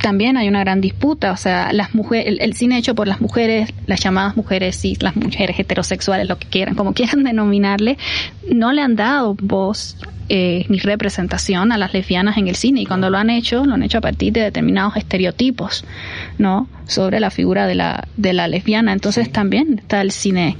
también 0.00 0.36
hay 0.36 0.48
una 0.48 0.60
gran 0.60 0.80
disputa, 0.80 1.32
o 1.32 1.36
sea, 1.36 1.72
las 1.72 1.94
mujeres, 1.94 2.38
el, 2.40 2.54
cine 2.54 2.78
hecho 2.78 2.94
por 2.94 3.06
las 3.06 3.20
mujeres, 3.20 3.72
las 3.86 4.00
llamadas 4.00 4.36
mujeres 4.36 4.76
sí, 4.76 4.96
las 5.00 5.14
mujeres 5.14 5.58
heterosexuales, 5.58 6.28
lo 6.28 6.38
que 6.38 6.48
quieran, 6.48 6.74
como 6.74 6.94
quieran 6.94 7.22
denominarle, 7.24 7.98
no 8.50 8.72
le 8.72 8.82
han 8.82 8.96
dado 8.96 9.34
voz 9.34 9.96
eh, 10.28 10.64
ni 10.68 10.78
representación 10.78 11.72
a 11.72 11.78
las 11.78 11.92
lesbianas 11.92 12.38
en 12.38 12.48
el 12.48 12.56
cine 12.56 12.82
y 12.82 12.86
cuando 12.86 13.10
lo 13.10 13.18
han 13.18 13.30
hecho, 13.30 13.64
lo 13.64 13.74
han 13.74 13.82
hecho 13.82 13.98
a 13.98 14.00
partir 14.00 14.32
de 14.32 14.40
determinados 14.40 14.96
estereotipos, 14.96 15.84
¿no? 16.38 16.68
Sobre 16.86 17.20
la 17.20 17.30
figura 17.30 17.66
de 17.66 17.74
la, 17.74 18.06
de 18.16 18.32
la 18.32 18.48
lesbiana. 18.48 18.92
Entonces 18.92 19.30
también 19.30 19.80
está 19.80 20.00
el 20.00 20.12
cine 20.12 20.56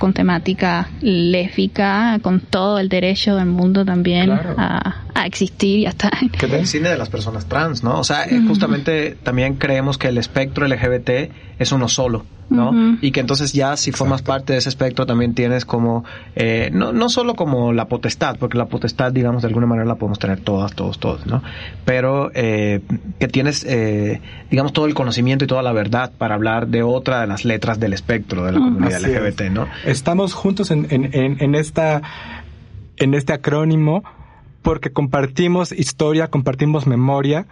con 0.00 0.14
temática 0.14 0.88
lésbica, 1.02 2.18
con 2.22 2.40
todo 2.40 2.78
el 2.78 2.88
derecho 2.88 3.36
del 3.36 3.44
mundo 3.44 3.84
también 3.84 4.30
a, 4.30 4.96
existir 5.26 5.80
y 5.80 5.86
a 5.86 5.90
estar. 5.90 6.10
Que 6.30 6.46
el 6.46 6.66
cine 6.66 6.88
de 6.88 6.96
las 6.96 7.10
personas 7.10 7.46
trans, 7.46 7.84
¿no? 7.84 8.00
O 8.00 8.04
sea, 8.04 8.26
justamente 8.48 9.14
también 9.22 9.56
creemos 9.56 9.98
que 9.98 10.08
el 10.08 10.16
espectro 10.16 10.66
LGBT 10.66 11.10
es 11.58 11.72
uno 11.72 11.86
solo. 11.86 12.24
¿No? 12.50 12.98
Y 13.00 13.12
que 13.12 13.20
entonces 13.20 13.52
ya 13.52 13.76
si 13.76 13.92
formas 13.92 14.22
parte 14.22 14.52
de 14.52 14.58
ese 14.58 14.68
espectro 14.68 15.06
también 15.06 15.34
tienes 15.34 15.64
como, 15.64 16.04
eh, 16.34 16.70
no, 16.72 16.92
no 16.92 17.08
solo 17.08 17.34
como 17.34 17.72
la 17.72 17.86
potestad, 17.86 18.36
porque 18.38 18.58
la 18.58 18.66
potestad, 18.66 19.12
digamos, 19.12 19.42
de 19.42 19.48
alguna 19.48 19.66
manera 19.66 19.86
la 19.86 19.94
podemos 19.94 20.18
tener 20.18 20.40
todas, 20.40 20.74
todos, 20.74 20.98
todos, 20.98 21.26
¿no? 21.26 21.42
Pero 21.84 22.30
eh, 22.34 22.80
que 23.18 23.28
tienes, 23.28 23.64
eh, 23.64 24.20
digamos, 24.50 24.72
todo 24.72 24.86
el 24.86 24.94
conocimiento 24.94 25.44
y 25.44 25.48
toda 25.48 25.62
la 25.62 25.72
verdad 25.72 26.12
para 26.18 26.34
hablar 26.34 26.68
de 26.68 26.82
otra 26.82 27.20
de 27.20 27.26
las 27.28 27.44
letras 27.44 27.78
del 27.78 27.92
espectro 27.92 28.44
de 28.44 28.52
la 28.52 28.58
comunidad 28.58 29.00
LGBT, 29.00 29.42
¿no? 29.50 29.68
Estamos 29.86 30.34
juntos 30.34 30.70
en, 30.70 30.86
en, 30.90 31.36
en, 31.40 31.54
esta, 31.54 32.02
en 32.96 33.14
este 33.14 33.32
acrónimo 33.32 34.02
porque 34.62 34.90
compartimos 34.90 35.72
historia, 35.72 36.28
compartimos 36.28 36.86
memoria, 36.86 37.46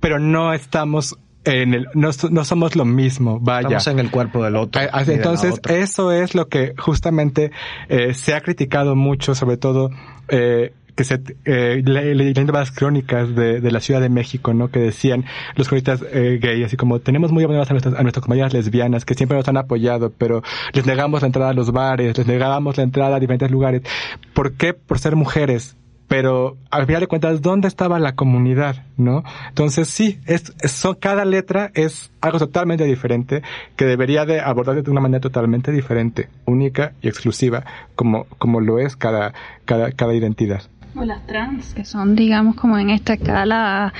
pero 0.00 0.18
no 0.18 0.52
estamos 0.52 1.18
en 1.44 1.74
el, 1.74 1.86
no, 1.94 2.10
no, 2.30 2.44
somos 2.44 2.76
lo 2.76 2.84
mismo, 2.84 3.38
vaya. 3.40 3.78
Estamos 3.78 3.86
en 3.86 3.98
el 4.00 4.10
cuerpo 4.10 4.44
del 4.44 4.56
otro. 4.56 4.82
Ah, 4.92 5.04
entonces, 5.06 5.60
eso 5.68 6.12
es 6.12 6.34
lo 6.34 6.48
que 6.48 6.74
justamente 6.76 7.52
eh, 7.88 8.14
se 8.14 8.34
ha 8.34 8.40
criticado 8.40 8.96
mucho, 8.96 9.34
sobre 9.34 9.56
todo 9.56 9.90
eh, 10.28 10.72
que 10.98 11.04
se 11.04 11.20
eh, 11.44 11.80
leyendo 11.84 12.52
las 12.52 12.72
crónicas 12.72 13.32
de, 13.32 13.60
de, 13.60 13.70
la 13.70 13.78
Ciudad 13.78 14.00
de 14.00 14.08
México, 14.08 14.52
¿no? 14.52 14.68
Que 14.68 14.80
decían 14.80 15.26
los 15.54 15.68
cronistas 15.68 16.04
eh, 16.12 16.40
gays, 16.42 16.66
así 16.66 16.76
como 16.76 16.98
tenemos 16.98 17.30
muy 17.30 17.44
abandonadas 17.44 17.70
a 17.70 17.74
nuestras, 17.74 17.94
a 17.94 18.02
nuestras 18.02 18.24
compañeras 18.24 18.52
lesbianas 18.52 19.04
que 19.04 19.14
siempre 19.14 19.38
nos 19.38 19.46
han 19.46 19.58
apoyado, 19.58 20.10
pero 20.10 20.42
les 20.72 20.86
negamos 20.86 21.22
la 21.22 21.26
entrada 21.26 21.50
a 21.50 21.54
los 21.54 21.70
bares, 21.70 22.18
les 22.18 22.26
negamos 22.26 22.76
la 22.78 22.82
entrada 22.82 23.14
a 23.14 23.20
diferentes 23.20 23.48
lugares. 23.48 23.82
¿Por 24.34 24.54
qué? 24.54 24.74
Por 24.74 24.98
ser 24.98 25.14
mujeres 25.14 25.76
pero 26.08 26.56
al 26.70 26.86
final 26.86 27.02
de 27.02 27.06
cuentas, 27.06 27.42
¿dónde 27.42 27.68
estaba 27.68 27.98
la 27.98 28.14
comunidad? 28.14 28.84
¿No? 28.96 29.22
Entonces 29.48 29.88
sí, 29.88 30.18
es, 30.26 30.52
cada 30.98 31.24
letra 31.24 31.70
es 31.74 32.10
algo 32.20 32.38
totalmente 32.38 32.84
diferente 32.84 33.42
que 33.76 33.84
debería 33.84 34.24
de 34.24 34.40
abordarse 34.40 34.82
de 34.82 34.90
una 34.90 35.02
manera 35.02 35.20
totalmente 35.20 35.70
diferente, 35.70 36.28
única 36.46 36.92
y 37.02 37.08
exclusiva, 37.08 37.64
como, 37.94 38.24
como 38.38 38.60
lo 38.60 38.78
es 38.78 38.96
cada, 38.96 39.34
cada, 39.66 39.92
cada 39.92 40.14
identidad. 40.14 40.62
O 40.96 41.04
las 41.04 41.24
trans, 41.26 41.74
que 41.74 41.84
son, 41.84 42.16
digamos, 42.16 42.56
como 42.56 42.78
en 42.78 42.90
esta 42.90 43.12
escala 43.12 43.92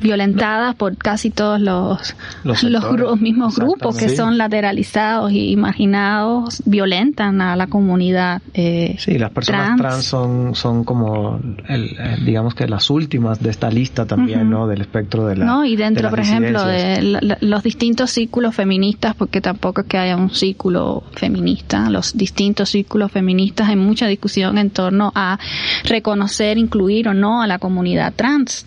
violentadas 0.00 0.74
por 0.74 0.96
casi 0.96 1.30
todos 1.30 1.60
los, 1.60 2.14
Los 2.44 2.62
los, 2.62 3.20
mismos 3.20 3.56
grupos 3.56 3.96
que 3.96 4.08
son 4.10 4.36
lateralizados 4.38 5.32
y 5.32 5.56
marginados, 5.56 6.62
violentan 6.66 7.40
a 7.40 7.56
la 7.56 7.66
comunidad. 7.66 8.42
eh, 8.54 8.96
Sí, 8.98 9.18
las 9.18 9.30
personas 9.30 9.76
trans, 9.78 10.04
son, 10.04 10.54
son 10.54 10.84
como, 10.84 11.40
el, 11.68 11.84
eh, 11.98 12.16
digamos 12.24 12.54
que 12.54 12.66
las 12.68 12.90
últimas 12.90 13.40
de 13.42 13.50
esta 13.50 13.70
lista 13.70 14.06
también. 14.06 14.50
¿no? 14.50 14.66
Del 14.66 14.80
espectro 14.80 15.26
de 15.26 15.36
la. 15.36 15.44
¿no? 15.44 15.64
Y 15.64 15.76
dentro, 15.76 16.04
de 16.04 16.10
por 16.10 16.20
ejemplo, 16.20 16.64
de 16.64 17.02
la- 17.02 17.38
los 17.40 17.62
distintos 17.62 18.10
círculos 18.10 18.54
feministas, 18.54 19.14
porque 19.14 19.40
tampoco 19.40 19.80
es 19.82 19.86
que 19.86 19.98
haya 19.98 20.16
un 20.16 20.30
círculo 20.30 21.04
feminista, 21.12 21.88
los 21.90 22.16
distintos 22.16 22.70
círculos 22.70 23.10
feministas, 23.12 23.68
hay 23.68 23.76
mucha 23.76 24.06
discusión 24.06 24.58
en 24.58 24.70
torno 24.70 25.12
a 25.14 25.38
reconocer, 25.84 26.58
incluir 26.58 27.08
o 27.08 27.14
no 27.14 27.42
a 27.42 27.46
la 27.46 27.58
comunidad 27.58 28.12
trans, 28.14 28.66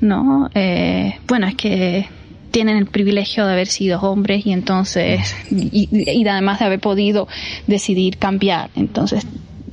¿no? 0.00 0.50
Eh, 0.54 1.18
bueno, 1.26 1.46
es 1.46 1.54
que 1.54 2.06
tienen 2.50 2.76
el 2.76 2.86
privilegio 2.86 3.46
de 3.46 3.52
haber 3.52 3.68
sido 3.68 4.00
hombres 4.00 4.46
y 4.46 4.52
entonces, 4.52 5.36
y, 5.50 6.26
además 6.26 6.58
de 6.58 6.64
haber 6.64 6.80
podido 6.80 7.28
decidir 7.66 8.18
cambiar. 8.18 8.70
Entonces, 8.76 9.26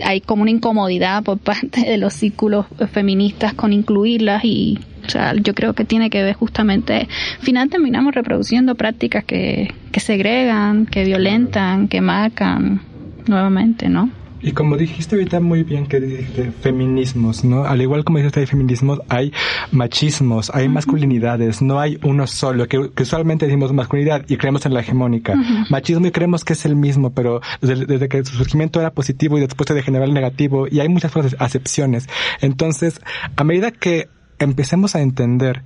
hay 0.03 0.21
como 0.21 0.43
una 0.43 0.51
incomodidad 0.51 1.23
por 1.23 1.39
parte 1.39 1.81
de 1.81 1.97
los 1.97 2.13
círculos 2.13 2.67
feministas 2.91 3.53
con 3.53 3.73
incluirlas 3.73 4.45
y 4.45 4.79
o 5.05 5.09
sea, 5.09 5.33
yo 5.35 5.55
creo 5.55 5.73
que 5.73 5.85
tiene 5.85 6.09
que 6.09 6.21
ver 6.21 6.35
justamente, 6.35 7.07
al 7.39 7.45
final 7.45 7.69
terminamos 7.69 8.13
reproduciendo 8.13 8.75
prácticas 8.75 9.23
que, 9.23 9.73
que 9.93 10.01
segregan, 10.01 10.85
que 10.85 11.05
violentan, 11.05 11.87
que 11.87 12.01
marcan 12.01 12.81
nuevamente, 13.25 13.87
¿no? 13.87 14.11
Y 14.41 14.51
como 14.51 14.77
dijiste 14.77 15.15
ahorita 15.15 15.39
muy 15.39 15.63
bien 15.63 15.87
que 15.87 15.99
dijiste 15.99 16.51
feminismos, 16.51 17.43
¿no? 17.43 17.65
Al 17.65 17.81
igual 17.81 18.03
como 18.03 18.19
dijiste 18.19 18.41
hay 18.41 18.45
feminismos, 18.45 19.01
hay 19.09 19.33
machismos, 19.71 20.51
hay 20.53 20.69
masculinidades, 20.69 21.61
no 21.61 21.79
hay 21.79 21.97
uno 22.03 22.27
solo, 22.27 22.67
que, 22.67 22.91
que 22.95 23.03
usualmente 23.03 23.45
decimos 23.45 23.73
masculinidad 23.73 24.25
y 24.27 24.37
creemos 24.37 24.65
en 24.65 24.73
la 24.73 24.81
hegemónica. 24.81 25.35
Machismo 25.69 26.07
y 26.07 26.11
creemos 26.11 26.45
que 26.45 26.53
es 26.53 26.65
el 26.65 26.75
mismo, 26.75 27.11
pero 27.13 27.41
desde, 27.61 27.85
desde 27.85 28.07
que 28.09 28.23
su 28.25 28.35
surgimiento 28.35 28.79
era 28.79 28.91
positivo 28.91 29.37
y 29.37 29.41
después 29.41 29.67
se 29.67 29.73
degeneró 29.73 30.03
al 30.03 30.13
negativo 30.13 30.67
y 30.69 30.79
hay 30.79 30.89
muchas 30.89 31.11
cosas, 31.11 31.35
acepciones. 31.39 32.07
Entonces, 32.41 33.01
a 33.35 33.43
medida 33.43 33.71
que 33.71 34.09
empecemos 34.39 34.95
a 34.95 35.01
entender 35.01 35.63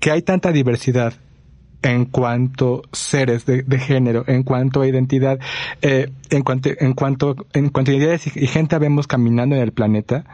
que 0.00 0.10
hay 0.10 0.22
tanta 0.22 0.52
diversidad 0.52 1.14
en 1.82 2.06
cuanto 2.06 2.82
seres 2.92 3.46
de, 3.46 3.62
de 3.62 3.78
género, 3.78 4.24
en 4.26 4.42
cuanto 4.42 4.80
a 4.80 4.86
identidad, 4.86 5.38
eh, 5.82 6.10
en 6.30 6.42
cuanto, 6.42 6.70
en 6.78 6.94
cuanto, 6.94 7.36
en 7.52 7.68
cuanto 7.68 7.90
a 7.90 7.94
identidades 7.94 8.36
y, 8.36 8.46
gente 8.46 8.78
vemos 8.78 9.06
caminando 9.06 9.54
en 9.56 9.62
el 9.62 9.72
planeta, 9.72 10.24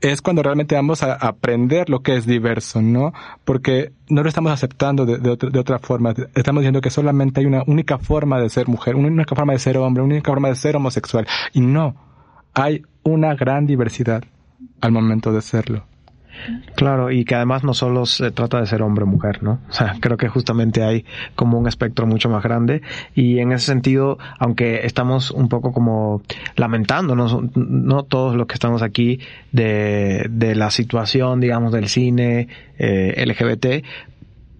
es 0.00 0.22
cuando 0.22 0.42
realmente 0.42 0.74
vamos 0.74 1.02
a 1.02 1.12
aprender 1.12 1.90
lo 1.90 2.02
que 2.02 2.16
es 2.16 2.26
diverso, 2.26 2.80
¿no? 2.80 3.12
Porque 3.44 3.92
no 4.08 4.22
lo 4.22 4.28
estamos 4.28 4.50
aceptando 4.50 5.04
de, 5.04 5.18
de, 5.18 5.36
de 5.36 5.58
otra 5.58 5.78
forma. 5.78 6.14
Estamos 6.34 6.62
diciendo 6.62 6.80
que 6.80 6.90
solamente 6.90 7.40
hay 7.40 7.46
una 7.46 7.62
única 7.66 7.98
forma 7.98 8.40
de 8.40 8.48
ser 8.48 8.66
mujer, 8.66 8.96
una 8.96 9.08
única 9.08 9.36
forma 9.36 9.52
de 9.52 9.58
ser 9.58 9.76
hombre, 9.76 10.02
una 10.02 10.14
única 10.14 10.30
forma 10.30 10.48
de 10.48 10.56
ser 10.56 10.74
homosexual. 10.74 11.26
Y 11.52 11.60
no, 11.60 11.94
hay 12.54 12.82
una 13.02 13.34
gran 13.34 13.66
diversidad 13.66 14.24
al 14.80 14.92
momento 14.92 15.32
de 15.32 15.42
serlo. 15.42 15.89
Claro, 16.74 17.10
y 17.10 17.24
que 17.24 17.34
además 17.34 17.64
no 17.64 17.74
solo 17.74 18.06
se 18.06 18.30
trata 18.30 18.60
de 18.60 18.66
ser 18.66 18.82
hombre 18.82 19.04
o 19.04 19.06
mujer, 19.06 19.42
¿no? 19.42 19.60
O 19.68 19.72
sea, 19.72 19.96
creo 20.00 20.16
que 20.16 20.28
justamente 20.28 20.82
hay 20.82 21.04
como 21.34 21.58
un 21.58 21.66
espectro 21.66 22.06
mucho 22.06 22.28
más 22.28 22.42
grande 22.42 22.82
y 23.14 23.38
en 23.38 23.52
ese 23.52 23.66
sentido, 23.66 24.18
aunque 24.38 24.86
estamos 24.86 25.30
un 25.30 25.48
poco 25.48 25.72
como 25.72 26.22
lamentándonos, 26.56 27.38
no 27.54 28.02
todos 28.04 28.36
los 28.36 28.46
que 28.46 28.54
estamos 28.54 28.82
aquí 28.82 29.20
de, 29.52 30.26
de 30.30 30.54
la 30.54 30.70
situación, 30.70 31.40
digamos, 31.40 31.72
del 31.72 31.88
cine 31.88 32.48
eh, 32.78 33.24
LGBT, 33.26 33.84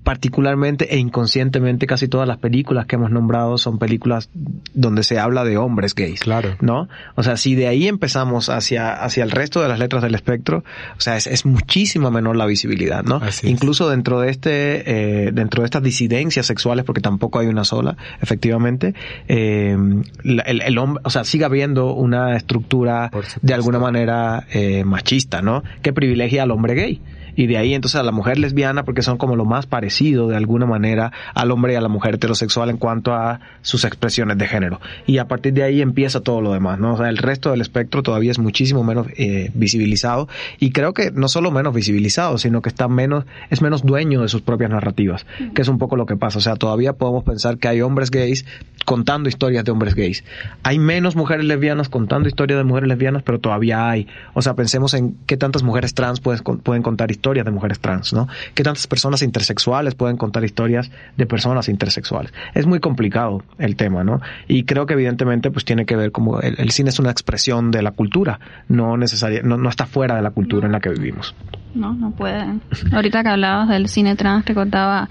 particularmente 0.03 0.94
e 0.94 0.98
inconscientemente 0.98 1.86
casi 1.86 2.09
todas 2.09 2.26
las 2.26 2.38
películas 2.38 2.86
que 2.86 2.96
hemos 2.96 3.11
nombrado 3.11 3.59
son 3.59 3.78
películas 3.78 4.30
donde 4.74 5.03
se 5.03 5.18
habla 5.18 5.44
de 5.44 5.57
hombres 5.57 5.94
gays. 5.94 6.20
Claro. 6.20 6.57
¿No? 6.61 6.88
O 7.16 7.22
sea, 7.22 7.36
si 7.36 7.55
de 7.55 7.68
ahí 7.68 7.86
empezamos 7.86 8.48
hacia, 8.48 8.92
hacia 8.92 9.24
el 9.24 9.30
resto 9.30 9.61
de 9.61 9.68
las 9.68 9.78
letras 9.78 10.03
del 10.03 10.14
espectro, 10.14 10.64
o 10.96 11.01
sea, 11.01 11.16
es, 11.16 11.26
es 11.26 11.44
muchísimo 11.44 12.11
menor 12.11 12.36
la 12.36 12.46
visibilidad, 12.46 13.05
¿no? 13.05 13.16
Así 13.16 13.46
es. 13.46 13.53
Incluso 13.53 13.88
dentro 13.88 14.20
de 14.20 14.30
este, 14.30 15.26
eh, 15.26 15.32
dentro 15.32 15.62
de 15.62 15.66
estas 15.66 15.82
disidencias 15.82 16.46
sexuales, 16.46 16.84
porque 16.84 17.01
tampoco 17.01 17.38
hay 17.38 17.46
una 17.46 17.64
sola, 17.64 17.96
efectivamente, 18.20 18.94
eh, 19.28 19.76
el, 20.24 20.62
el 20.62 20.78
hombre, 20.78 21.03
o 21.05 21.11
sea, 21.11 21.24
sigue 21.24 21.44
habiendo 21.44 21.92
una 21.92 22.36
estructura 22.36 23.11
de 23.42 23.55
alguna 23.55 23.78
manera 23.78 24.46
eh, 24.53 24.84
machista, 24.84 25.42
¿no? 25.42 25.62
Que 25.82 25.92
privilegia 25.92 26.42
al 26.42 26.51
hombre 26.51 26.74
gay. 26.74 27.01
Y 27.41 27.47
de 27.47 27.57
ahí 27.57 27.72
entonces 27.72 27.99
a 27.99 28.03
la 28.03 28.12
mujer 28.12 28.38
lesbiana 28.38 28.84
porque 28.84 29.01
son 29.01 29.16
como 29.16 29.34
lo 29.34 29.47
más 29.47 29.64
parecido 29.64 30.28
de 30.28 30.36
alguna 30.36 30.66
manera 30.66 31.11
al 31.32 31.51
hombre 31.51 31.72
y 31.72 31.76
a 31.76 31.80
la 31.80 31.88
mujer 31.88 32.16
heterosexual 32.16 32.68
en 32.68 32.76
cuanto 32.76 33.14
a 33.14 33.41
sus 33.62 33.86
expresiones 33.86 34.36
de 34.36 34.47
género. 34.47 34.78
Y 35.07 35.16
a 35.16 35.26
partir 35.26 35.55
de 35.55 35.62
ahí 35.62 35.80
empieza 35.80 36.20
todo 36.20 36.43
lo 36.43 36.53
demás, 36.53 36.78
¿no? 36.78 36.93
O 36.93 36.97
sea, 36.99 37.09
el 37.09 37.16
resto 37.16 37.51
del 37.53 37.62
espectro 37.62 38.03
todavía 38.03 38.30
es 38.30 38.38
muchísimo 38.38 38.84
menos 38.84 39.07
eh, 39.16 39.51
visibilizado 39.55 40.28
y 40.59 40.72
creo 40.72 40.93
que 40.93 41.12
no 41.12 41.28
solo 41.28 41.51
menos 41.51 41.72
visibilizado, 41.72 42.36
sino 42.36 42.61
que 42.61 42.68
está 42.68 42.88
menos, 42.88 43.24
es 43.49 43.62
menos 43.62 43.86
dueño 43.86 44.20
de 44.20 44.28
sus 44.28 44.43
propias 44.43 44.68
narrativas, 44.68 45.24
que 45.55 45.62
es 45.62 45.68
un 45.68 45.78
poco 45.78 45.97
lo 45.97 46.05
que 46.05 46.18
pasa. 46.18 46.36
O 46.36 46.43
sea, 46.43 46.57
todavía 46.57 46.93
podemos 46.93 47.24
pensar 47.24 47.57
que 47.57 47.68
hay 47.68 47.80
hombres 47.80 48.11
gays 48.11 48.45
contando 48.84 49.30
historias 49.30 49.64
de 49.64 49.70
hombres 49.70 49.95
gays. 49.95 50.24
Hay 50.62 50.78
menos 50.78 51.16
mujeres 51.16 51.47
lesbianas 51.47 51.88
contando 51.88 52.28
historias 52.28 52.59
de 52.59 52.64
mujeres 52.64 52.88
lesbianas, 52.88 53.22
pero 53.22 53.38
todavía 53.38 53.88
hay. 53.88 54.09
O 54.34 54.43
sea, 54.43 54.55
pensemos 54.55 54.93
en 54.93 55.16
qué 55.26 55.38
tantas 55.38 55.62
mujeres 55.62 55.95
trans 55.95 56.20
pueden, 56.20 56.43
pueden 56.43 56.82
contar 56.82 57.11
historias 57.11 57.30
de 57.45 57.51
mujeres 57.51 57.81
trans, 57.81 58.12
¿no? 58.12 58.28
Qué 58.55 58.62
tantas 58.62 58.87
personas 58.87 59.22
intersexuales 59.22 59.95
pueden 59.95 60.16
contar 60.16 60.45
historias 60.45 60.91
de 61.16 61.26
personas 61.26 61.68
intersexuales. 61.68 62.33
Es 62.55 62.66
muy 62.66 62.81
complicado 62.81 63.43
el 63.59 63.76
tema, 63.76 64.05
¿no? 64.05 64.20
Y 64.49 64.64
creo 64.64 64.87
que 64.87 64.95
evidentemente 64.95 65.51
pues 65.51 65.64
tiene 65.64 65.87
que 65.87 65.97
ver 65.97 66.12
como 66.12 66.41
el, 66.41 66.57
el 66.59 66.70
cine 66.70 66.91
es 66.91 66.99
una 66.99 67.11
expresión 67.11 67.70
de 67.70 67.83
la 67.83 67.93
cultura, 67.93 68.41
no 68.68 68.97
necesaria, 68.97 69.41
no, 69.43 69.57
no 69.57 69.68
está 69.68 69.87
fuera 69.87 70.16
de 70.16 70.22
la 70.22 70.31
cultura 70.31 70.66
en 70.66 70.72
la 70.72 70.81
que 70.81 70.91
vivimos. 70.91 71.35
No, 71.74 71.93
no 71.95 72.11
pueden. 72.11 72.61
Ahorita 72.93 73.22
que 73.22 73.28
hablabas 73.28 73.68
del 73.68 73.89
cine 73.89 74.16
trans, 74.16 74.45
recordaba 74.45 75.09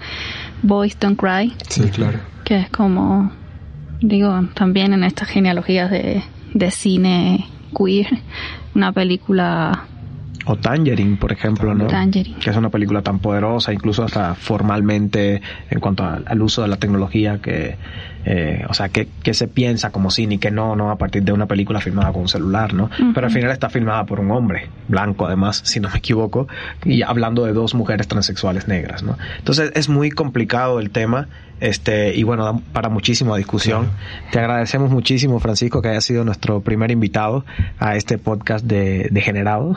Boys 0.62 0.98
Don't 1.00 1.18
Cry, 1.18 1.54
Sí, 1.68 1.88
claro. 1.88 2.18
que 2.44 2.58
es 2.58 2.70
como, 2.70 3.32
digo, 4.00 4.42
también 4.54 4.92
en 4.92 5.04
estas 5.04 5.28
genealogías 5.28 5.90
de, 5.90 6.22
de 6.52 6.70
cine 6.70 7.46
queer, 7.76 8.08
una 8.74 8.92
película 8.92 9.84
O 10.50 10.56
Tangerine, 10.56 11.16
por 11.16 11.30
ejemplo, 11.30 11.74
¿no? 11.76 11.86
Tangerine. 11.86 12.40
Que 12.40 12.50
es 12.50 12.56
una 12.56 12.70
película 12.70 13.02
tan 13.02 13.20
poderosa, 13.20 13.72
incluso 13.72 14.02
hasta 14.02 14.34
formalmente 14.34 15.40
en 15.70 15.78
cuanto 15.78 16.04
al, 16.04 16.24
al 16.26 16.42
uso 16.42 16.62
de 16.62 16.68
la 16.68 16.76
tecnología 16.76 17.38
que, 17.40 17.76
eh, 18.24 18.64
o 18.68 18.74
sea, 18.74 18.88
que, 18.88 19.08
que 19.22 19.34
se 19.34 19.48
piensa 19.48 19.90
como 19.90 20.10
cine 20.10 20.34
y 20.34 20.38
que 20.38 20.50
no, 20.50 20.76
no 20.76 20.90
a 20.90 20.96
partir 20.96 21.22
de 21.22 21.32
una 21.32 21.46
película 21.46 21.80
filmada 21.80 22.12
con 22.12 22.22
un 22.22 22.28
celular, 22.28 22.74
¿no? 22.74 22.90
Pero 23.14 23.26
al 23.26 23.32
final 23.32 23.50
está 23.50 23.70
filmada 23.70 24.04
por 24.04 24.20
un 24.20 24.30
hombre, 24.30 24.68
blanco 24.88 25.26
además, 25.26 25.62
si 25.64 25.80
no 25.80 25.88
me 25.88 25.98
equivoco, 25.98 26.48
y 26.84 27.02
hablando 27.02 27.44
de 27.44 27.52
dos 27.52 27.74
mujeres 27.74 28.08
transexuales 28.08 28.68
negras, 28.68 29.02
¿no? 29.02 29.16
Entonces 29.38 29.72
es 29.74 29.88
muy 29.88 30.10
complicado 30.10 30.80
el 30.80 30.90
tema, 30.90 31.28
este, 31.60 32.16
y 32.16 32.22
bueno, 32.22 32.44
da 32.44 32.58
para 32.72 32.88
muchísima 32.88 33.36
discusión. 33.36 33.90
Te 34.32 34.38
agradecemos 34.38 34.90
muchísimo, 34.90 35.38
Francisco, 35.40 35.82
que 35.82 35.88
haya 35.88 36.00
sido 36.00 36.24
nuestro 36.24 36.62
primer 36.62 36.90
invitado 36.90 37.44
a 37.78 37.96
este 37.96 38.18
podcast 38.18 38.64
de 38.64 39.08
Degenerado. 39.10 39.76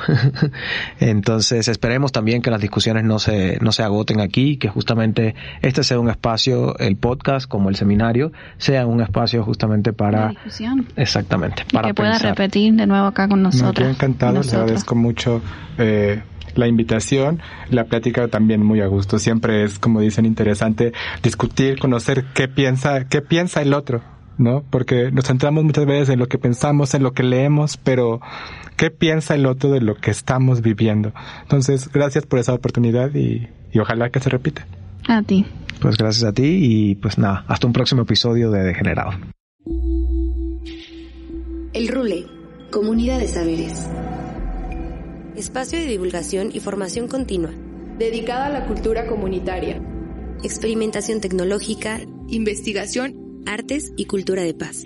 Entonces, 1.00 1.68
esperemos 1.68 2.12
también 2.12 2.42
que 2.42 2.50
las 2.50 2.62
discusiones 2.62 3.04
no 3.04 3.20
se, 3.20 3.58
no 3.62 3.72
se 3.74 3.84
agoten 3.84 4.22
aquí, 4.22 4.58
que 4.58 4.70
justamente 4.70 5.36
este 5.62 5.84
sea 5.84 6.00
un 6.00 6.10
espacio, 6.10 6.78
el 6.80 6.96
podcast 6.96 7.48
como 7.48 7.70
el 7.70 7.76
seminario, 7.76 8.32
sea 8.58 8.86
un 8.86 9.02
espacio 9.02 9.44
justamente 9.44 9.94
para, 9.94 10.30
discusión. 10.30 10.88
exactamente, 10.96 11.64
Y 11.70 11.74
para 11.74 11.88
que 11.90 11.94
pueda 11.94 12.12
pensar. 12.14 12.30
repetir 12.32 12.74
de 12.74 12.86
nuevo 12.88 13.06
acá 13.08 13.28
con 13.28 13.40
Me 13.40 13.44
nosotros. 13.44 13.76
quedé 13.76 13.90
encantado, 13.92 14.34
les 14.40 14.54
agradezco 14.54 14.96
mucho 14.96 15.42
eh, 15.78 16.22
la 16.56 16.68
invitación, 16.68 17.40
la 17.70 17.86
plática 17.86 18.28
también 18.28 18.64
muy 18.64 18.82
a 18.82 18.88
gusto. 18.88 19.18
Siempre 19.20 19.64
es, 19.64 19.80
como 19.80 20.02
dicen, 20.02 20.26
interesante 20.26 20.94
discutir, 21.24 21.80
conocer 21.80 22.26
qué 22.34 22.48
piensa, 22.48 23.08
qué 23.08 23.22
piensa 23.22 23.62
el 23.62 23.74
otro, 23.74 24.02
¿no? 24.38 24.64
Porque 24.70 25.12
nos 25.12 25.26
centramos 25.26 25.64
muchas 25.64 25.86
veces 25.86 26.10
en 26.10 26.20
lo 26.20 26.28
que 26.28 26.38
pensamos, 26.38 26.94
en 26.94 27.02
lo 27.04 27.14
que 27.14 27.24
leemos, 27.24 27.78
pero 27.78 28.22
qué 28.78 28.92
piensa 28.92 29.34
el 29.36 29.46
otro 29.48 29.72
de 29.72 29.82
lo 29.82 29.96
que 29.96 30.12
estamos 30.12 30.62
viviendo. 30.62 31.12
Entonces, 31.42 31.90
gracias 31.92 32.26
por 32.26 32.38
esa 32.40 32.54
oportunidad 32.54 33.14
y, 33.16 33.48
y 33.72 33.80
ojalá 33.80 34.10
que 34.10 34.20
se 34.20 34.30
repita. 34.30 34.66
A 35.08 35.22
ti. 35.24 35.46
Pues 35.82 35.98
gracias 35.98 36.24
a 36.24 36.34
ti 36.34 36.60
y 36.62 36.96
pues 36.96 37.18
nada, 37.18 37.46
hasta 37.48 37.68
un 37.68 37.74
próximo 37.74 38.04
episodio 38.04 38.52
de 38.52 38.64
Degenerado. 38.64 39.12
El 41.74 41.88
Rule, 41.88 42.28
Comunidad 42.72 43.20
de 43.20 43.28
Saberes. 43.28 43.90
Espacio 45.36 45.80
de 45.80 45.86
divulgación 45.86 46.52
y 46.54 46.60
formación 46.60 47.08
continua. 47.08 47.52
dedicada 47.98 48.48
a 48.48 48.50
la 48.50 48.66
cultura 48.66 49.08
comunitaria, 49.08 49.82
Experimentación 50.44 51.22
tecnológica, 51.22 52.02
investigación 52.28 53.44
artes 53.46 53.94
y 53.96 54.06
cultura 54.06 54.44
de 54.44 54.54
paz. 54.54 54.86